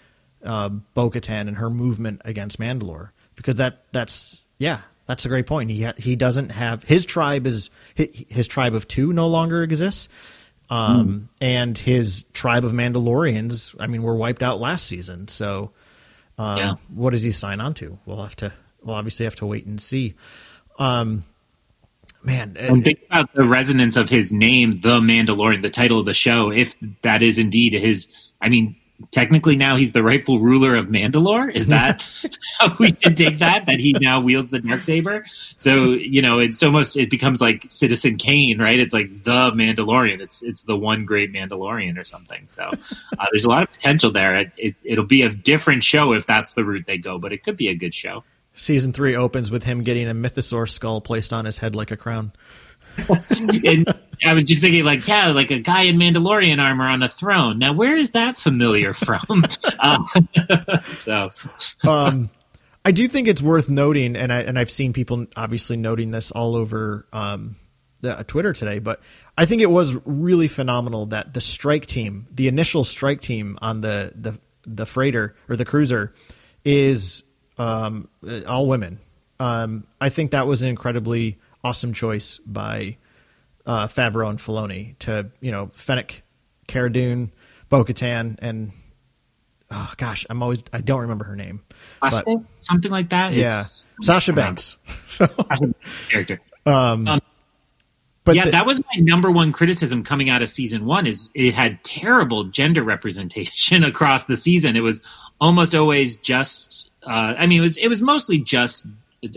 uh, 0.45 0.69
Bo-Katan 0.69 1.49
and 1.49 1.57
her 1.57 1.71
movement 1.71 2.23
against 2.25 2.59
Mandalore 2.59 3.11
because 3.35 3.57
that 3.57 3.85
that's 3.93 4.43
yeah 4.59 4.81
that's 5.07 5.25
a 5.25 5.29
great 5.29 5.47
point. 5.47 5.71
He 5.71 5.85
ha- 5.85 5.95
he 5.97 6.17
doesn't 6.17 6.51
have 6.51 6.85
his 6.85 7.07
tribe 7.07 7.47
is 7.47 7.71
his, 7.95 8.09
his, 8.29 8.47
tribe 8.47 8.75
of 8.75 8.87
two 8.87 9.13
no 9.13 9.27
longer 9.27 9.63
exists, 9.63 10.09
um, 10.69 11.09
mm. 11.09 11.27
and 11.41 11.77
his 11.77 12.25
tribe 12.35 12.65
of 12.65 12.73
Mandalorians. 12.73 13.75
I 13.81 13.87
mean, 13.87 14.03
were 14.03 14.15
wiped 14.15 14.43
out 14.43 14.61
last 14.61 14.87
season. 14.87 15.27
So, 15.29 15.73
um, 16.37 16.59
yeah. 16.59 16.75
what 16.95 17.11
does 17.11 17.23
he 17.23 17.33
sign 17.33 17.61
on 17.61 17.73
to? 17.75 17.99
We'll 18.05 18.23
have 18.23 18.37
to. 18.37 18.53
We'll 18.83 18.97
obviously 18.97 19.25
have 19.25 19.37
to 19.37 19.47
wait 19.47 19.65
and 19.65 19.81
see. 19.81 20.15
Um, 20.79 21.25
man, 22.23 22.57
and 22.59 22.85
think 22.85 23.03
about 23.09 23.33
the 23.33 23.45
resonance 23.45 23.97
of 23.97 24.11
his 24.11 24.31
name, 24.31 24.83
the 24.83 25.01
Mandalorian, 25.01 25.63
the 25.63 25.71
title 25.71 25.99
of 26.01 26.07
the 26.07 26.15
show. 26.15 26.53
If 26.53 26.77
that 27.01 27.23
is 27.23 27.39
indeed 27.39 27.73
his, 27.73 28.13
I 28.43 28.51
mean, 28.51 28.77
technically 29.11 29.57
now 29.57 29.77
he's 29.77 29.93
the 29.93 30.03
rightful 30.03 30.41
ruler 30.41 30.75
of 30.75 30.87
Mandalore. 30.87 31.53
Is 31.55 31.69
that 31.69 32.07
how 32.59 32.75
we 32.79 32.95
should 33.01 33.17
take 33.17 33.39
that? 33.39 33.67
That 33.67 33.81
he 33.81 33.93
now 33.93 34.21
wields 34.21 34.51
the 34.51 34.61
dark 34.61 34.83
saber. 34.83 35.25
So 35.59 35.93
you 35.93 36.23
know, 36.23 36.39
it's 36.39 36.63
almost 36.63 36.97
it 36.97 37.11
becomes 37.11 37.41
like 37.41 37.65
Citizen 37.69 38.17
Kane, 38.17 38.61
right? 38.61 38.79
It's 38.79 38.95
like 38.95 39.25
the 39.25 39.53
Mandalorian. 39.53 40.21
It's 40.21 40.43
it's 40.43 40.63
the 40.65 40.77
one 40.77 41.05
great 41.05 41.33
Mandalorian 41.33 42.01
or 42.01 42.05
something. 42.05 42.47
So 42.49 42.65
uh, 42.65 43.27
there's 43.31 43.45
a 43.45 43.49
lot 43.49 43.63
of 43.63 43.73
potential 43.73 44.11
there. 44.11 44.37
It, 44.37 44.53
it, 44.57 44.75
it'll 44.85 45.07
be 45.07 45.23
a 45.23 45.31
different 45.31 45.85
show 45.85 46.13
if 46.13 46.27
that's 46.27 46.55
the 46.55 46.65
route 46.65 46.87
they 46.87 46.99
go, 46.99 47.19
but 47.19 47.33
it 47.33 47.43
could 47.43 47.57
be 47.57 47.69
a 47.69 47.75
good 47.75 47.95
show. 47.95 48.25
Season 48.55 48.93
three 48.93 49.15
opens 49.15 49.53
with 49.53 49.63
him 49.63 49.85
getting 49.85 50.09
a 50.09 50.15
mythosaur 50.15 50.69
skull 50.69 51.01
placed 51.01 51.33
on 51.33 51.45
his 51.45 51.59
head 51.59 51.77
like 51.77 51.93
a 51.93 51.97
crown. 51.97 52.33
And 53.65 53.87
I 54.25 54.35
was 54.35 54.45
just 54.45 54.61
thinking, 54.61 54.85
like, 54.85 55.07
yeah, 55.07 55.29
like 55.29 55.51
a 55.51 55.59
guy 55.59 55.83
in 55.83 55.97
Mandalorian 55.97 56.61
armor 56.61 56.89
on 56.89 57.03
a 57.03 57.09
throne. 57.09 57.59
Now, 57.59 57.73
where 57.73 57.97
is 57.97 58.13
that 58.13 58.39
familiar 58.39 58.93
from? 58.93 59.45
um, 59.81 60.07
so, 60.83 61.31
um, 61.87 62.31
I 62.85 62.93
do 62.93 63.07
think 63.07 63.29
it's 63.29 63.43
worth 63.43 63.69
noting, 63.69 64.17
and 64.17 64.33
I 64.33 64.41
and 64.41 64.59
I've 64.59 64.71
seen 64.71 64.93
people 64.93 65.27
obviously 65.37 65.77
noting 65.77 66.11
this 66.11 66.31
all 66.31 66.57
over 66.57 67.07
um, 67.13 67.57
the, 68.01 68.19
uh, 68.19 68.23
Twitter 68.25 68.53
today, 68.53 68.79
but 68.79 69.01
I 69.37 69.45
think 69.45 69.63
it 69.63 69.71
was 69.71 69.97
really 70.05 70.49
phenomenal 70.49 71.07
that 71.07 71.35
the 71.35 71.41
strike 71.41 71.87
team, 71.87 72.27
the 72.33 72.49
initial 72.49 72.85
strike 72.85 73.21
team 73.21 73.59
on 73.61 73.81
the 73.81 74.13
the 74.15 74.39
the 74.67 74.87
freighter 74.87 75.37
or 75.49 75.57
the 75.57 75.65
cruiser, 75.65 76.15
is 76.65 77.25
um, 77.57 78.09
all 78.47 78.67
women. 78.67 79.01
Um, 79.41 79.87
I 80.01 80.09
think 80.09 80.33
that 80.33 80.47
was 80.47 80.63
an 80.63 80.69
incredibly 80.69 81.39
awesome 81.65 81.93
choice 81.93 82.39
by 82.47 82.97
uh, 83.67 83.87
Favreau 83.87 84.31
and 84.31 84.39
Filoni 84.39 84.99
to 85.01 85.31
you 85.41 85.51
know 85.51 85.71
Fennec, 85.75 86.23
Cara 86.67 86.91
Dune, 86.91 87.31
Bo 87.69 87.85
Katan, 87.85 88.37
and 88.41 88.73
oh 89.71 89.93
gosh, 89.97 90.27
I'm 90.31 90.43
always 90.43 90.63
I 90.73 90.81
don't 90.81 91.03
remember 91.03 91.25
her 91.25 91.37
name. 91.37 91.63
But, 92.01 92.25
something 92.51 92.91
like 92.91 93.11
that. 93.11 93.35
Yeah, 93.35 93.61
it's, 93.61 93.85
Sasha 94.03 94.33
Banks. 94.33 94.77
so 95.07 95.27
character. 96.09 96.41
Um, 96.67 97.09
um, 97.09 97.21
but 98.25 98.37
yeah, 98.37 98.45
the, 98.45 98.51
that 98.51 98.67
was 98.67 98.81
my 98.81 99.01
number 99.01 99.31
one 99.31 99.53
criticism 99.53 100.03
coming 100.03 100.29
out 100.29 100.43
of 100.43 100.49
season 100.49 100.85
one. 100.85 101.07
Is 101.07 101.31
it 101.35 101.55
had 101.55 101.83
terrible 101.85 102.45
gender 102.45 102.83
representation 102.83 103.85
across 103.85 104.25
the 104.25 104.37
season. 104.37 104.77
It 104.77 104.83
was 104.83 105.03
almost 105.41 105.75
always 105.75 106.17
just. 106.17 106.91
Uh, 107.03 107.35
I 107.39 107.47
mean, 107.47 107.61
it 107.61 107.63
was 107.63 107.77
it 107.79 107.89
was 107.89 108.03
mostly 108.03 108.39
just 108.39 108.87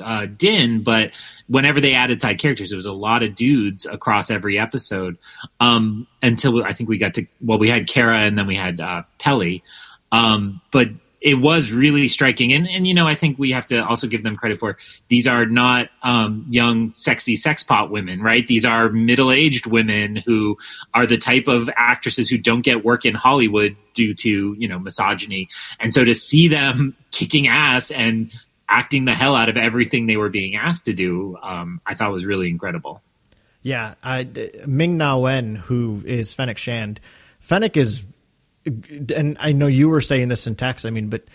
uh, 0.01 0.25
Din, 0.25 0.83
but 0.83 1.11
whenever 1.47 1.81
they 1.81 1.93
added 1.93 2.21
side 2.21 2.39
characters, 2.39 2.71
it 2.71 2.75
was 2.75 2.85
a 2.85 2.93
lot 2.93 3.23
of 3.23 3.35
dudes 3.35 3.85
across 3.85 4.29
every 4.29 4.59
episode. 4.59 5.17
Um, 5.59 6.07
until 6.21 6.63
I 6.63 6.73
think 6.73 6.89
we 6.89 6.97
got 6.97 7.15
to 7.15 7.25
well, 7.41 7.57
we 7.57 7.69
had 7.69 7.87
Cara 7.87 8.19
and 8.19 8.37
then 8.37 8.47
we 8.47 8.55
had 8.55 8.79
uh, 8.79 9.03
Peli, 9.19 9.63
um, 10.11 10.61
but 10.71 10.89
it 11.21 11.35
was 11.35 11.71
really 11.71 12.07
striking. 12.07 12.51
And, 12.51 12.67
and 12.67 12.87
you 12.87 12.95
know, 12.95 13.05
I 13.05 13.13
think 13.13 13.37
we 13.37 13.51
have 13.51 13.67
to 13.67 13.85
also 13.85 14.07
give 14.07 14.23
them 14.23 14.35
credit 14.35 14.57
for 14.57 14.77
these 15.07 15.27
are 15.27 15.45
not 15.45 15.89
um, 16.01 16.47
young, 16.49 16.89
sexy 16.89 17.35
sex 17.35 17.63
pot 17.63 17.91
women, 17.91 18.21
right? 18.21 18.47
These 18.47 18.65
are 18.65 18.89
middle 18.89 19.31
aged 19.31 19.67
women 19.67 20.15
who 20.15 20.57
are 20.95 21.05
the 21.05 21.19
type 21.19 21.47
of 21.47 21.69
actresses 21.75 22.27
who 22.27 22.39
don't 22.39 22.61
get 22.61 22.83
work 22.83 23.05
in 23.05 23.13
Hollywood 23.13 23.77
due 23.93 24.15
to 24.15 24.55
you 24.57 24.67
know 24.67 24.79
misogyny. 24.79 25.47
And 25.79 25.93
so 25.93 26.03
to 26.03 26.13
see 26.15 26.47
them 26.47 26.95
kicking 27.11 27.47
ass 27.47 27.91
and 27.91 28.33
acting 28.71 29.05
the 29.05 29.13
hell 29.13 29.35
out 29.35 29.49
of 29.49 29.57
everything 29.57 30.07
they 30.07 30.17
were 30.17 30.29
being 30.29 30.55
asked 30.55 30.85
to 30.85 30.93
do, 30.93 31.37
um, 31.43 31.81
I 31.85 31.93
thought 31.93 32.11
was 32.11 32.25
really 32.25 32.49
incredible. 32.49 33.01
Yeah, 33.61 33.95
I, 34.01 34.27
Ming 34.65 34.97
Na 34.97 35.17
Wen, 35.17 35.55
who 35.55 36.01
is 36.05 36.33
Fennec 36.33 36.57
Shand, 36.57 36.99
Fennec 37.39 37.77
is, 37.77 38.05
and 38.65 39.37
I 39.39 39.51
know 39.51 39.67
you 39.67 39.89
were 39.89 40.01
saying 40.01 40.29
this 40.29 40.47
in 40.47 40.55
text. 40.55 40.85
I 40.85 40.89
mean, 40.89 41.09
but 41.09 41.25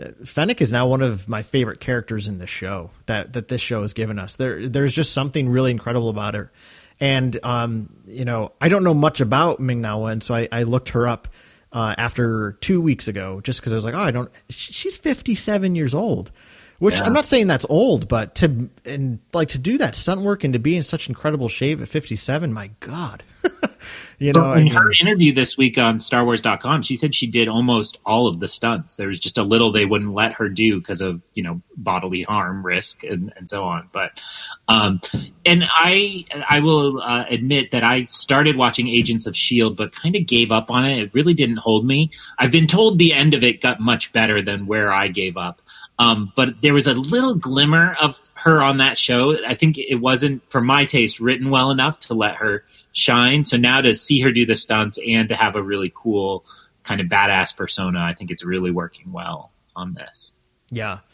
uh, 0.00 0.08
Fennec 0.24 0.62
is 0.62 0.72
now 0.72 0.86
one 0.86 1.02
of 1.02 1.28
my 1.28 1.42
favorite 1.42 1.80
characters 1.80 2.28
in 2.28 2.38
the 2.38 2.46
show 2.46 2.90
that 3.06 3.32
that 3.34 3.48
this 3.48 3.60
show 3.60 3.82
has 3.82 3.92
given 3.92 4.18
us. 4.18 4.36
There, 4.36 4.68
there's 4.68 4.94
just 4.94 5.12
something 5.12 5.48
really 5.48 5.72
incredible 5.72 6.08
about 6.08 6.34
her, 6.34 6.52
and 7.00 7.38
um, 7.42 7.94
you 8.06 8.24
know, 8.24 8.52
I 8.60 8.68
don't 8.68 8.84
know 8.84 8.94
much 8.94 9.20
about 9.20 9.60
Ming 9.60 9.80
Na 9.80 9.98
Wen, 9.98 10.20
so 10.20 10.34
I, 10.34 10.48
I 10.52 10.62
looked 10.62 10.90
her 10.90 11.08
up. 11.08 11.28
Uh, 11.72 11.92
after 11.98 12.52
two 12.60 12.80
weeks 12.80 13.08
ago, 13.08 13.40
just 13.40 13.58
because 13.58 13.72
I 13.72 13.74
was 13.74 13.84
like, 13.84 13.94
oh, 13.96 13.98
I 13.98 14.12
don't. 14.12 14.30
She's 14.48 14.96
57 14.96 15.74
years 15.74 15.92
old, 15.92 16.30
which 16.78 16.96
yeah. 16.96 17.04
I'm 17.04 17.12
not 17.12 17.24
saying 17.24 17.46
that's 17.46 17.66
old, 17.68 18.08
but 18.08 18.34
to 18.36 18.68
and 18.84 19.20
like 19.32 19.48
to 19.48 19.58
do 19.58 19.78
that 19.78 19.94
stunt 19.94 20.22
work 20.22 20.44
and 20.44 20.52
to 20.52 20.58
be 20.58 20.76
in 20.76 20.82
such 20.82 21.08
incredible 21.08 21.48
shape 21.48 21.80
at 21.80 21.88
57, 21.88 22.52
my 22.52 22.70
God. 22.80 23.22
you 24.18 24.32
know, 24.32 24.52
in 24.52 24.58
I 24.58 24.62
mean, 24.64 24.72
her 24.72 24.90
interview 25.00 25.32
this 25.32 25.56
week 25.56 25.78
on 25.78 25.98
StarWars.com, 25.98 26.82
she 26.82 26.96
said 26.96 27.14
she 27.14 27.26
did 27.26 27.48
almost 27.48 27.98
all 28.04 28.26
of 28.26 28.40
the 28.40 28.48
stunts. 28.48 28.96
There 28.96 29.08
was 29.08 29.20
just 29.20 29.38
a 29.38 29.42
little 29.42 29.72
they 29.72 29.84
wouldn't 29.84 30.14
let 30.14 30.34
her 30.34 30.48
do 30.48 30.78
because 30.78 31.00
of 31.00 31.22
you 31.34 31.42
know 31.42 31.62
bodily 31.76 32.22
harm 32.22 32.64
risk 32.64 33.04
and, 33.04 33.32
and 33.36 33.48
so 33.48 33.64
on. 33.64 33.88
But 33.92 34.20
um, 34.68 35.00
and 35.44 35.64
I 35.68 36.24
I 36.48 36.60
will 36.60 37.00
uh, 37.00 37.24
admit 37.28 37.70
that 37.72 37.84
I 37.84 38.04
started 38.06 38.56
watching 38.56 38.88
Agents 38.88 39.26
of 39.26 39.36
Shield, 39.36 39.76
but 39.76 39.92
kind 39.92 40.16
of 40.16 40.26
gave 40.26 40.50
up 40.50 40.70
on 40.70 40.84
it. 40.84 40.98
It 40.98 41.14
really 41.14 41.34
didn't 41.34 41.58
hold 41.58 41.86
me. 41.86 42.10
I've 42.38 42.52
been 42.52 42.66
told 42.66 42.98
the 42.98 43.12
end 43.12 43.34
of 43.34 43.42
it 43.42 43.60
got 43.60 43.80
much 43.80 44.12
better 44.12 44.42
than 44.42 44.66
where 44.66 44.92
I 44.92 45.08
gave 45.08 45.36
up. 45.36 45.60
Um, 45.98 46.32
but 46.34 46.60
there 46.60 46.74
was 46.74 46.86
a 46.86 46.94
little 46.94 47.36
glimmer 47.36 47.96
of 48.00 48.20
her 48.34 48.62
on 48.62 48.78
that 48.78 48.98
show. 48.98 49.36
I 49.46 49.54
think 49.54 49.78
it 49.78 49.96
wasn't, 49.96 50.48
for 50.50 50.60
my 50.60 50.84
taste, 50.84 51.20
written 51.20 51.50
well 51.50 51.70
enough 51.70 52.00
to 52.00 52.14
let 52.14 52.36
her 52.36 52.64
shine. 52.92 53.44
So 53.44 53.56
now 53.56 53.80
to 53.80 53.94
see 53.94 54.20
her 54.20 54.32
do 54.32 54.44
the 54.44 54.56
stunts 54.56 54.98
and 55.06 55.28
to 55.28 55.36
have 55.36 55.54
a 55.54 55.62
really 55.62 55.92
cool 55.94 56.44
kind 56.82 57.00
of 57.00 57.06
badass 57.06 57.56
persona, 57.56 58.00
I 58.00 58.14
think 58.14 58.30
it's 58.30 58.44
really 58.44 58.70
working 58.70 59.12
well 59.12 59.52
on 59.76 59.94
this. 59.94 60.34
Yeah. 60.70 60.98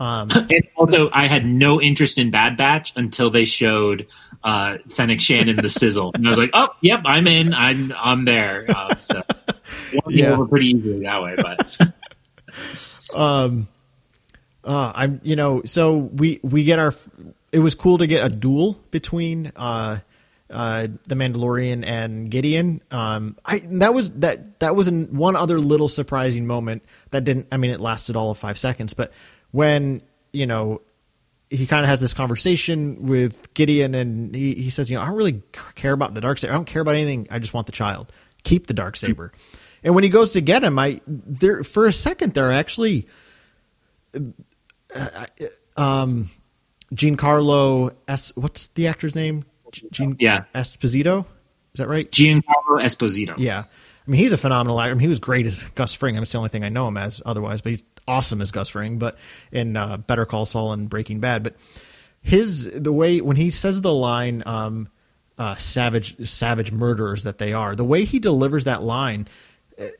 Um, 0.00 0.30
and 0.32 0.66
also, 0.74 1.10
I 1.12 1.28
had 1.28 1.46
no 1.46 1.80
interest 1.80 2.18
in 2.18 2.32
Bad 2.32 2.56
Batch 2.56 2.92
until 2.96 3.30
they 3.30 3.44
showed 3.44 4.08
uh, 4.42 4.78
Fennec 4.88 5.20
Shannon 5.20 5.54
the 5.54 5.68
sizzle, 5.68 6.10
and 6.14 6.26
I 6.26 6.30
was 6.30 6.38
like, 6.40 6.50
"Oh, 6.54 6.70
yep, 6.80 7.02
I'm 7.04 7.28
in. 7.28 7.54
I'm 7.54 7.92
I'm 7.96 8.24
there." 8.24 8.64
Uh, 8.68 8.96
so 8.96 9.22
yeah, 10.08 10.36
pretty 10.48 10.70
easily 10.70 11.04
that 11.04 11.22
way, 11.22 11.36
but. 11.36 11.78
um, 13.16 13.68
uh, 14.64 14.92
I'm, 14.94 15.20
you 15.22 15.36
know, 15.36 15.62
so 15.64 15.96
we 15.96 16.40
we 16.42 16.64
get 16.64 16.78
our. 16.78 16.94
It 17.50 17.58
was 17.58 17.74
cool 17.74 17.98
to 17.98 18.06
get 18.06 18.24
a 18.24 18.28
duel 18.34 18.80
between 18.90 19.52
uh, 19.56 19.98
uh, 20.50 20.88
the 21.04 21.14
Mandalorian 21.14 21.84
and 21.84 22.30
Gideon. 22.30 22.82
Um, 22.90 23.36
I 23.44 23.58
that 23.64 23.94
was 23.94 24.10
that 24.12 24.60
that 24.60 24.76
was 24.76 24.88
an, 24.88 25.16
one 25.16 25.36
other 25.36 25.58
little 25.58 25.88
surprising 25.88 26.46
moment 26.46 26.82
that 27.10 27.24
didn't. 27.24 27.48
I 27.50 27.56
mean, 27.56 27.70
it 27.70 27.80
lasted 27.80 28.16
all 28.16 28.30
of 28.30 28.38
five 28.38 28.58
seconds, 28.58 28.94
but 28.94 29.12
when 29.50 30.02
you 30.32 30.46
know 30.46 30.80
he 31.50 31.66
kind 31.66 31.84
of 31.84 31.88
has 31.88 32.00
this 32.00 32.14
conversation 32.14 33.06
with 33.06 33.52
Gideon, 33.52 33.94
and 33.94 34.34
he, 34.34 34.54
he 34.54 34.70
says, 34.70 34.90
you 34.90 34.96
know, 34.96 35.02
I 35.02 35.06
don't 35.06 35.16
really 35.16 35.42
care 35.74 35.92
about 35.92 36.14
the 36.14 36.20
dark 36.22 36.38
saber. 36.38 36.52
I 36.52 36.56
don't 36.56 36.64
care 36.64 36.80
about 36.80 36.94
anything. 36.94 37.28
I 37.30 37.38
just 37.38 37.52
want 37.52 37.66
the 37.66 37.72
child. 37.72 38.10
Keep 38.42 38.68
the 38.68 38.74
dark 38.74 38.96
saber. 38.96 39.32
And 39.84 39.94
when 39.94 40.02
he 40.02 40.10
goes 40.10 40.32
to 40.32 40.40
get 40.40 40.62
him, 40.62 40.78
I 40.78 41.00
there 41.06 41.62
for 41.62 41.86
a 41.86 41.92
second 41.92 42.34
there 42.34 42.52
actually, 42.52 43.06
uh, 44.94 45.26
um, 45.76 46.28
Giancarlo 46.94 47.94
S. 48.08 48.32
What's 48.36 48.68
the 48.68 48.86
actor's 48.86 49.14
name? 49.14 49.44
Gene 49.90 50.16
Yeah. 50.18 50.44
Esposito. 50.54 51.24
Is 51.74 51.78
that 51.78 51.88
right? 51.88 52.10
Giancarlo 52.10 52.82
Esposito. 52.82 53.34
Yeah. 53.38 53.64
I 54.06 54.10
mean, 54.10 54.18
he's 54.18 54.32
a 54.32 54.38
phenomenal 54.38 54.80
actor. 54.80 54.90
I 54.90 54.94
mean, 54.94 55.00
he 55.00 55.08
was 55.08 55.20
great 55.20 55.46
as 55.46 55.62
Gus 55.70 55.94
Fring. 55.94 56.14
I 56.14 56.16
mean, 56.16 56.22
it's 56.22 56.32
the 56.32 56.38
only 56.38 56.50
thing 56.50 56.64
I 56.64 56.68
know 56.68 56.88
him 56.88 56.96
as 56.96 57.22
otherwise, 57.24 57.60
but 57.60 57.70
he's 57.70 57.82
awesome 58.06 58.42
as 58.42 58.50
Gus 58.50 58.68
Fring, 58.68 58.98
but 58.98 59.16
in 59.52 59.76
uh, 59.76 59.96
Better 59.96 60.26
Call 60.26 60.44
Saul 60.44 60.72
and 60.72 60.88
Breaking 60.88 61.20
Bad. 61.20 61.42
But 61.42 61.56
his, 62.20 62.68
the 62.70 62.92
way, 62.92 63.20
when 63.20 63.36
he 63.36 63.48
says 63.50 63.80
the 63.80 63.94
line, 63.94 64.42
um, 64.44 64.88
uh, 65.38 65.54
savage, 65.54 66.26
savage 66.28 66.72
murderers 66.72 67.22
that 67.22 67.38
they 67.38 67.52
are, 67.52 67.74
the 67.76 67.84
way 67.84 68.04
he 68.04 68.18
delivers 68.18 68.64
that 68.64 68.82
line, 68.82 69.28
it, 69.78 69.94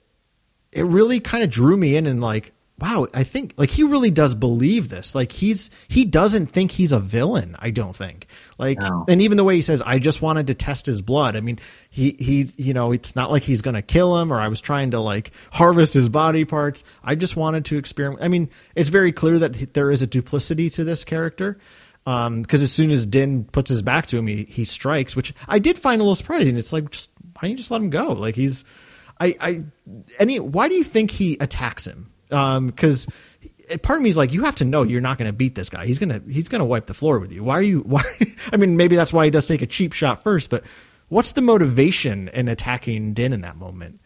it 0.72 0.84
really 0.84 1.20
kind 1.20 1.45
of 1.45 1.51
drew 1.51 1.76
me 1.76 1.97
in 1.97 2.07
and 2.07 2.20
like, 2.20 2.53
wow, 2.83 3.07
I 3.14 3.22
think 3.22 3.55
like 3.57 3.70
he 3.70 3.85
really 3.85 4.11
does 4.11 4.35
believe 4.35 4.89
this. 4.89 5.14
Like 5.14 5.30
he's 5.30 5.70
he 5.87 6.05
doesn't 6.05 6.47
think 6.47 6.72
he's 6.72 6.91
a 6.91 6.99
villain. 6.99 7.55
I 7.61 7.70
don't 7.70 7.95
think. 7.95 8.26
Like, 8.59 8.80
No. 8.80 9.05
and 9.09 9.22
even 9.22 9.37
the 9.37 9.45
way 9.45 9.55
he 9.55 9.62
says, 9.62 9.80
"I 9.87 10.01
just 10.01 10.20
wanted 10.20 10.49
to 10.49 10.55
test 10.55 10.87
his 10.87 11.01
blood." 11.01 11.37
I 11.37 11.41
mean, 11.41 11.61
he 11.91 12.16
he's 12.18 12.59
you 12.59 12.74
know, 12.74 12.91
it's 12.91 13.14
not 13.14 13.30
like 13.30 13.45
he's 13.45 13.62
going 13.62 13.76
to 13.76 13.83
kill 13.83 14.18
him 14.18 14.33
or 14.33 14.41
I 14.41 14.49
was 14.49 14.61
trying 14.61 14.91
to 14.91 14.99
like 15.01 15.30
harvest 15.53 15.95
his 15.95 16.09
body 16.09 16.45
parts. 16.45 16.83
I 17.05 17.14
just 17.14 17.37
wanted 17.37 17.64
to 17.66 17.78
experiment. 17.78 18.20
I 18.24 18.26
mean, 18.26 18.51
it's 18.74 18.91
very 18.91 19.12
clear 19.12 19.39
that 19.39 19.74
there 19.74 19.91
is 19.93 20.03
a 20.03 20.07
duplicity 20.09 20.68
to 20.70 20.83
this 20.83 21.05
character. 21.05 21.59
Um, 22.05 22.43
because 22.43 22.62
as 22.62 22.72
soon 22.72 22.91
as 22.91 23.07
Din 23.07 23.45
puts 23.45 23.70
his 23.70 23.80
back 23.80 24.09
to 24.09 24.18
him, 24.18 24.26
he, 24.26 24.43
he 24.43 24.64
strikes, 24.64 25.14
which 25.14 25.33
I 25.47 25.61
did 25.61 25.78
find 25.78 26.01
a 26.01 26.03
little 26.05 26.16
surprising. 26.16 26.57
It's 26.57 26.72
like, 26.72 26.91
just 26.91 27.11
why 27.35 27.43
don't 27.43 27.51
you 27.53 27.57
just 27.57 27.70
let 27.70 27.80
him 27.80 27.91
go? 27.91 28.09
Like 28.12 28.35
he's, 28.35 28.64
I, 29.20 29.37
I, 29.41 29.64
any, 30.18 30.41
why 30.41 30.68
do 30.68 30.74
you 30.74 30.83
think 30.83 31.12
he 31.12 31.37
attacks 31.39 31.87
him? 31.87 32.11
Um, 32.33 32.66
because 32.68 33.07
part 33.83 33.99
of 33.99 34.03
me 34.03 34.09
is 34.09 34.16
like, 34.16 34.33
you 34.33 34.45
have 34.45 34.57
to 34.57 34.64
know 34.64 34.83
you're 34.83 35.01
not 35.01 35.18
going 35.18 35.28
to 35.28 35.33
beat 35.33 35.55
this 35.55 35.68
guy. 35.68 35.87
He's 35.87 35.99
gonna, 35.99 36.20
he's 36.28 36.49
gonna 36.49 36.64
wipe 36.64 36.87
the 36.87 36.95
floor 36.95 37.18
with 37.18 37.33
you. 37.33 37.45
Why 37.45 37.55
are 37.55 37.62
you? 37.62 37.80
Why? 37.87 38.03
I 38.53 38.57
mean, 38.57 38.76
maybe 38.76 38.97
that's 38.97 39.12
why 39.12 39.24
he 39.24 39.30
does 39.30 39.47
take 39.47 39.62
a 39.62 39.66
cheap 39.66 39.93
shot 39.93 40.22
first. 40.22 40.51
But 40.51 40.64
what's 41.09 41.33
the 41.33 41.43
motivation 41.43 42.28
in 42.28 42.49
attacking 42.49 43.14
Din 43.14 43.33
in 43.33 43.43
that 43.43 43.57
moment? 43.57 44.01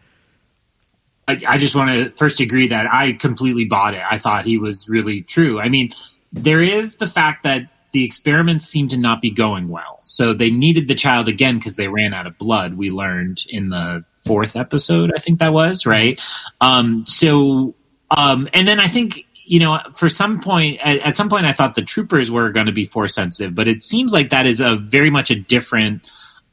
I, 1.29 1.41
I 1.47 1.59
just 1.59 1.75
want 1.75 1.91
to 1.91 2.11
first 2.17 2.41
agree 2.41 2.69
that 2.69 2.93
I 2.93 3.13
completely 3.13 3.65
bought 3.65 3.95
it. 3.95 4.03
I 4.09 4.19
thought 4.19 4.45
he 4.45 4.59
was 4.59 4.89
really 4.89 5.23
true. 5.23 5.59
I 5.59 5.69
mean, 5.69 5.91
there 6.33 6.63
is 6.63 6.97
the 6.97 7.07
fact 7.07 7.43
that 7.43 7.69
the 7.93 8.05
experiments 8.05 8.67
seem 8.67 8.89
to 8.89 8.99
not 8.99 9.23
be 9.23 9.31
going 9.31 9.69
well. 9.69 9.99
So 10.03 10.35
they 10.35 10.51
needed 10.51 10.87
the 10.87 10.95
child 10.95 11.29
again 11.29 11.57
because 11.57 11.77
they 11.77 11.89
ran 11.89 12.13
out 12.13 12.27
of 12.27 12.37
blood. 12.37 12.75
We 12.75 12.91
learned 12.91 13.45
in 13.49 13.71
the 13.71 14.05
fourth 14.27 14.55
episode, 14.55 15.13
I 15.17 15.19
think 15.19 15.39
that 15.39 15.53
was 15.53 15.87
right. 15.87 16.21
Um, 16.61 17.07
so, 17.07 17.75
um, 18.11 18.49
and 18.53 18.67
then 18.67 18.81
I 18.81 18.89
think 18.89 19.27
you 19.49 19.61
know, 19.61 19.79
for 19.95 20.09
some 20.09 20.41
point, 20.41 20.81
at, 20.83 20.99
at 20.99 21.17
some 21.17 21.29
point, 21.29 21.47
I 21.47 21.53
thought 21.53 21.77
the 21.77 21.83
troopers 21.83 22.33
were 22.33 22.51
going 22.51 22.67
to 22.67 22.73
be 22.73 22.85
force 22.85 23.15
sensitive, 23.15 23.55
but 23.55 23.69
it 23.69 23.85
seems 23.85 24.13
like 24.13 24.31
that 24.31 24.45
is 24.45 24.61
a 24.61 24.75
very 24.75 25.09
much 25.09 25.31
a 25.31 25.39
different 25.39 26.03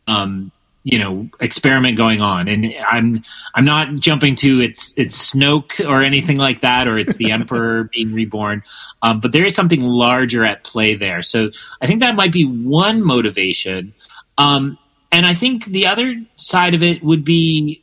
um, 0.07 0.51
you 0.83 0.99
know 0.99 1.29
experiment 1.39 1.97
going 1.97 2.21
on. 2.21 2.47
And 2.47 2.73
i'm 2.89 3.23
i'm 3.55 3.65
not 3.65 3.95
jumping 3.95 4.35
to 4.35 4.61
it's 4.61 4.93
it's 4.97 5.33
snoke 5.33 5.79
or 5.87 6.03
anything 6.03 6.37
like 6.37 6.61
that 6.61 6.87
or 6.87 6.97
it's 6.97 7.15
the 7.15 7.31
emperor 7.37 7.89
being 7.93 8.13
reborn. 8.13 8.63
Um, 9.01 9.19
but 9.19 9.31
there 9.31 9.45
is 9.45 9.55
something 9.55 9.81
larger 9.81 10.43
at 10.43 10.63
play 10.63 10.95
there. 10.95 11.21
So 11.21 11.51
i 11.81 11.87
think 11.87 12.01
that 12.01 12.15
might 12.15 12.31
be 12.31 12.45
one 12.45 13.03
motivation. 13.03 13.93
Um, 14.37 14.77
and 15.11 15.25
i 15.25 15.33
think 15.33 15.65
the 15.65 15.87
other 15.87 16.15
side 16.35 16.75
of 16.75 16.83
it 16.83 17.03
would 17.03 17.23
be 17.23 17.82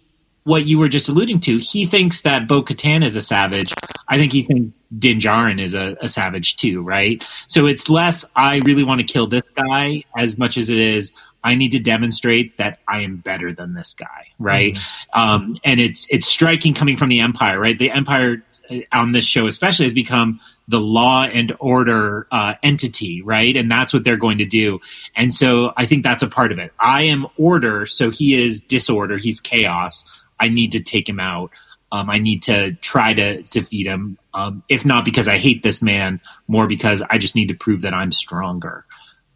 what 0.51 0.67
you 0.67 0.79
were 0.79 0.89
just 0.89 1.09
alluding 1.09 1.41
to 1.41 1.59
he 1.59 1.87
thinks 1.87 2.23
that 2.23 2.49
bo 2.49 2.63
katan 2.63 3.05
is 3.05 3.17
a 3.17 3.21
savage 3.21 3.73
i 4.09 4.19
think 4.19 4.33
he 4.33 4.43
thinks 4.43 4.83
din 4.99 5.19
Djarin 5.19 5.61
is 5.61 5.75
a, 5.75 5.97
a 6.03 6.09
savage 6.09 6.57
too 6.57 6.83
right 6.83 7.27
so 7.47 7.67
it's 7.67 7.89
less 7.89 8.25
i 8.37 8.61
really 8.67 8.85
want 8.85 9.01
to 9.01 9.07
kill 9.07 9.27
this 9.27 9.49
guy 9.55 10.03
as 10.17 10.37
much 10.37 10.57
as 10.57 10.71
it 10.71 10.79
is 10.79 11.13
I 11.43 11.55
need 11.55 11.73
to 11.73 11.79
demonstrate 11.79 12.59
that 12.59 12.81
I 12.87 13.01
am 13.01 13.17
better 13.17 13.53
than 13.53 13.75
this 13.75 13.95
guy, 13.95 14.29
right? 14.39 14.79
Um, 15.15 15.59
and 15.65 15.81
it's 15.81 16.07
it's 16.11 16.27
striking 16.27 16.75
coming 16.75 16.97
from 16.97 17.09
the 17.09 17.21
Empire, 17.21 17.59
right? 17.59 17.79
The 17.79 17.91
Empire 17.91 18.45
uh, 18.71 18.81
on 18.93 19.13
this 19.13 19.25
show 19.25 19.47
especially 19.47 19.87
has 19.87 19.95
become 19.95 20.41
the 20.69 20.81
law 20.81 21.25
and 21.25 21.57
order 21.59 22.27
uh, 22.31 22.55
entity, 22.63 23.23
right? 23.23 23.57
And 23.57 23.71
that's 23.71 23.93
what 23.93 24.05
they're 24.05 24.17
going 24.17 24.39
to 24.39 24.45
do. 24.45 24.81
And 25.17 25.33
so 25.33 25.73
I 25.77 25.87
think 25.87 26.05
that's 26.05 26.23
a 26.23 26.29
part 26.29 26.53
of 26.53 26.59
it. 26.59 26.73
I 26.79 27.05
am 27.05 27.27
order, 27.39 27.87
so 27.87 28.11
he 28.11 28.35
is 28.35 28.61
disorder. 28.61 29.17
He's 29.17 29.41
chaos. 29.41 30.05
I 30.41 30.49
need 30.49 30.73
to 30.73 30.83
take 30.83 31.09
him 31.09 31.21
out. 31.21 31.51
Um, 31.93 32.09
I 32.09 32.19
need 32.19 32.43
to 32.45 32.73
try 32.75 33.15
to 33.15 33.43
defeat 33.43 33.87
him. 33.87 34.17
Um, 34.33 34.63
if 34.69 34.85
not 34.85 35.05
because 35.05 35.29
I 35.29 35.39
hate 35.39 35.63
this 35.63 35.83
man, 35.83 36.21
more 36.47 36.67
because 36.67 37.03
I 37.11 37.19
just 37.19 37.35
need 37.35 37.49
to 37.49 37.55
prove 37.55 37.83
that 37.83 37.95
I'm 37.95 38.13
stronger. 38.13 38.85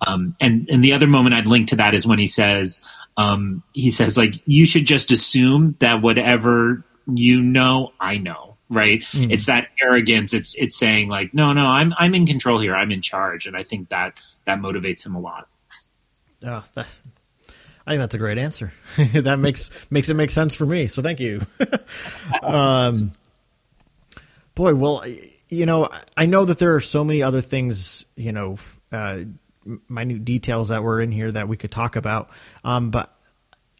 Um, 0.07 0.37
and 0.41 0.69
and 0.71 0.85
the 0.85 0.93
other 0.93 1.07
moment 1.07 1.35
I'd 1.35 1.49
link 1.49 1.69
to 1.69 1.77
that 1.77 1.95
is 1.95 2.07
when 2.07 2.19
he 2.19 2.27
says 2.27 2.81
um, 3.17 3.63
he 3.73 3.91
says 3.91 4.17
like 4.17 4.41
you 4.47 4.67
should 4.67 4.85
just 4.85 5.11
assume 5.11 5.77
that 5.81 6.03
whatever 6.03 6.85
you 7.13 7.43
know, 7.43 7.93
I 8.01 8.19
know, 8.19 8.57
right? 8.69 9.05
It's 9.13 9.47
that 9.47 9.69
arrogance. 9.83 10.33
It's 10.33 10.55
it's 10.57 10.77
saying 10.77 11.09
like 11.09 11.35
no, 11.35 11.53
no, 11.53 11.67
I'm 11.67 11.93
I'm 11.99 12.15
in 12.15 12.27
control 12.27 12.59
here. 12.59 12.75
I'm 12.75 12.93
in 12.93 13.03
charge, 13.03 13.47
and 13.47 13.57
I 13.57 13.63
think 13.63 13.89
that 13.91 14.21
that 14.45 14.59
motivates 14.59 15.05
him 15.05 15.15
a 15.15 15.21
lot. 15.21 15.49
Oh, 16.47 16.65
that, 16.75 16.87
I 17.87 17.93
think 17.93 18.01
that's 18.01 18.15
a 18.15 18.19
great 18.19 18.39
answer. 18.39 18.73
that 18.97 19.39
makes 19.39 19.91
makes 19.91 20.09
it 20.09 20.15
make 20.15 20.31
sense 20.31 20.55
for 20.55 20.65
me. 20.65 20.87
So 20.87 21.03
thank 21.03 21.21
you. 21.21 21.43
um, 22.43 23.13
boy, 24.55 24.75
well, 24.75 25.05
you 25.49 25.67
know, 25.67 25.89
I 26.17 26.27
know 26.27 26.45
that 26.45 26.59
there 26.59 26.75
are 26.75 26.81
so 26.81 27.05
many 27.05 27.23
other 27.23 27.41
things, 27.41 28.07
you 28.17 28.33
know, 28.33 28.59
uh, 28.91 29.25
minute 29.89 30.25
details 30.25 30.69
that 30.69 30.83
were 30.83 31.01
in 31.01 31.13
here 31.13 31.31
that 31.31 31.49
we 31.49 31.57
could 31.57 31.71
talk 31.71 31.97
about. 31.97 32.31
Um, 32.65 32.91
but 32.91 33.15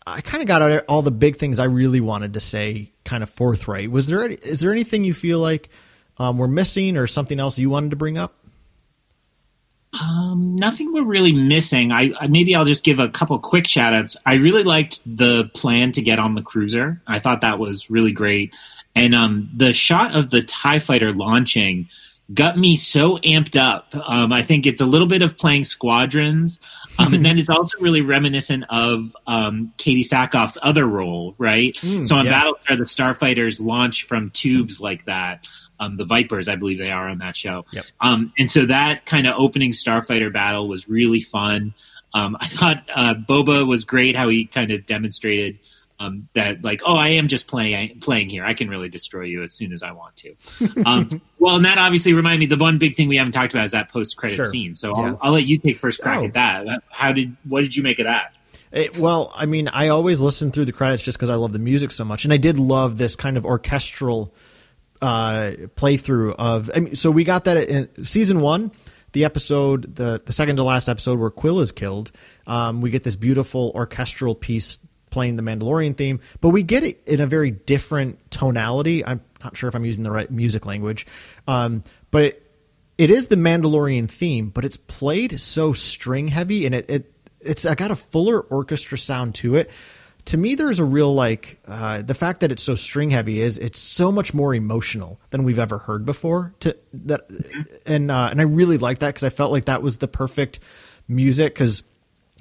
I 0.07 0.21
kind 0.21 0.43
of 0.43 0.49
got 0.49 0.61
out 0.63 0.85
all 0.89 1.03
the 1.03 1.11
big 1.11 1.37
things 1.37 1.59
I 1.59 1.65
really 1.65 2.01
wanted 2.01 2.35
to 2.35 2.41
say, 2.41 2.93
kind 3.05 3.23
of 3.23 3.31
forthright. 3.31 3.91
Was 3.91 4.07
there 4.07 4.25
is 4.27 4.61
there 4.61 4.73
anything 4.73 5.05
you 5.05 5.15
feel 5.15 5.39
like 5.39 5.71
um, 6.19 6.37
we're 6.37 6.49
missing, 6.49 6.97
or 6.97 7.07
something 7.07 7.41
else 7.41 7.59
you 7.59 7.71
wanted 7.71 7.91
to 7.91 7.97
bring 7.97 8.19
up? 8.19 8.35
Um, 10.03 10.57
nothing 10.57 10.93
we're 10.93 11.05
really 11.05 11.33
missing. 11.33 11.93
I, 11.93 12.13
I 12.19 12.27
maybe 12.27 12.55
I'll 12.55 12.65
just 12.65 12.85
give 12.85 13.01
a 13.01 13.09
couple 13.09 13.39
quick 13.39 13.67
shout 13.67 13.95
outs. 13.95 14.17
I 14.27 14.35
really 14.35 14.65
liked 14.65 15.03
the 15.05 15.51
plan 15.55 15.93
to 15.93 16.03
get 16.03 16.19
on 16.19 16.35
the 16.35 16.43
cruiser. 16.43 17.01
I 17.07 17.19
thought 17.19 17.43
that 17.43 17.59
was 17.59 17.91
really 17.91 18.13
great. 18.13 18.55
And 18.95 19.15
um, 19.15 19.51
the 19.55 19.73
shot 19.73 20.15
of 20.15 20.31
the 20.31 20.43
TIE 20.43 20.79
fighter 20.79 21.11
launching 21.11 21.89
got 22.33 22.59
me 22.59 22.77
so 22.77 23.19
amped 23.19 23.61
up. 23.61 23.95
Um, 23.95 24.33
I 24.33 24.43
think 24.43 24.67
it's 24.67 24.81
a 24.81 24.87
little 24.87 25.07
bit 25.07 25.23
of 25.23 25.37
playing 25.37 25.65
squadrons. 25.65 26.61
Um, 26.99 27.13
and 27.13 27.25
then 27.27 27.39
it's 27.39 27.51
also 27.51 27.79
really 27.81 28.01
reminiscent 28.01 28.65
of 28.71 29.15
um, 29.27 29.73
Katee 29.79 30.09
Sackhoff's 30.09 30.59
other 30.63 30.87
role, 30.87 31.35
right? 31.39 31.77
so 31.77 32.17
on 32.17 32.27
yeah. 32.27 32.43
Battlestar, 32.43 32.79
the 32.79 32.85
starfighters 32.85 33.61
launch 33.61 34.05
from 34.05 34.31
tubes 34.31 34.81
like 34.81 35.05
that. 35.05 35.47
Um, 35.81 35.97
the 35.97 36.05
Vipers, 36.05 36.49
I 36.49 36.57
believe 36.57 36.79
they 36.79 36.91
are 36.93 37.09
on 37.09 37.19
that 37.19 37.37
show. 37.37 37.67
Yep. 37.73 37.85
Um, 38.01 38.33
and 38.39 38.51
so 38.51 38.67
that 38.67 39.07
kind 39.07 39.27
of 39.27 39.35
opening 39.39 39.73
starfighter 39.73 40.33
battle 40.33 40.69
was 40.69 40.89
really 40.89 41.21
fun. 41.21 41.75
Um, 42.15 42.37
I 42.41 42.47
thought 42.47 42.85
uh, 42.95 43.15
Boba 43.15 43.67
was 43.67 43.85
great 43.85 44.15
how 44.15 44.29
he 44.29 44.45
kind 44.47 44.71
of 44.71 44.87
demonstrated 44.87 45.59
um, 45.99 46.29
that, 46.35 46.63
like, 46.63 46.81
oh, 46.87 46.95
I 46.97 47.11
am 47.11 47.27
just 47.29 47.47
playing 47.49 48.01
playing 48.01 48.29
here. 48.29 48.45
I 48.45 48.55
can 48.55 48.69
really 48.69 48.89
destroy 48.89 49.23
you 49.25 49.43
as 49.43 49.53
soon 49.53 49.73
as 49.73 49.83
I 49.83 49.93
want 49.93 50.15
to. 50.17 50.35
Um, 50.87 51.21
well, 51.39 51.57
and 51.57 51.65
that 51.65 51.79
obviously 51.79 52.13
reminded 52.13 52.41
me. 52.41 52.47
The 52.57 52.61
one 52.63 52.79
big 52.79 52.95
thing 52.97 53.09
we 53.09 53.17
haven't 53.17 53.33
talked 53.33 53.53
about 53.53 53.65
is 53.65 53.71
that 53.73 53.91
post 53.91 54.17
credit 54.17 54.37
Sure. 54.37 54.45
scene. 54.47 54.75
So 54.75 54.91
Yeah. 54.97 55.03
I'll, 55.11 55.19
I'll 55.23 55.33
let 55.33 55.47
you 55.47 55.59
take 55.59 55.79
first 55.79 56.01
crack 56.01 56.19
Oh. 56.21 56.25
at 56.25 56.35
that. 56.35 56.83
How 56.91 57.13
did 57.13 57.37
what 57.45 57.61
did 57.63 57.75
you 57.77 57.83
make 57.83 57.99
of 58.01 58.05
that? 58.05 58.35
It, 58.73 58.97
well, 58.99 59.33
I 59.37 59.47
mean, 59.47 59.69
I 59.69 59.89
always 59.89 60.21
listen 60.21 60.51
through 60.51 60.65
the 60.67 60.73
credits 60.73 61.03
just 61.03 61.17
because 61.19 61.31
I 61.31 61.35
love 61.37 61.53
the 61.53 61.59
music 61.61 61.91
so 61.93 62.05
much, 62.05 62.25
and 62.25 62.33
I 62.33 62.37
did 62.39 62.59
love 62.59 62.97
this 62.99 63.15
kind 63.17 63.37
of 63.37 63.45
orchestral 63.47 64.33
uh, 65.05 65.53
playthrough 65.77 66.35
of. 66.39 66.71
I 66.75 66.81
mean, 66.81 66.97
so 66.97 67.11
we 67.11 67.25
got 67.25 67.45
that 67.45 67.69
in 67.69 68.05
season 68.07 68.41
one, 68.41 68.73
the 69.13 69.27
episode, 69.27 69.97
the 69.97 70.21
the 70.25 70.33
second 70.33 70.57
to 70.57 70.65
last 70.65 70.89
episode 70.89 71.19
where 71.19 71.31
Kuiil 71.31 71.61
is 71.61 71.73
killed. 71.73 72.11
Um, 72.47 72.81
we 72.81 72.89
get 72.89 73.03
this 73.03 73.15
beautiful 73.15 73.71
orchestral 73.75 74.35
piece 74.35 74.79
playing 75.11 75.37
the 75.37 75.43
Mandalorian 75.43 75.95
theme, 75.95 76.21
but 76.41 76.49
we 76.49 76.63
get 76.63 76.85
it 76.85 77.07
in 77.07 77.21
a 77.21 77.27
very 77.27 77.51
different 77.51 78.31
tonality. 78.31 79.05
I'm 79.05 79.21
not 79.45 79.59
sure 79.59 79.69
if 79.69 79.75
I'm 79.75 79.85
using 79.85 80.05
the 80.05 80.11
right 80.11 80.31
music 80.31 80.65
language, 80.65 81.07
um, 81.47 81.85
but 82.11 82.25
it, 82.25 82.51
it 82.97 83.11
is 83.11 83.27
the 83.27 83.37
Mandalorian 83.37 84.09
theme, 84.09 84.49
but 84.49 84.65
it's 84.65 84.79
played 84.79 85.39
so 85.39 85.75
string 85.75 86.29
heavy 86.29 86.65
and 86.65 86.75
it, 86.75 86.89
it 86.89 87.13
it's 87.43 87.67
I 87.67 87.75
got 87.75 87.91
a 87.91 87.97
fuller 87.97 88.41
orchestra 88.41 88.97
sound 88.97 89.35
to 89.37 89.57
it 89.57 89.71
to 90.27 90.39
me, 90.39 90.55
there's 90.55 90.81
a 90.81 90.85
real 90.85 91.13
like 91.13 91.59
uh, 91.67 92.03
the 92.03 92.15
fact 92.15 92.41
that 92.41 92.51
it's 92.51 92.63
so 92.63 92.75
string 92.75 93.11
heavy 93.11 93.41
is 93.41 93.59
it's 93.59 93.79
so 93.79 94.11
much 94.11 94.33
more 94.33 94.55
emotional 94.55 95.21
than 95.31 95.45
we've 95.45 95.59
ever 95.59 95.79
heard 95.79 96.05
before. 96.07 96.55
To 96.61 96.77
that, 96.95 97.23
and 97.87 98.11
uh, 98.11 98.29
and 98.31 98.41
I 98.41 98.45
really 98.45 98.79
like 98.79 99.01
that 99.01 99.09
because 99.09 99.25
I 99.25 99.31
felt 99.31 99.53
like 99.53 99.67
that 99.67 99.83
was 99.83 99.99
the 99.99 100.09
perfect 100.09 100.61
music 101.09 101.55
because 101.55 101.85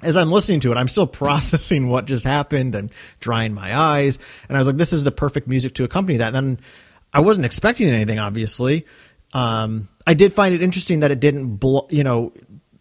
as 0.02 0.16
I'm 0.16 0.30
listening 0.30 0.60
to 0.60 0.72
it, 0.72 0.76
I'm 0.76 0.88
still 0.88 1.06
processing 1.24 1.88
what 1.88 2.06
just 2.06 2.24
happened 2.24 2.74
and 2.74 2.90
drying 3.20 3.54
my 3.54 3.76
eyes. 3.76 4.18
And 4.48 4.56
I 4.56 4.60
was 4.60 4.66
like, 4.66 4.76
this 4.76 4.92
is 4.92 5.04
the 5.04 5.12
perfect 5.12 5.46
music 5.46 5.74
to 5.74 5.84
accompany 5.84 6.18
that. 6.18 6.34
And 6.34 6.36
then 6.36 6.60
I 7.12 7.20
wasn't 7.20 7.46
expecting 7.46 7.88
anything, 7.88 8.18
obviously. 8.18 8.86
Um, 9.32 9.88
I 10.06 10.14
did 10.14 10.32
find 10.32 10.54
it 10.54 10.62
interesting 10.62 11.00
that 11.00 11.10
it 11.10 11.20
didn't, 11.20 11.56
blo- 11.56 11.88
you 11.90 12.04
know, 12.04 12.32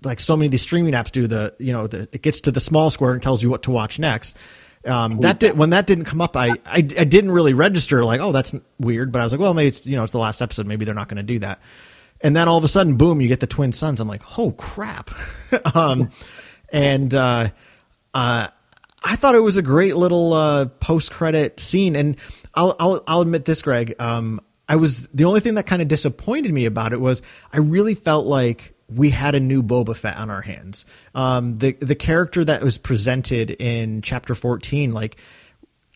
like 0.03 0.19
so 0.19 0.35
many 0.35 0.47
of 0.47 0.51
these 0.51 0.61
streaming 0.61 0.93
apps 0.93 1.11
do 1.11 1.27
the, 1.27 1.55
you 1.59 1.71
know, 1.71 1.87
the, 1.87 2.07
it 2.11 2.21
gets 2.21 2.41
to 2.41 2.51
the 2.51 2.59
small 2.59 2.89
square 2.89 3.13
and 3.13 3.21
tells 3.21 3.41
you 3.41 3.49
what 3.49 3.63
to 3.63 3.71
watch 3.71 3.99
next. 3.99 4.37
Um, 4.85 5.21
that 5.21 5.39
did 5.39 5.57
when 5.57 5.69
that 5.69 5.87
didn't 5.87 6.05
come 6.05 6.21
up, 6.21 6.35
I, 6.35 6.49
I, 6.65 6.77
I 6.77 6.81
didn't 6.81 7.31
really 7.31 7.53
register 7.53 8.03
like, 8.03 8.19
oh, 8.19 8.31
that's 8.31 8.53
weird. 8.79 9.11
But 9.11 9.21
I 9.21 9.23
was 9.23 9.33
like, 9.33 9.39
well, 9.39 9.53
maybe 9.53 9.69
it's 9.69 9.85
you 9.85 9.95
know 9.95 10.03
it's 10.03 10.11
the 10.11 10.19
last 10.19 10.41
episode. 10.41 10.67
Maybe 10.67 10.85
they're 10.85 10.93
not 10.93 11.07
going 11.07 11.17
to 11.17 11.23
do 11.23 11.39
that. 11.39 11.61
And 12.21 12.35
then 12.35 12.47
all 12.47 12.57
of 12.57 12.63
a 12.63 12.69
sudden, 12.69 12.95
boom, 12.95 13.21
you 13.21 13.27
get 13.27 13.41
the 13.41 13.47
twin 13.47 13.71
sons. 13.71 13.99
I'm 13.99 14.07
like, 14.07 14.23
oh 14.37 14.51
crap. 14.51 15.09
um, 15.75 16.09
and 16.71 17.13
uh, 17.13 17.49
uh, 18.13 18.47
I 19.03 19.15
thought 19.15 19.35
it 19.35 19.41
was 19.41 19.57
a 19.57 19.61
great 19.61 19.95
little 19.95 20.33
uh, 20.33 20.65
post 20.65 21.11
credit 21.11 21.59
scene. 21.59 21.95
And 21.95 22.17
I'll, 22.53 22.75
I'll 22.79 23.03
I'll 23.07 23.21
admit 23.21 23.45
this, 23.45 23.61
Greg. 23.61 23.95
Um, 23.99 24.41
I 24.67 24.77
was 24.77 25.07
the 25.07 25.25
only 25.25 25.41
thing 25.41 25.55
that 25.55 25.67
kind 25.67 25.81
of 25.81 25.87
disappointed 25.87 26.53
me 26.53 26.65
about 26.65 26.93
it 26.93 27.01
was 27.01 27.21
I 27.51 27.57
really 27.59 27.95
felt 27.95 28.25
like 28.25 28.73
we 28.95 29.09
had 29.09 29.35
a 29.35 29.39
new 29.39 29.63
Boba 29.63 29.95
Fett 29.95 30.17
on 30.17 30.29
our 30.29 30.41
hands. 30.41 30.85
Um, 31.15 31.55
the 31.57 31.73
the 31.73 31.95
character 31.95 32.43
that 32.45 32.61
was 32.61 32.77
presented 32.77 33.51
in 33.51 34.01
Chapter 34.01 34.35
14, 34.35 34.93
like 34.93 35.19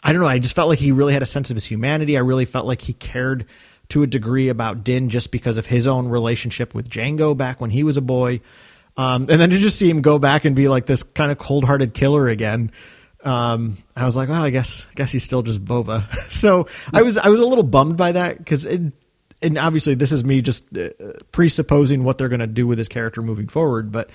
I 0.04 0.14
don't 0.14 0.22
know, 0.22 0.28
I 0.28 0.40
just 0.40 0.56
felt 0.56 0.70
like 0.70 0.80
he 0.80 0.92
really 0.92 1.14
had 1.14 1.22
a 1.22 1.28
sense 1.28 1.50
of 1.50 1.56
his 1.56 1.66
humanity. 1.66 2.18
I 2.18 2.22
really 2.22 2.46
felt 2.46 2.66
like 2.66 2.82
he 2.82 2.94
cared 2.94 3.46
to 3.90 4.04
a 4.04 4.08
degree 4.08 4.50
about 4.50 4.84
Din 4.84 5.10
just 5.10 5.32
because 5.32 5.58
of 5.58 5.66
his 5.66 5.88
own 5.88 6.10
relationship 6.10 6.74
with 6.74 6.90
Jango 6.90 7.36
back 7.36 7.62
when 7.62 7.70
he 7.70 7.84
was 7.84 7.98
a 7.98 8.02
boy. 8.02 8.42
Um, 8.96 9.28
and 9.30 9.40
then 9.40 9.50
to 9.52 9.58
just 9.58 9.78
see 9.78 9.90
him 9.90 10.02
go 10.02 10.20
back 10.20 10.46
and 10.46 10.56
be 10.56 10.68
like 10.68 10.86
this 10.86 11.04
kind 11.04 11.32
of 11.32 11.38
cold 11.38 11.64
hearted 11.64 11.94
killer 11.94 12.28
again. 12.28 12.72
Um, 13.24 13.78
I 13.96 14.06
was 14.06 14.16
like, 14.16 14.30
well, 14.30 14.44
I 14.44 14.50
guess, 14.50 14.88
I 14.90 14.94
guess 14.96 15.12
he's 15.12 15.24
still 15.24 15.44
just 15.44 15.64
Boba. 15.64 16.12
so 16.32 16.68
I 16.94 17.02
was, 17.02 17.18
I 17.18 17.30
was 17.30 17.40
a 17.40 17.46
little 17.46 17.64
bummed 17.64 17.98
by 17.98 18.14
that 18.14 18.38
because 18.38 18.66
it, 18.66 18.94
and 19.42 19.58
obviously 19.58 19.96
this 19.96 20.12
is 20.12 20.24
me 20.24 20.42
just 20.42 20.76
uh, 20.78 20.90
presupposing 21.32 22.04
what 22.04 22.18
they're 22.18 22.30
going 22.30 22.40
to 22.40 22.48
do 22.48 22.68
with 22.68 22.78
his 22.78 22.88
character 22.88 23.22
moving 23.22 23.48
forward. 23.48 23.92
But 23.92 24.10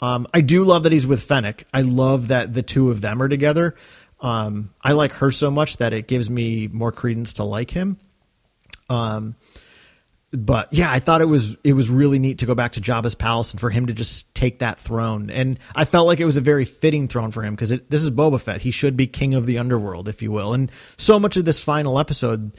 um, 0.00 0.26
I 0.32 0.40
do 0.40 0.64
love 0.64 0.84
that 0.84 0.92
he's 0.92 1.06
with 1.06 1.22
Fennec. 1.22 1.64
I 1.72 1.82
love 1.82 2.28
that 2.28 2.52
the 2.52 2.62
two 2.62 2.90
of 2.90 3.00
them 3.00 3.22
are 3.22 3.28
together. 3.28 3.74
Um, 4.20 4.70
I 4.82 4.92
like 4.92 5.12
her 5.14 5.30
so 5.30 5.50
much 5.50 5.78
that 5.78 5.92
it 5.92 6.06
gives 6.06 6.30
me 6.30 6.68
more 6.68 6.92
credence 6.92 7.34
to 7.34 7.44
like 7.44 7.70
him. 7.70 7.98
Um, 8.88 9.36
but 10.32 10.72
yeah, 10.72 10.90
I 10.90 10.98
thought 10.98 11.20
it 11.20 11.26
was 11.26 11.56
it 11.62 11.74
was 11.74 11.90
really 11.90 12.18
neat 12.18 12.38
to 12.38 12.46
go 12.46 12.54
back 12.54 12.72
to 12.72 12.80
Jabba's 12.80 13.14
palace 13.14 13.52
and 13.52 13.60
for 13.60 13.68
him 13.68 13.86
to 13.86 13.92
just 13.92 14.34
take 14.34 14.60
that 14.60 14.78
throne. 14.78 15.28
And 15.28 15.58
I 15.74 15.84
felt 15.84 16.06
like 16.06 16.20
it 16.20 16.24
was 16.24 16.38
a 16.38 16.40
very 16.40 16.64
fitting 16.64 17.06
throne 17.06 17.30
for 17.32 17.42
him 17.42 17.54
because 17.54 17.70
this 17.70 18.02
is 18.02 18.10
Boba 18.10 18.40
Fett. 18.40 18.62
He 18.62 18.70
should 18.70 18.96
be 18.96 19.06
king 19.06 19.34
of 19.34 19.44
the 19.44 19.58
underworld, 19.58 20.08
if 20.08 20.22
you 20.22 20.30
will. 20.32 20.54
And 20.54 20.72
so 20.96 21.18
much 21.18 21.36
of 21.36 21.44
this 21.44 21.62
final 21.62 21.98
episode 21.98 22.52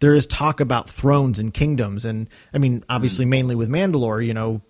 there 0.00 0.14
is 0.14 0.26
talk 0.26 0.60
about 0.60 0.88
thrones 0.88 1.38
and 1.38 1.52
kingdoms, 1.52 2.04
and 2.04 2.28
I 2.52 2.58
mean, 2.58 2.84
obviously, 2.88 3.24
mm. 3.24 3.30
mainly 3.30 3.54
with 3.54 3.68
Mandalore. 3.68 4.24
You 4.24 4.34
know, 4.34 4.62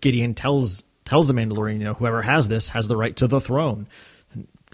Gideon 0.00 0.34
tells 0.34 0.82
tells 1.04 1.26
the 1.26 1.34
Mandalorian, 1.34 1.78
you 1.78 1.84
know, 1.84 1.94
whoever 1.94 2.22
has 2.22 2.48
this 2.48 2.70
has 2.70 2.88
the 2.88 2.96
right 2.96 3.14
to 3.16 3.26
the 3.26 3.40
throne. 3.40 3.88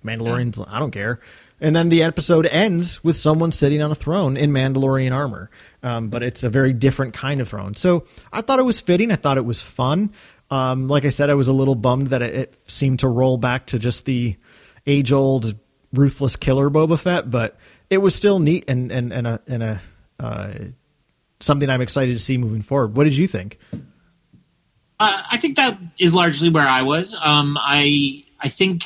Mandalorians, 0.03 0.59
yeah. 0.59 0.64
I 0.68 0.78
don't 0.78 0.93
care. 0.93 1.20
And 1.61 1.76
then 1.76 1.91
the 1.91 2.03
episode 2.03 2.47
ends 2.47 3.05
with 3.05 3.16
someone 3.16 3.53
sitting 3.53 3.83
on 3.83 3.91
a 3.91 3.95
throne 3.95 4.37
in 4.37 4.51
Mandalorian 4.51 5.12
armor, 5.12 5.51
um, 5.83 6.09
but 6.09 6.22
it's 6.22 6.43
a 6.43 6.49
very 6.49 6.72
different 6.72 7.12
kind 7.12 7.41
of 7.41 7.49
throne. 7.49 7.74
So 7.74 8.07
I 8.33 8.41
thought 8.41 8.59
it 8.59 8.64
was 8.64 8.81
fitting. 8.81 9.12
I 9.12 9.16
thought 9.16 9.37
it 9.37 9.45
was 9.45 9.62
fun. 9.62 10.12
Um, 10.51 10.89
like 10.89 11.05
I 11.05 11.11
said, 11.11 11.28
I 11.28 11.35
was 11.35 11.49
a 11.49 11.53
little 11.53 11.74
bummed 11.74 12.09
that 12.09 12.22
it, 12.22 12.35
it 12.35 12.70
seemed 12.70 13.01
to 13.01 13.09
roll 13.09 13.37
back 13.37 13.66
to 13.66 13.78
just 13.78 14.07
the 14.07 14.37
age 14.87 15.12
old 15.12 15.55
ruthless 15.93 16.37
killer 16.37 16.70
Boba 16.70 16.99
Fett, 16.99 17.31
but 17.31 17.59
it 17.91 17.99
was 17.99 18.14
still 18.14 18.38
neat 18.38 18.64
and 18.68 18.91
and 18.91 19.12
and 19.12 19.26
a 19.26 19.41
and 19.47 19.62
a 19.62 19.80
uh, 20.18 20.53
something 21.41 21.68
I'm 21.68 21.82
excited 21.82 22.12
to 22.12 22.18
see 22.18 22.38
moving 22.38 22.62
forward. 22.62 22.97
What 22.97 23.05
did 23.05 23.16
you 23.16 23.26
think? 23.26 23.59
Uh, 24.99 25.22
I 25.30 25.38
think 25.38 25.57
that 25.57 25.78
is 25.99 26.14
largely 26.14 26.49
where 26.51 26.66
I 26.66 26.82
was. 26.82 27.16
Um, 27.20 27.59
I 27.61 28.24
I 28.41 28.49
think 28.49 28.84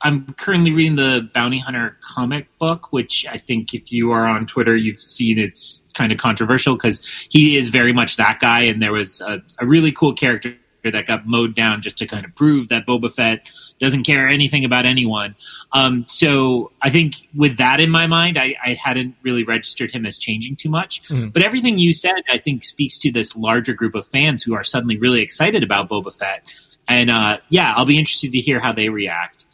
I'm 0.00 0.34
currently 0.34 0.72
reading 0.72 0.96
the 0.96 1.28
Bounty 1.34 1.58
Hunter 1.58 1.96
comic 2.02 2.46
book, 2.58 2.92
which 2.92 3.26
I 3.28 3.38
think 3.38 3.74
if 3.74 3.92
you 3.92 4.12
are 4.12 4.26
on 4.26 4.46
Twitter, 4.46 4.76
you've 4.76 5.00
seen 5.00 5.38
it's 5.38 5.82
kind 5.94 6.12
of 6.12 6.18
controversial 6.18 6.74
because 6.74 7.04
he 7.28 7.56
is 7.56 7.68
very 7.68 7.92
much 7.92 8.16
that 8.16 8.40
guy, 8.40 8.62
and 8.62 8.80
there 8.80 8.92
was 8.92 9.20
a, 9.20 9.42
a 9.58 9.66
really 9.66 9.92
cool 9.92 10.14
character 10.14 10.54
that 10.90 11.06
got 11.06 11.26
mowed 11.26 11.54
down 11.54 11.82
just 11.82 11.98
to 11.98 12.06
kind 12.06 12.24
of 12.24 12.34
prove 12.34 12.68
that 12.68 12.86
Boba 12.86 13.12
Fett 13.12 13.48
doesn't 13.78 14.04
care 14.04 14.28
anything 14.28 14.64
about 14.64 14.86
anyone. 14.86 15.34
Um, 15.72 16.04
so 16.08 16.72
I 16.82 16.90
think 16.90 17.28
with 17.34 17.58
that 17.58 17.80
in 17.80 17.90
my 17.90 18.06
mind, 18.06 18.38
I, 18.38 18.56
I, 18.64 18.74
hadn't 18.74 19.16
really 19.22 19.44
registered 19.44 19.90
him 19.90 20.06
as 20.06 20.16
changing 20.16 20.56
too 20.56 20.70
much. 20.70 21.02
Mm. 21.08 21.32
But 21.32 21.42
everything 21.42 21.78
you 21.78 21.92
said, 21.92 22.22
I 22.30 22.38
think, 22.38 22.64
speaks 22.64 22.98
to 22.98 23.12
this 23.12 23.36
larger 23.36 23.74
group 23.74 23.94
of 23.94 24.06
fans 24.06 24.42
who 24.42 24.54
are 24.54 24.64
suddenly 24.64 24.96
really 24.96 25.20
excited 25.20 25.62
about 25.62 25.88
Boba 25.88 26.14
Fett. 26.14 26.42
And 26.88 27.10
uh, 27.10 27.38
yeah, 27.48 27.74
I'll 27.76 27.86
be 27.86 27.98
interested 27.98 28.32
to 28.32 28.38
hear 28.38 28.60
how 28.60 28.72
they 28.72 28.88
react. 28.88 29.44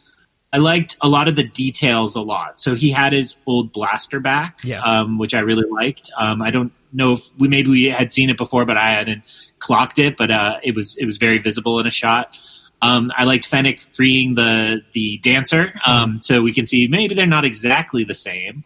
I 0.53 0.57
liked 0.57 0.97
a 1.01 1.09
lot 1.09 1.27
of 1.27 1.35
the 1.35 1.43
details 1.43 2.15
a 2.15 2.21
lot. 2.21 2.59
So 2.59 2.75
he 2.75 2.91
had 2.91 3.11
his 3.11 3.35
old 3.47 3.73
blaster 3.73 4.19
back, 4.19 4.59
yeah. 4.63 4.81
um, 4.83 5.17
which 5.17 5.33
I 5.33 5.39
really 5.39 5.67
liked. 5.67 6.11
Um, 6.17 6.43
I 6.43 6.51
don't 6.51 6.71
know 6.93 7.13
if 7.13 7.29
we 7.37 7.47
maybe 7.47 7.69
we 7.69 7.85
had 7.85 8.13
seen 8.13 8.29
it 8.29 8.37
before, 8.37 8.65
but 8.65 8.77
I 8.77 8.91
hadn't 8.91 9.23
clocked 9.59 9.99
it. 9.99 10.17
But 10.17 10.31
uh, 10.31 10.57
it 10.63 10.75
was 10.75 10.95
it 10.97 11.05
was 11.05 11.17
very 11.17 11.39
visible 11.39 11.79
in 11.79 11.87
a 11.87 11.91
shot. 11.91 12.35
Um, 12.81 13.11
I 13.15 13.23
liked 13.23 13.45
Fennec 13.45 13.81
freeing 13.81 14.35
the 14.35 14.81
the 14.93 15.17
dancer, 15.19 15.73
um, 15.85 16.21
so 16.21 16.41
we 16.41 16.53
can 16.53 16.65
see 16.65 16.87
maybe 16.87 17.15
they're 17.15 17.25
not 17.25 17.45
exactly 17.45 18.03
the 18.03 18.13
same, 18.13 18.63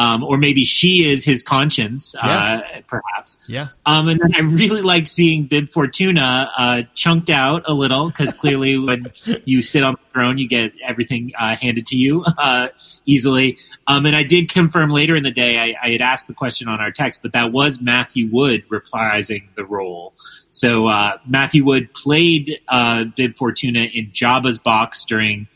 um, 0.00 0.24
or 0.24 0.38
maybe 0.38 0.64
she 0.64 1.04
is 1.04 1.26
his 1.26 1.42
conscience, 1.42 2.14
uh, 2.14 2.62
perhaps. 2.86 3.38
Yeah. 3.46 3.68
Um, 3.84 4.08
and 4.08 4.18
then 4.18 4.34
I 4.34 4.40
really 4.40 4.80
liked 4.80 5.08
seeing 5.08 5.44
Bib 5.44 5.68
Fortuna 5.68 6.50
uh, 6.56 6.82
chunked 6.94 7.28
out 7.28 7.64
a 7.66 7.74
little 7.74 8.08
because 8.08 8.32
clearly 8.32 8.78
when 8.86 9.12
you 9.44 9.60
sit 9.60 9.82
on 9.82 9.92
the 9.92 10.12
throne, 10.14 10.38
you 10.38 10.48
get 10.48 10.72
everything 10.82 11.32
uh, 11.38 11.54
handed 11.54 11.84
to 11.88 11.98
you 11.98 12.24
uh, 12.38 12.68
easily. 13.04 13.58
Um, 13.86 14.06
and 14.06 14.16
I 14.16 14.22
did 14.22 14.48
confirm 14.48 14.88
later 14.88 15.16
in 15.16 15.22
the 15.22 15.30
day, 15.30 15.58
I, 15.58 15.76
I, 15.82 15.90
had 15.90 16.00
asked 16.00 16.28
the 16.28 16.34
question 16.34 16.66
on 16.66 16.80
our 16.80 16.90
text, 16.90 17.20
but 17.20 17.32
that 17.32 17.52
was 17.52 17.82
Matthew 17.82 18.26
Wood 18.32 18.66
reprising 18.70 19.54
the 19.54 19.66
role. 19.66 20.14
So 20.48 20.86
uh, 20.86 21.18
Matthew 21.26 21.62
Wood 21.62 21.92
played 21.92 22.58
uh, 22.68 23.04
Bib 23.04 23.36
Fortuna 23.36 23.80
in 23.80 24.12
Jabba's 24.12 24.58
box 24.58 25.04
during 25.04 25.46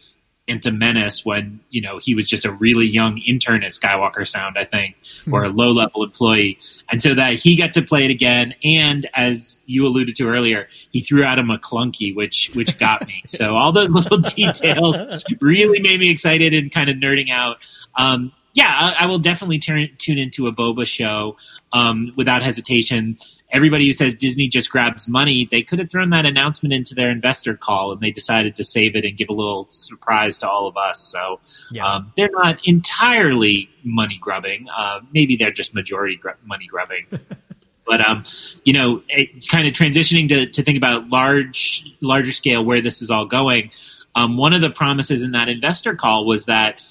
Phantom 0.46 0.78
Menace 0.78 1.24
when 1.24 1.60
you 1.70 1.80
know 1.80 1.98
he 1.98 2.14
was 2.14 2.28
just 2.28 2.44
a 2.44 2.52
really 2.52 2.86
young 2.86 3.18
intern 3.18 3.64
at 3.64 3.72
Skywalker 3.72 4.26
Sound, 4.26 4.58
I 4.58 4.64
think, 4.64 4.96
or 5.30 5.44
a 5.44 5.48
low 5.48 5.72
level 5.72 6.04
employee, 6.04 6.58
and 6.90 7.02
so 7.02 7.14
that 7.14 7.34
he 7.34 7.56
got 7.56 7.74
to 7.74 7.82
play 7.82 8.04
it 8.04 8.10
again. 8.10 8.54
And 8.62 9.08
as 9.14 9.60
you 9.66 9.86
alluded 9.86 10.16
to 10.16 10.28
earlier, 10.28 10.68
he 10.90 11.00
threw 11.00 11.24
out 11.24 11.38
a 11.38 11.42
Maclunkey, 11.42 12.14
which 12.14 12.50
which 12.54 12.78
got 12.78 13.06
me. 13.06 13.22
so 13.26 13.54
all 13.56 13.72
those 13.72 13.88
little 13.88 14.18
details 14.18 15.24
really 15.40 15.80
made 15.80 16.00
me 16.00 16.10
excited 16.10 16.52
and 16.52 16.70
kind 16.70 16.90
of 16.90 16.96
nerding 16.96 17.30
out. 17.30 17.56
Um, 17.96 18.32
yeah, 18.52 18.68
I, 18.70 19.04
I, 19.04 19.06
will 19.06 19.18
definitely 19.18 19.58
turn, 19.58 19.88
tune 19.98 20.16
into 20.16 20.46
a 20.46 20.52
Boba 20.52 20.86
show 20.86 21.36
um, 21.72 22.12
without 22.16 22.42
hesitation 22.42 23.18
everybody 23.54 23.86
who 23.86 23.92
says 23.92 24.16
Disney 24.16 24.48
just 24.48 24.68
grabs 24.68 25.06
money, 25.06 25.48
they 25.48 25.62
could 25.62 25.78
have 25.78 25.88
thrown 25.88 26.10
that 26.10 26.26
announcement 26.26 26.72
into 26.72 26.94
their 26.94 27.10
investor 27.10 27.56
call, 27.56 27.92
and 27.92 28.00
they 28.00 28.10
decided 28.10 28.56
to 28.56 28.64
save 28.64 28.96
it 28.96 29.04
and 29.04 29.16
give 29.16 29.28
a 29.28 29.32
little 29.32 29.62
surprise 29.62 30.38
to 30.40 30.48
all 30.48 30.66
of 30.66 30.76
us. 30.76 30.98
So 30.98 31.40
yeah. 31.70 31.86
um, 31.86 32.12
they're 32.16 32.30
not 32.32 32.58
entirely 32.64 33.70
money 33.84 34.18
grubbing. 34.20 34.66
Uh, 34.76 35.00
maybe 35.12 35.36
they're 35.36 35.52
just 35.52 35.72
majority 35.72 36.16
gr- 36.16 36.30
money 36.44 36.66
grubbing. 36.66 37.06
but 37.86 38.00
um, 38.00 38.24
you 38.64 38.72
know, 38.72 39.02
it, 39.08 39.48
kind 39.48 39.68
of 39.68 39.72
transitioning 39.72 40.28
to, 40.30 40.46
to 40.46 40.62
think 40.62 40.76
about 40.76 41.08
large, 41.08 41.86
larger 42.00 42.32
scale 42.32 42.64
where 42.64 42.82
this 42.82 43.00
is 43.00 43.10
all 43.10 43.24
going. 43.24 43.70
Um, 44.16 44.36
one 44.36 44.52
of 44.52 44.62
the 44.62 44.70
promises 44.70 45.22
in 45.22 45.30
that 45.30 45.48
investor 45.48 45.94
call 45.94 46.26
was 46.26 46.46
that 46.46 46.82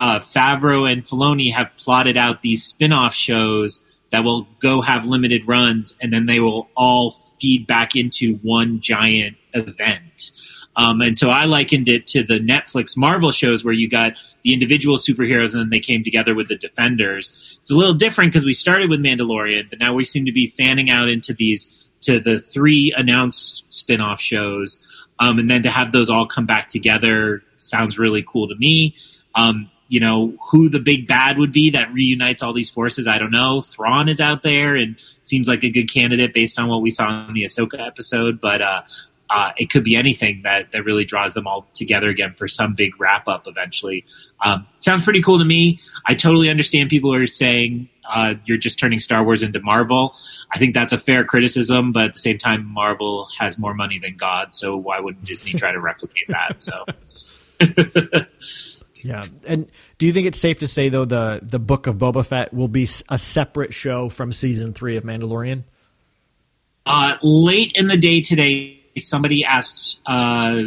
uh, 0.00 0.18
Favreau 0.18 0.90
and 0.90 1.04
Filoni 1.04 1.52
have 1.52 1.76
plotted 1.76 2.16
out 2.16 2.42
these 2.42 2.64
spin-off 2.64 3.14
shows 3.14 3.80
that 4.10 4.24
will 4.24 4.48
go 4.60 4.80
have 4.80 5.06
limited 5.06 5.46
runs 5.46 5.96
and 6.00 6.12
then 6.12 6.26
they 6.26 6.40
will 6.40 6.68
all 6.76 7.16
feed 7.40 7.66
back 7.66 7.94
into 7.94 8.36
one 8.36 8.80
giant 8.80 9.36
event. 9.52 10.32
Um, 10.76 11.00
and 11.00 11.18
so 11.18 11.28
I 11.28 11.46
likened 11.46 11.88
it 11.88 12.06
to 12.08 12.22
the 12.22 12.38
Netflix 12.38 12.96
Marvel 12.96 13.32
shows 13.32 13.64
where 13.64 13.74
you 13.74 13.88
got 13.88 14.12
the 14.42 14.52
individual 14.52 14.96
superheroes 14.96 15.52
and 15.52 15.62
then 15.62 15.70
they 15.70 15.80
came 15.80 16.04
together 16.04 16.36
with 16.36 16.46
the 16.46 16.56
Defenders. 16.56 17.58
It's 17.60 17.72
a 17.72 17.76
little 17.76 17.94
different 17.94 18.32
because 18.32 18.44
we 18.44 18.52
started 18.52 18.88
with 18.88 19.00
Mandalorian, 19.00 19.68
but 19.70 19.80
now 19.80 19.92
we 19.92 20.04
seem 20.04 20.24
to 20.26 20.32
be 20.32 20.46
fanning 20.46 20.88
out 20.88 21.08
into 21.08 21.34
these 21.34 21.72
to 22.02 22.20
the 22.20 22.38
three 22.38 22.94
announced 22.96 23.64
spin-off 23.72 24.20
shows. 24.20 24.80
Um, 25.18 25.40
and 25.40 25.50
then 25.50 25.64
to 25.64 25.70
have 25.70 25.90
those 25.90 26.08
all 26.08 26.26
come 26.26 26.46
back 26.46 26.68
together 26.68 27.42
sounds 27.58 27.98
really 27.98 28.22
cool 28.22 28.46
to 28.46 28.54
me. 28.54 28.94
Um, 29.34 29.68
you 29.88 30.00
know 30.00 30.34
who 30.50 30.68
the 30.68 30.78
big 30.78 31.06
bad 31.06 31.38
would 31.38 31.52
be 31.52 31.70
that 31.70 31.92
reunites 31.92 32.42
all 32.42 32.52
these 32.52 32.70
forces. 32.70 33.08
I 33.08 33.18
don't 33.18 33.30
know. 33.30 33.62
Thrawn 33.62 34.08
is 34.08 34.20
out 34.20 34.42
there 34.42 34.76
and 34.76 35.02
seems 35.24 35.48
like 35.48 35.64
a 35.64 35.70
good 35.70 35.92
candidate 35.92 36.32
based 36.32 36.58
on 36.58 36.68
what 36.68 36.82
we 36.82 36.90
saw 36.90 37.26
in 37.26 37.34
the 37.34 37.44
Ahsoka 37.44 37.84
episode, 37.84 38.40
but 38.40 38.60
uh, 38.62 38.82
uh, 39.30 39.52
it 39.56 39.70
could 39.70 39.84
be 39.84 39.96
anything 39.96 40.42
that 40.42 40.72
that 40.72 40.84
really 40.84 41.04
draws 41.04 41.34
them 41.34 41.46
all 41.46 41.66
together 41.74 42.08
again 42.08 42.34
for 42.34 42.46
some 42.46 42.74
big 42.74 43.00
wrap 43.00 43.28
up 43.28 43.46
eventually. 43.46 44.04
Um, 44.44 44.66
sounds 44.78 45.04
pretty 45.04 45.22
cool 45.22 45.38
to 45.38 45.44
me. 45.44 45.80
I 46.06 46.14
totally 46.14 46.50
understand 46.50 46.90
people 46.90 47.12
are 47.12 47.26
saying 47.26 47.88
uh, 48.08 48.34
you're 48.44 48.58
just 48.58 48.78
turning 48.78 48.98
Star 48.98 49.24
Wars 49.24 49.42
into 49.42 49.60
Marvel. 49.60 50.14
I 50.52 50.58
think 50.58 50.74
that's 50.74 50.92
a 50.92 50.98
fair 50.98 51.24
criticism, 51.24 51.92
but 51.92 52.04
at 52.04 52.12
the 52.14 52.20
same 52.20 52.38
time, 52.38 52.66
Marvel 52.66 53.28
has 53.38 53.58
more 53.58 53.74
money 53.74 53.98
than 53.98 54.16
God, 54.16 54.54
so 54.54 54.76
why 54.76 55.00
wouldn't 55.00 55.24
Disney 55.24 55.52
try 55.54 55.72
to 55.72 55.80
replicate 55.80 56.28
that? 56.28 56.62
So. 56.62 56.84
yeah, 59.04 59.24
and 59.46 59.70
do 59.98 60.06
you 60.06 60.12
think 60.12 60.26
it's 60.26 60.38
safe 60.38 60.60
to 60.60 60.66
say 60.66 60.88
though 60.88 61.04
the 61.04 61.40
the 61.42 61.58
book 61.58 61.86
of 61.86 61.96
Boba 61.96 62.26
Fett 62.26 62.52
will 62.52 62.68
be 62.68 62.86
a 63.08 63.18
separate 63.18 63.74
show 63.74 64.08
from 64.08 64.32
season 64.32 64.72
three 64.72 64.96
of 64.96 65.04
Mandalorian? 65.04 65.64
Uh, 66.86 67.16
late 67.22 67.72
in 67.74 67.88
the 67.88 67.96
day 67.96 68.20
today, 68.20 68.80
somebody 68.96 69.44
asked 69.44 70.00
uh, 70.06 70.62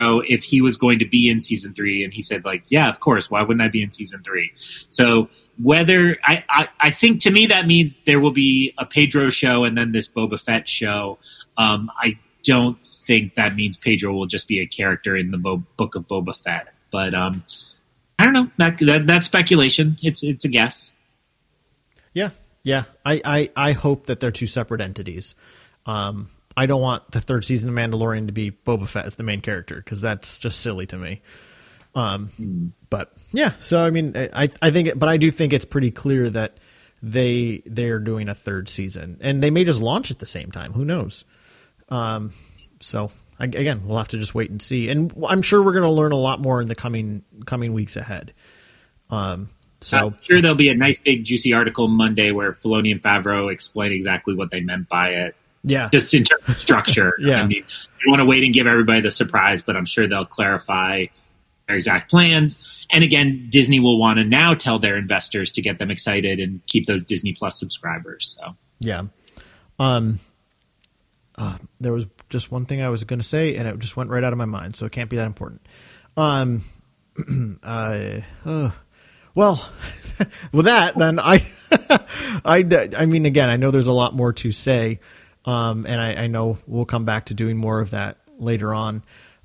oh, 0.00 0.22
if 0.26 0.42
he 0.42 0.60
was 0.60 0.76
going 0.76 0.98
to 0.98 1.06
be 1.06 1.28
in 1.28 1.40
season 1.40 1.72
three, 1.74 2.04
and 2.04 2.12
he 2.12 2.22
said 2.22 2.44
like, 2.44 2.64
yeah, 2.68 2.88
of 2.88 3.00
course. 3.00 3.30
Why 3.30 3.42
wouldn't 3.42 3.62
I 3.62 3.68
be 3.68 3.82
in 3.82 3.92
season 3.92 4.22
three? 4.22 4.52
So 4.88 5.28
whether 5.62 6.18
I, 6.24 6.44
I, 6.48 6.68
I 6.80 6.90
think 6.90 7.22
to 7.22 7.30
me 7.30 7.46
that 7.46 7.66
means 7.66 7.96
there 8.06 8.20
will 8.20 8.32
be 8.32 8.74
a 8.78 8.86
Pedro 8.86 9.30
show 9.30 9.64
and 9.64 9.78
then 9.78 9.92
this 9.92 10.08
Boba 10.08 10.40
Fett 10.40 10.68
show. 10.68 11.18
Um, 11.56 11.90
I 12.00 12.18
don't 12.42 12.84
think 12.84 13.36
that 13.36 13.54
means 13.54 13.76
Pedro 13.76 14.12
will 14.12 14.26
just 14.26 14.48
be 14.48 14.60
a 14.60 14.66
character 14.66 15.16
in 15.16 15.30
the 15.30 15.38
Bo- 15.38 15.64
book 15.76 15.94
of 15.94 16.06
Boba 16.08 16.36
Fett. 16.36 16.73
But 16.94 17.12
um, 17.12 17.42
I 18.20 18.24
don't 18.24 18.34
know. 18.34 18.50
That, 18.56 18.78
that 18.78 19.04
that's 19.08 19.26
speculation. 19.26 19.98
It's 20.00 20.22
it's 20.22 20.44
a 20.44 20.48
guess. 20.48 20.92
Yeah, 22.12 22.30
yeah. 22.62 22.84
I 23.04 23.20
I, 23.24 23.50
I 23.56 23.72
hope 23.72 24.06
that 24.06 24.20
they're 24.20 24.30
two 24.30 24.46
separate 24.46 24.80
entities. 24.80 25.34
Um, 25.86 26.28
I 26.56 26.66
don't 26.66 26.80
want 26.80 27.10
the 27.10 27.20
third 27.20 27.44
season 27.44 27.68
of 27.68 27.74
Mandalorian 27.74 28.28
to 28.28 28.32
be 28.32 28.52
Boba 28.52 28.86
Fett 28.86 29.06
as 29.06 29.16
the 29.16 29.24
main 29.24 29.40
character 29.40 29.74
because 29.74 30.00
that's 30.00 30.38
just 30.38 30.60
silly 30.60 30.86
to 30.86 30.96
me. 30.96 31.20
Um, 31.96 32.28
mm. 32.40 32.70
But 32.90 33.12
yeah, 33.32 33.54
so 33.58 33.84
I 33.84 33.90
mean, 33.90 34.12
I 34.16 34.48
I 34.62 34.70
think, 34.70 34.96
but 34.96 35.08
I 35.08 35.16
do 35.16 35.32
think 35.32 35.52
it's 35.52 35.64
pretty 35.64 35.90
clear 35.90 36.30
that 36.30 36.58
they 37.02 37.60
they're 37.66 37.98
doing 37.98 38.28
a 38.28 38.36
third 38.36 38.68
season, 38.68 39.18
and 39.20 39.42
they 39.42 39.50
may 39.50 39.64
just 39.64 39.82
launch 39.82 40.12
at 40.12 40.20
the 40.20 40.26
same 40.26 40.52
time. 40.52 40.74
Who 40.74 40.84
knows? 40.84 41.24
Um, 41.88 42.30
so 42.78 43.10
again, 43.38 43.82
we'll 43.86 43.98
have 43.98 44.08
to 44.08 44.18
just 44.18 44.34
wait 44.34 44.50
and 44.50 44.60
see, 44.60 44.88
and 44.88 45.12
I'm 45.28 45.42
sure 45.42 45.62
we're 45.62 45.72
going 45.72 45.84
to 45.84 45.90
learn 45.90 46.12
a 46.12 46.16
lot 46.16 46.40
more 46.40 46.60
in 46.60 46.68
the 46.68 46.74
coming 46.74 47.24
coming 47.46 47.72
weeks 47.72 47.96
ahead. 47.96 48.32
Um, 49.10 49.48
so 49.80 49.98
I'm 49.98 50.18
sure 50.20 50.40
there'll 50.40 50.56
be 50.56 50.70
a 50.70 50.74
nice 50.74 50.98
big 50.98 51.24
juicy 51.24 51.52
article 51.52 51.88
Monday 51.88 52.32
where 52.32 52.52
Filoni 52.52 52.90
and 52.90 53.02
Favreau 53.02 53.52
explain 53.52 53.92
exactly 53.92 54.34
what 54.34 54.50
they 54.50 54.60
meant 54.60 54.88
by 54.88 55.10
it. 55.10 55.36
Yeah, 55.62 55.88
just 55.92 56.12
in 56.14 56.24
terms 56.24 56.48
of 56.48 56.56
structure. 56.56 57.14
yeah, 57.18 57.42
I 57.42 57.46
mean, 57.46 57.64
you 58.04 58.10
want 58.10 58.20
to 58.20 58.26
wait 58.26 58.44
and 58.44 58.52
give 58.52 58.66
everybody 58.66 59.00
the 59.00 59.10
surprise, 59.10 59.62
but 59.62 59.76
I'm 59.76 59.86
sure 59.86 60.06
they'll 60.06 60.26
clarify 60.26 61.06
their 61.66 61.76
exact 61.76 62.10
plans. 62.10 62.86
And 62.90 63.02
again, 63.02 63.46
Disney 63.48 63.80
will 63.80 63.98
want 63.98 64.18
to 64.18 64.24
now 64.24 64.54
tell 64.54 64.78
their 64.78 64.96
investors 64.96 65.52
to 65.52 65.62
get 65.62 65.78
them 65.78 65.90
excited 65.90 66.38
and 66.38 66.64
keep 66.66 66.86
those 66.86 67.04
Disney 67.04 67.32
Plus 67.32 67.58
subscribers. 67.58 68.36
So 68.38 68.56
yeah, 68.80 69.04
um, 69.78 70.18
uh, 71.36 71.56
there 71.80 71.92
was 71.92 72.06
just 72.34 72.50
one 72.50 72.66
thing 72.66 72.82
I 72.82 72.88
was 72.88 73.04
going 73.04 73.20
to 73.20 73.26
say, 73.26 73.54
and 73.54 73.68
it 73.68 73.78
just 73.78 73.96
went 73.96 74.10
right 74.10 74.24
out 74.24 74.32
of 74.32 74.38
my 74.38 74.44
mind, 74.44 74.74
so 74.74 74.86
it 74.86 74.92
can't 74.92 75.08
be 75.08 75.16
that 75.18 75.26
important. 75.26 75.62
Um, 76.16 76.62
uh, 77.62 78.20
uh, 78.44 78.70
well, 79.36 79.54
with 80.52 80.64
that, 80.64 80.98
then 80.98 81.20
I, 81.20 81.46
I, 82.44 82.90
I 82.98 83.06
mean, 83.06 83.24
again, 83.24 83.48
I 83.48 83.56
know 83.56 83.70
there's 83.70 83.86
a 83.86 83.92
lot 83.92 84.14
more 84.14 84.32
to 84.32 84.50
say, 84.50 84.98
um, 85.44 85.86
and 85.86 86.00
I, 86.00 86.24
I 86.24 86.26
know 86.26 86.58
we'll 86.66 86.86
come 86.86 87.04
back 87.04 87.26
to 87.26 87.34
doing 87.34 87.56
more 87.56 87.80
of 87.80 87.90
that 87.90 88.18
later 88.36 88.74
on. 88.74 89.04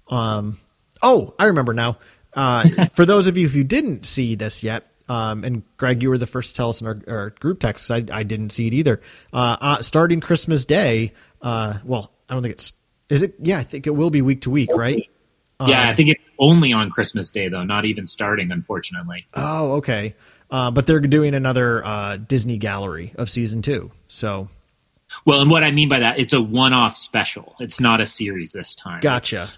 Um, 0.10 0.58
oh, 1.04 1.36
I 1.38 1.46
remember 1.46 1.76
now. 1.76 2.00
Uh, 2.34 2.86
for 2.94 3.06
those 3.06 3.28
of 3.28 3.38
you 3.38 3.48
who 3.48 3.64
didn't 3.64 4.08
see 4.08 4.34
this 4.34 4.64
yet, 4.64 4.90
um, 5.08 5.44
and 5.44 5.64
Greg, 5.78 6.02
you 6.02 6.10
were 6.10 6.18
the 6.18 6.26
first 6.26 6.56
to 6.56 6.58
tell 6.58 6.70
us 6.70 6.82
in 6.82 6.88
our, 6.88 6.98
our 7.08 7.30
group 7.32 7.60
text. 7.60 7.92
I, 7.92 8.04
I, 8.12 8.24
didn't 8.24 8.52
see 8.52 8.68
it 8.68 8.74
either. 8.74 9.02
Uh, 9.34 9.58
uh, 9.60 9.82
starting 9.82 10.22
Christmas 10.22 10.66
Day, 10.66 11.14
uh, 11.42 11.80
well, 11.84 12.14
I 12.30 12.34
don't 12.34 12.44
think 12.44 12.54
it's. 12.54 12.74
Is 13.10 13.24
it? 13.24 13.36
Yeah, 13.40 13.60
I 13.60 13.64
think 13.64 13.88
it 13.88 13.92
will 13.92 14.12
be 14.12 14.22
week 14.22 14.42
to 14.42 14.50
week, 14.50 14.70
right? 14.74 15.04
Yeah, 15.66 15.82
I 15.82 15.92
uh, 15.92 15.96
think 15.96 16.10
it's 16.10 16.28
only 16.40 16.72
on 16.72 16.90
Christmas 16.90 17.30
Day 17.32 17.50
though, 17.50 17.64
not 17.64 17.84
even 17.84 18.06
starting, 18.06 18.52
unfortunately. 18.52 19.28
Oh, 19.34 19.74
okay. 19.74 20.16
Uh, 20.50 20.72
but 20.72 20.88
they're 20.88 21.02
doing 21.02 21.36
another 21.36 22.18
Disney 22.28 22.58
Gallery 22.58 23.14
of 23.18 23.30
season 23.30 23.62
two, 23.62 23.92
so. 24.08 24.48
Well, 25.26 25.42
and 25.42 25.50
what 25.50 25.64
I 25.64 25.72
mean 25.72 25.90
by 25.90 26.00
that, 26.00 26.20
it's 26.20 26.34
a 26.34 26.42
one-off 26.42 26.96
special. 26.96 27.56
It's 27.60 27.80
not 27.80 28.00
a 28.00 28.06
series 28.06 28.52
this 28.52 28.76
time. 28.76 29.02
Gotcha. 29.02 29.50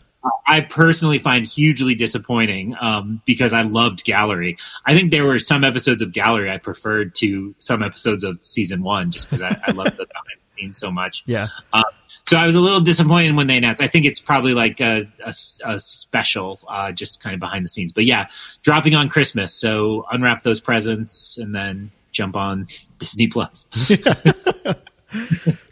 I 0.47 0.61
personally 0.61 1.19
find 1.19 1.45
hugely 1.45 1.95
disappointing 1.95 2.75
um, 2.79 3.21
because 3.25 3.53
I 3.53 3.63
loved 3.63 4.03
Gallery. 4.03 4.57
I 4.85 4.93
think 4.93 5.11
there 5.11 5.25
were 5.25 5.39
some 5.39 5.63
episodes 5.63 6.01
of 6.01 6.11
Gallery 6.11 6.51
I 6.51 6.57
preferred 6.57 7.15
to 7.15 7.55
some 7.57 7.81
episodes 7.81 8.23
of 8.23 8.43
season 8.45 8.83
one 8.83 9.11
just 9.11 9.29
because 9.29 9.41
I, 9.41 9.59
I 9.65 9.71
loved 9.71 9.97
the 9.97 10.05
behind 10.05 10.39
the 10.45 10.61
scenes 10.61 10.77
so 10.77 10.91
much. 10.91 11.23
Yeah. 11.31 11.47
Um, 11.73 11.83
so 12.23 12.37
I 12.37 12.45
was 12.45 12.55
a 12.55 12.61
little 12.61 12.81
disappointed 12.81 13.35
when 13.35 13.47
they 13.47 13.57
announced. 13.57 13.81
I 13.81 13.87
think 13.87 14.05
it's 14.05 14.19
probably 14.19 14.53
like 14.53 14.79
a, 14.79 15.07
a, 15.23 15.33
a 15.65 15.79
special, 15.79 16.59
uh, 16.67 16.91
just 16.91 17.21
kind 17.21 17.33
of 17.33 17.39
behind 17.39 17.65
the 17.65 17.69
scenes. 17.69 17.91
But 17.91 18.05
yeah, 18.05 18.27
dropping 18.61 18.95
on 18.95 19.09
Christmas. 19.09 19.53
So 19.53 20.05
unwrap 20.11 20.43
those 20.43 20.59
presents 20.59 21.37
and 21.37 21.53
then 21.53 21.91
jump 22.11 22.35
on 22.35 22.67
Disney 22.99 23.27
Plus. 23.27 23.67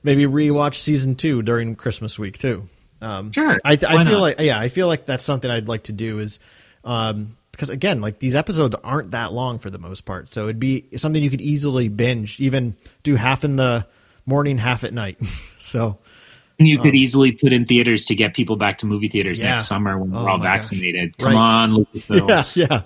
Maybe 0.03 0.25
rewatch 0.25 0.75
season 0.75 1.15
two 1.15 1.41
during 1.41 1.75
Christmas 1.75 2.19
week 2.19 2.37
too. 2.37 2.67
Um, 3.01 3.31
sure. 3.31 3.57
I, 3.63 3.73
I 3.73 3.77
feel 3.77 4.13
not? 4.13 4.21
like 4.21 4.39
yeah, 4.39 4.59
I 4.59 4.67
feel 4.67 4.87
like 4.87 5.05
that's 5.05 5.23
something 5.23 5.49
I'd 5.49 5.69
like 5.69 5.83
to 5.83 5.93
do 5.93 6.19
is 6.19 6.39
um, 6.83 7.37
because 7.51 7.69
again, 7.69 8.01
like 8.01 8.19
these 8.19 8.35
episodes 8.35 8.75
aren't 8.83 9.11
that 9.11 9.33
long 9.33 9.59
for 9.59 9.69
the 9.69 9.77
most 9.77 10.01
part, 10.01 10.29
so 10.29 10.45
it'd 10.45 10.59
be 10.59 10.85
something 10.95 11.21
you 11.21 11.29
could 11.29 11.41
easily 11.41 11.87
binge, 11.89 12.39
even 12.39 12.75
do 13.03 13.15
half 13.15 13.43
in 13.43 13.55
the 13.57 13.85
morning, 14.25 14.57
half 14.57 14.83
at 14.83 14.93
night. 14.93 15.23
so 15.59 15.99
you 16.67 16.77
could 16.77 16.89
um, 16.89 16.95
easily 16.95 17.31
put 17.31 17.53
in 17.53 17.65
theaters 17.65 18.05
to 18.05 18.15
get 18.15 18.33
people 18.33 18.55
back 18.55 18.79
to 18.79 18.85
movie 18.85 19.07
theaters 19.07 19.39
yeah. 19.39 19.51
next 19.51 19.67
summer 19.67 19.97
when 19.97 20.13
oh 20.13 20.23
we're 20.23 20.29
all 20.29 20.39
vaccinated. 20.39 21.17
Gosh. 21.17 21.25
Come 21.25 21.35
right. 21.35 21.63
on, 21.63 21.73
Lucasfilm. 21.75 22.55
Yeah, 22.55 22.67
yeah. 22.67 22.81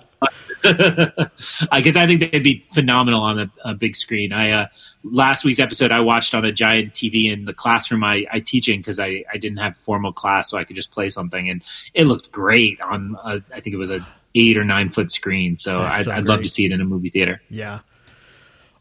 Because 1.72 1.96
I 1.96 2.06
think 2.06 2.20
they'd 2.20 2.42
be 2.42 2.66
phenomenal 2.72 3.20
on 3.22 3.38
a, 3.38 3.50
a 3.64 3.74
big 3.74 3.96
screen. 3.96 4.32
I 4.32 4.50
uh, 4.52 4.66
last 5.02 5.44
week's 5.44 5.60
episode 5.60 5.92
I 5.92 6.00
watched 6.00 6.34
on 6.34 6.44
a 6.44 6.52
giant 6.52 6.94
TV 6.94 7.30
in 7.30 7.44
the 7.44 7.52
classroom 7.52 8.02
I, 8.02 8.26
I 8.32 8.40
teach 8.40 8.68
in 8.68 8.80
because 8.80 8.98
I, 8.98 9.24
I 9.30 9.36
didn't 9.36 9.58
have 9.58 9.76
formal 9.76 10.12
class, 10.12 10.48
so 10.48 10.56
I 10.56 10.64
could 10.64 10.76
just 10.76 10.92
play 10.92 11.10
something, 11.10 11.50
and 11.50 11.62
it 11.92 12.04
looked 12.04 12.32
great 12.32 12.80
on. 12.80 13.16
A, 13.22 13.42
I 13.54 13.60
think 13.60 13.74
it 13.74 13.78
was 13.78 13.90
a 13.90 14.06
eight 14.34 14.56
or 14.56 14.64
nine 14.64 14.88
foot 14.88 15.12
screen. 15.12 15.58
So 15.58 15.76
I'd, 15.76 16.04
so 16.04 16.12
I'd 16.12 16.26
love 16.26 16.42
to 16.42 16.48
see 16.48 16.64
it 16.64 16.72
in 16.72 16.80
a 16.80 16.84
movie 16.84 17.10
theater. 17.10 17.40
Yeah. 17.50 17.80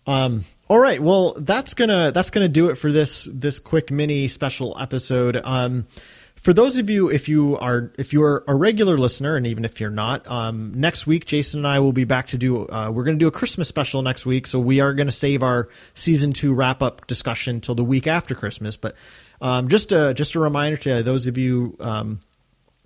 Um. 0.05 0.43
All 0.69 0.79
right. 0.79 1.01
Well, 1.01 1.35
that's 1.37 1.73
gonna 1.73 2.11
that's 2.11 2.29
gonna 2.29 2.49
do 2.49 2.69
it 2.69 2.75
for 2.75 2.91
this 2.91 3.27
this 3.31 3.59
quick 3.59 3.91
mini 3.91 4.27
special 4.27 4.77
episode. 4.79 5.39
Um 5.43 5.85
for 6.43 6.51
those 6.51 6.75
of 6.75 6.89
you, 6.89 7.09
if 7.09 7.29
you 7.29 7.57
are 7.57 7.93
if 7.97 8.11
you're 8.11 8.43
a 8.49 8.53
regular 8.53 8.97
listener, 8.97 9.37
and 9.37 9.47
even 9.47 9.63
if 9.63 9.79
you're 9.79 9.89
not, 9.89 10.29
um, 10.29 10.73
next 10.75 11.07
week 11.07 11.25
Jason 11.25 11.61
and 11.61 11.67
I 11.67 11.79
will 11.79 11.93
be 11.93 12.03
back 12.03 12.27
to 12.27 12.37
do. 12.37 12.67
Uh, 12.67 12.91
we're 12.93 13.05
going 13.05 13.15
to 13.17 13.19
do 13.19 13.29
a 13.29 13.31
Christmas 13.31 13.69
special 13.69 14.01
next 14.01 14.25
week, 14.25 14.45
so 14.45 14.59
we 14.59 14.81
are 14.81 14.93
going 14.93 15.07
to 15.07 15.13
save 15.13 15.41
our 15.41 15.69
season 15.93 16.33
two 16.33 16.53
wrap 16.53 16.83
up 16.83 17.07
discussion 17.07 17.61
till 17.61 17.75
the 17.75 17.83
week 17.83 18.07
after 18.07 18.35
Christmas. 18.35 18.75
But 18.75 18.97
um, 19.39 19.69
just 19.69 19.93
a 19.93 20.13
just 20.13 20.35
a 20.35 20.41
reminder 20.41 20.75
to 20.77 21.01
those 21.01 21.27
of 21.27 21.37
you. 21.37 21.77
Um, 21.79 22.19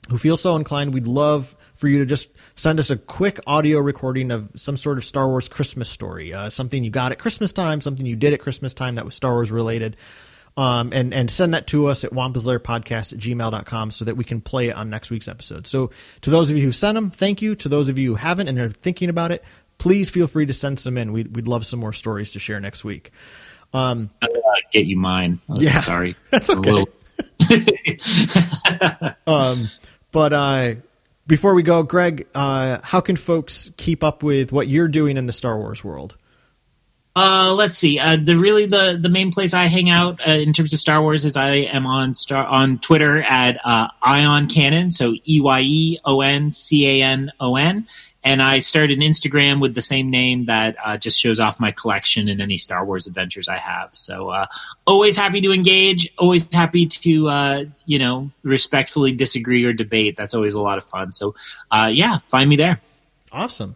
who 0.09 0.17
feel 0.17 0.37
so 0.37 0.55
inclined, 0.55 0.93
we'd 0.93 1.07
love 1.07 1.55
for 1.75 1.87
you 1.87 1.99
to 1.99 2.05
just 2.05 2.29
send 2.55 2.79
us 2.79 2.89
a 2.89 2.97
quick 2.97 3.39
audio 3.45 3.79
recording 3.79 4.31
of 4.31 4.49
some 4.55 4.77
sort 4.77 4.97
of 4.97 5.05
Star 5.05 5.27
Wars 5.27 5.49
Christmas 5.49 5.89
story, 5.89 6.33
uh, 6.33 6.49
something 6.49 6.83
you 6.83 6.89
got 6.89 7.11
at 7.11 7.19
Christmas 7.19 7.53
time, 7.53 7.81
something 7.81 8.05
you 8.05 8.15
did 8.15 8.33
at 8.33 8.39
Christmas 8.39 8.73
time 8.73 8.95
that 8.95 9.05
was 9.05 9.15
Star 9.15 9.33
Wars 9.33 9.51
related 9.51 9.97
um, 10.57 10.89
and, 10.91 11.13
and 11.13 11.29
send 11.29 11.53
that 11.53 11.67
to 11.67 11.85
us 11.85 12.03
at 12.03 12.11
wampaslairpodcast 12.11 13.13
at 13.13 13.19
gmail.com 13.19 13.91
so 13.91 14.05
that 14.05 14.17
we 14.17 14.23
can 14.23 14.41
play 14.41 14.69
it 14.69 14.75
on 14.75 14.89
next 14.89 15.11
week's 15.11 15.27
episode. 15.27 15.67
So 15.67 15.91
to 16.21 16.31
those 16.31 16.49
of 16.49 16.57
you 16.57 16.63
who 16.63 16.71
sent 16.71 16.95
them, 16.95 17.11
thank 17.11 17.43
you. 17.43 17.55
To 17.55 17.69
those 17.69 17.89
of 17.89 17.99
you 17.99 18.09
who 18.11 18.15
haven't 18.15 18.47
and 18.47 18.57
are 18.57 18.69
thinking 18.69 19.09
about 19.09 19.31
it, 19.31 19.43
please 19.77 20.09
feel 20.09 20.25
free 20.25 20.47
to 20.47 20.53
send 20.53 20.79
some 20.79 20.97
in. 20.97 21.13
We'd, 21.13 21.35
we'd 21.35 21.47
love 21.47 21.63
some 21.65 21.79
more 21.79 21.93
stories 21.93 22.31
to 22.31 22.39
share 22.39 22.59
next 22.59 22.83
week. 22.83 23.11
Um, 23.71 24.09
I'll 24.21 24.29
get 24.71 24.87
you 24.87 24.97
mine. 24.97 25.39
Yeah. 25.55 25.79
Sorry. 25.81 26.15
That's 26.31 26.49
okay. 26.49 26.85
um, 29.27 29.67
but, 30.17 30.33
uh, 30.33 30.73
before 31.27 31.53
we 31.53 31.61
go, 31.61 31.83
Greg, 31.83 32.25
uh, 32.33 32.79
how 32.83 33.01
can 33.01 33.15
folks 33.15 33.69
keep 33.77 34.03
up 34.03 34.23
with 34.23 34.51
what 34.51 34.67
you're 34.67 34.87
doing 34.87 35.15
in 35.15 35.27
the 35.27 35.31
Star 35.31 35.59
Wars 35.59 35.83
world? 35.83 36.17
Uh, 37.15 37.53
let's 37.53 37.77
see. 37.77 37.99
Uh, 37.99 38.15
the 38.15 38.35
really 38.35 38.65
the 38.65 38.97
the 38.99 39.09
main 39.09 39.31
place 39.31 39.53
I 39.53 39.67
hang 39.67 39.91
out 39.91 40.19
uh, 40.27 40.31
in 40.31 40.53
terms 40.53 40.73
of 40.73 40.79
Star 40.79 41.03
Wars 41.03 41.23
is 41.23 41.37
I 41.37 41.49
am 41.49 41.85
on 41.85 42.15
star 42.15 42.47
on 42.47 42.79
Twitter 42.79 43.21
at 43.21 43.59
uh, 43.63 43.89
Eye 44.01 44.25
on 44.25 44.49
Canon, 44.49 44.89
so 44.89 45.13
E 45.27 45.39
Y 45.39 45.61
E 45.61 45.99
O 46.03 46.21
N 46.21 46.51
C 46.51 46.87
A 46.87 47.05
N 47.05 47.31
O 47.39 47.55
N, 47.55 47.87
and 48.27 48.41
I 48.41 48.59
started 48.59 48.97
an 48.97 49.03
Instagram 49.05 49.61
with 49.61 49.73
the 49.73 49.81
same 49.81 50.09
name 50.09 50.47
that 50.47 50.75
uh, 50.83 50.97
just 50.97 51.17
shows 51.17 51.39
off 51.39 51.61
my 51.61 51.71
collection 51.71 52.27
and 52.27 52.41
any 52.41 52.57
Star 52.57 52.83
Wars 52.83 53.07
adventures 53.07 53.47
I 53.47 53.57
have. 53.57 53.95
So 53.95 54.27
uh, 54.27 54.47
always 54.85 55.15
happy 55.15 55.39
to 55.39 55.53
engage, 55.53 56.13
always 56.17 56.53
happy 56.53 56.87
to 56.87 57.29
uh, 57.29 57.63
you 57.85 57.99
know 57.99 58.29
respectfully 58.43 59.13
disagree 59.13 59.63
or 59.63 59.71
debate. 59.71 60.17
That's 60.17 60.33
always 60.33 60.55
a 60.55 60.61
lot 60.61 60.77
of 60.77 60.83
fun. 60.83 61.13
So 61.13 61.35
uh, 61.71 61.89
yeah, 61.93 62.19
find 62.27 62.49
me 62.49 62.57
there. 62.57 62.81
Awesome. 63.31 63.75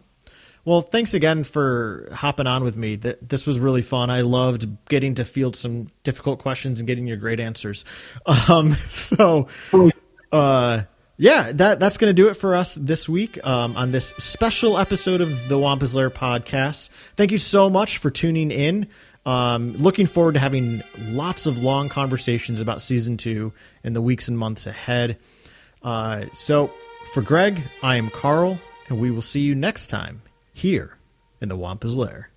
Well, 0.66 0.82
thanks 0.82 1.14
again 1.14 1.44
for 1.44 2.10
hopping 2.12 2.46
on 2.46 2.62
with 2.62 2.76
me. 2.76 2.96
This 2.96 3.46
was 3.46 3.58
really 3.58 3.82
fun. 3.82 4.10
I 4.10 4.20
loved 4.20 4.68
getting 4.86 5.14
to 5.14 5.24
field 5.24 5.56
some 5.56 5.88
difficult 6.04 6.40
questions 6.40 6.78
and 6.78 6.86
getting 6.86 7.06
your 7.06 7.16
great 7.16 7.40
answers. 7.40 7.86
Um, 8.48 8.72
so, 8.72 9.48
uh, 10.30 10.82
yeah, 11.22 11.52
that 11.52 11.78
that's 11.78 11.98
going 11.98 12.08
to 12.08 12.20
do 12.20 12.30
it 12.30 12.34
for 12.34 12.56
us 12.56 12.74
this 12.74 13.08
week 13.08 13.38
um, 13.46 13.76
on 13.76 13.92
this 13.92 14.08
special 14.18 14.76
episode 14.76 15.20
of 15.20 15.48
the 15.48 15.56
Wampa's 15.56 15.94
Lair 15.94 16.10
podcast. 16.10 16.88
Thank 17.14 17.30
you 17.30 17.38
so 17.38 17.70
much 17.70 17.98
for 17.98 18.10
tuning 18.10 18.50
in. 18.50 18.88
Um, 19.24 19.74
looking 19.74 20.06
forward 20.06 20.34
to 20.34 20.40
having 20.40 20.82
lots 20.98 21.46
of 21.46 21.62
long 21.62 21.88
conversations 21.88 22.60
about 22.60 22.82
season 22.82 23.18
two 23.18 23.52
in 23.84 23.92
the 23.92 24.02
weeks 24.02 24.26
and 24.26 24.36
months 24.36 24.66
ahead. 24.66 25.16
Uh, 25.80 26.24
so, 26.32 26.72
for 27.12 27.22
Greg, 27.22 27.62
I 27.84 27.98
am 27.98 28.10
Karl, 28.10 28.58
and 28.88 28.98
we 28.98 29.12
will 29.12 29.22
see 29.22 29.42
you 29.42 29.54
next 29.54 29.86
time 29.86 30.22
here 30.52 30.98
in 31.40 31.48
the 31.48 31.56
Wampa's 31.56 31.96
Lair. 31.96 32.31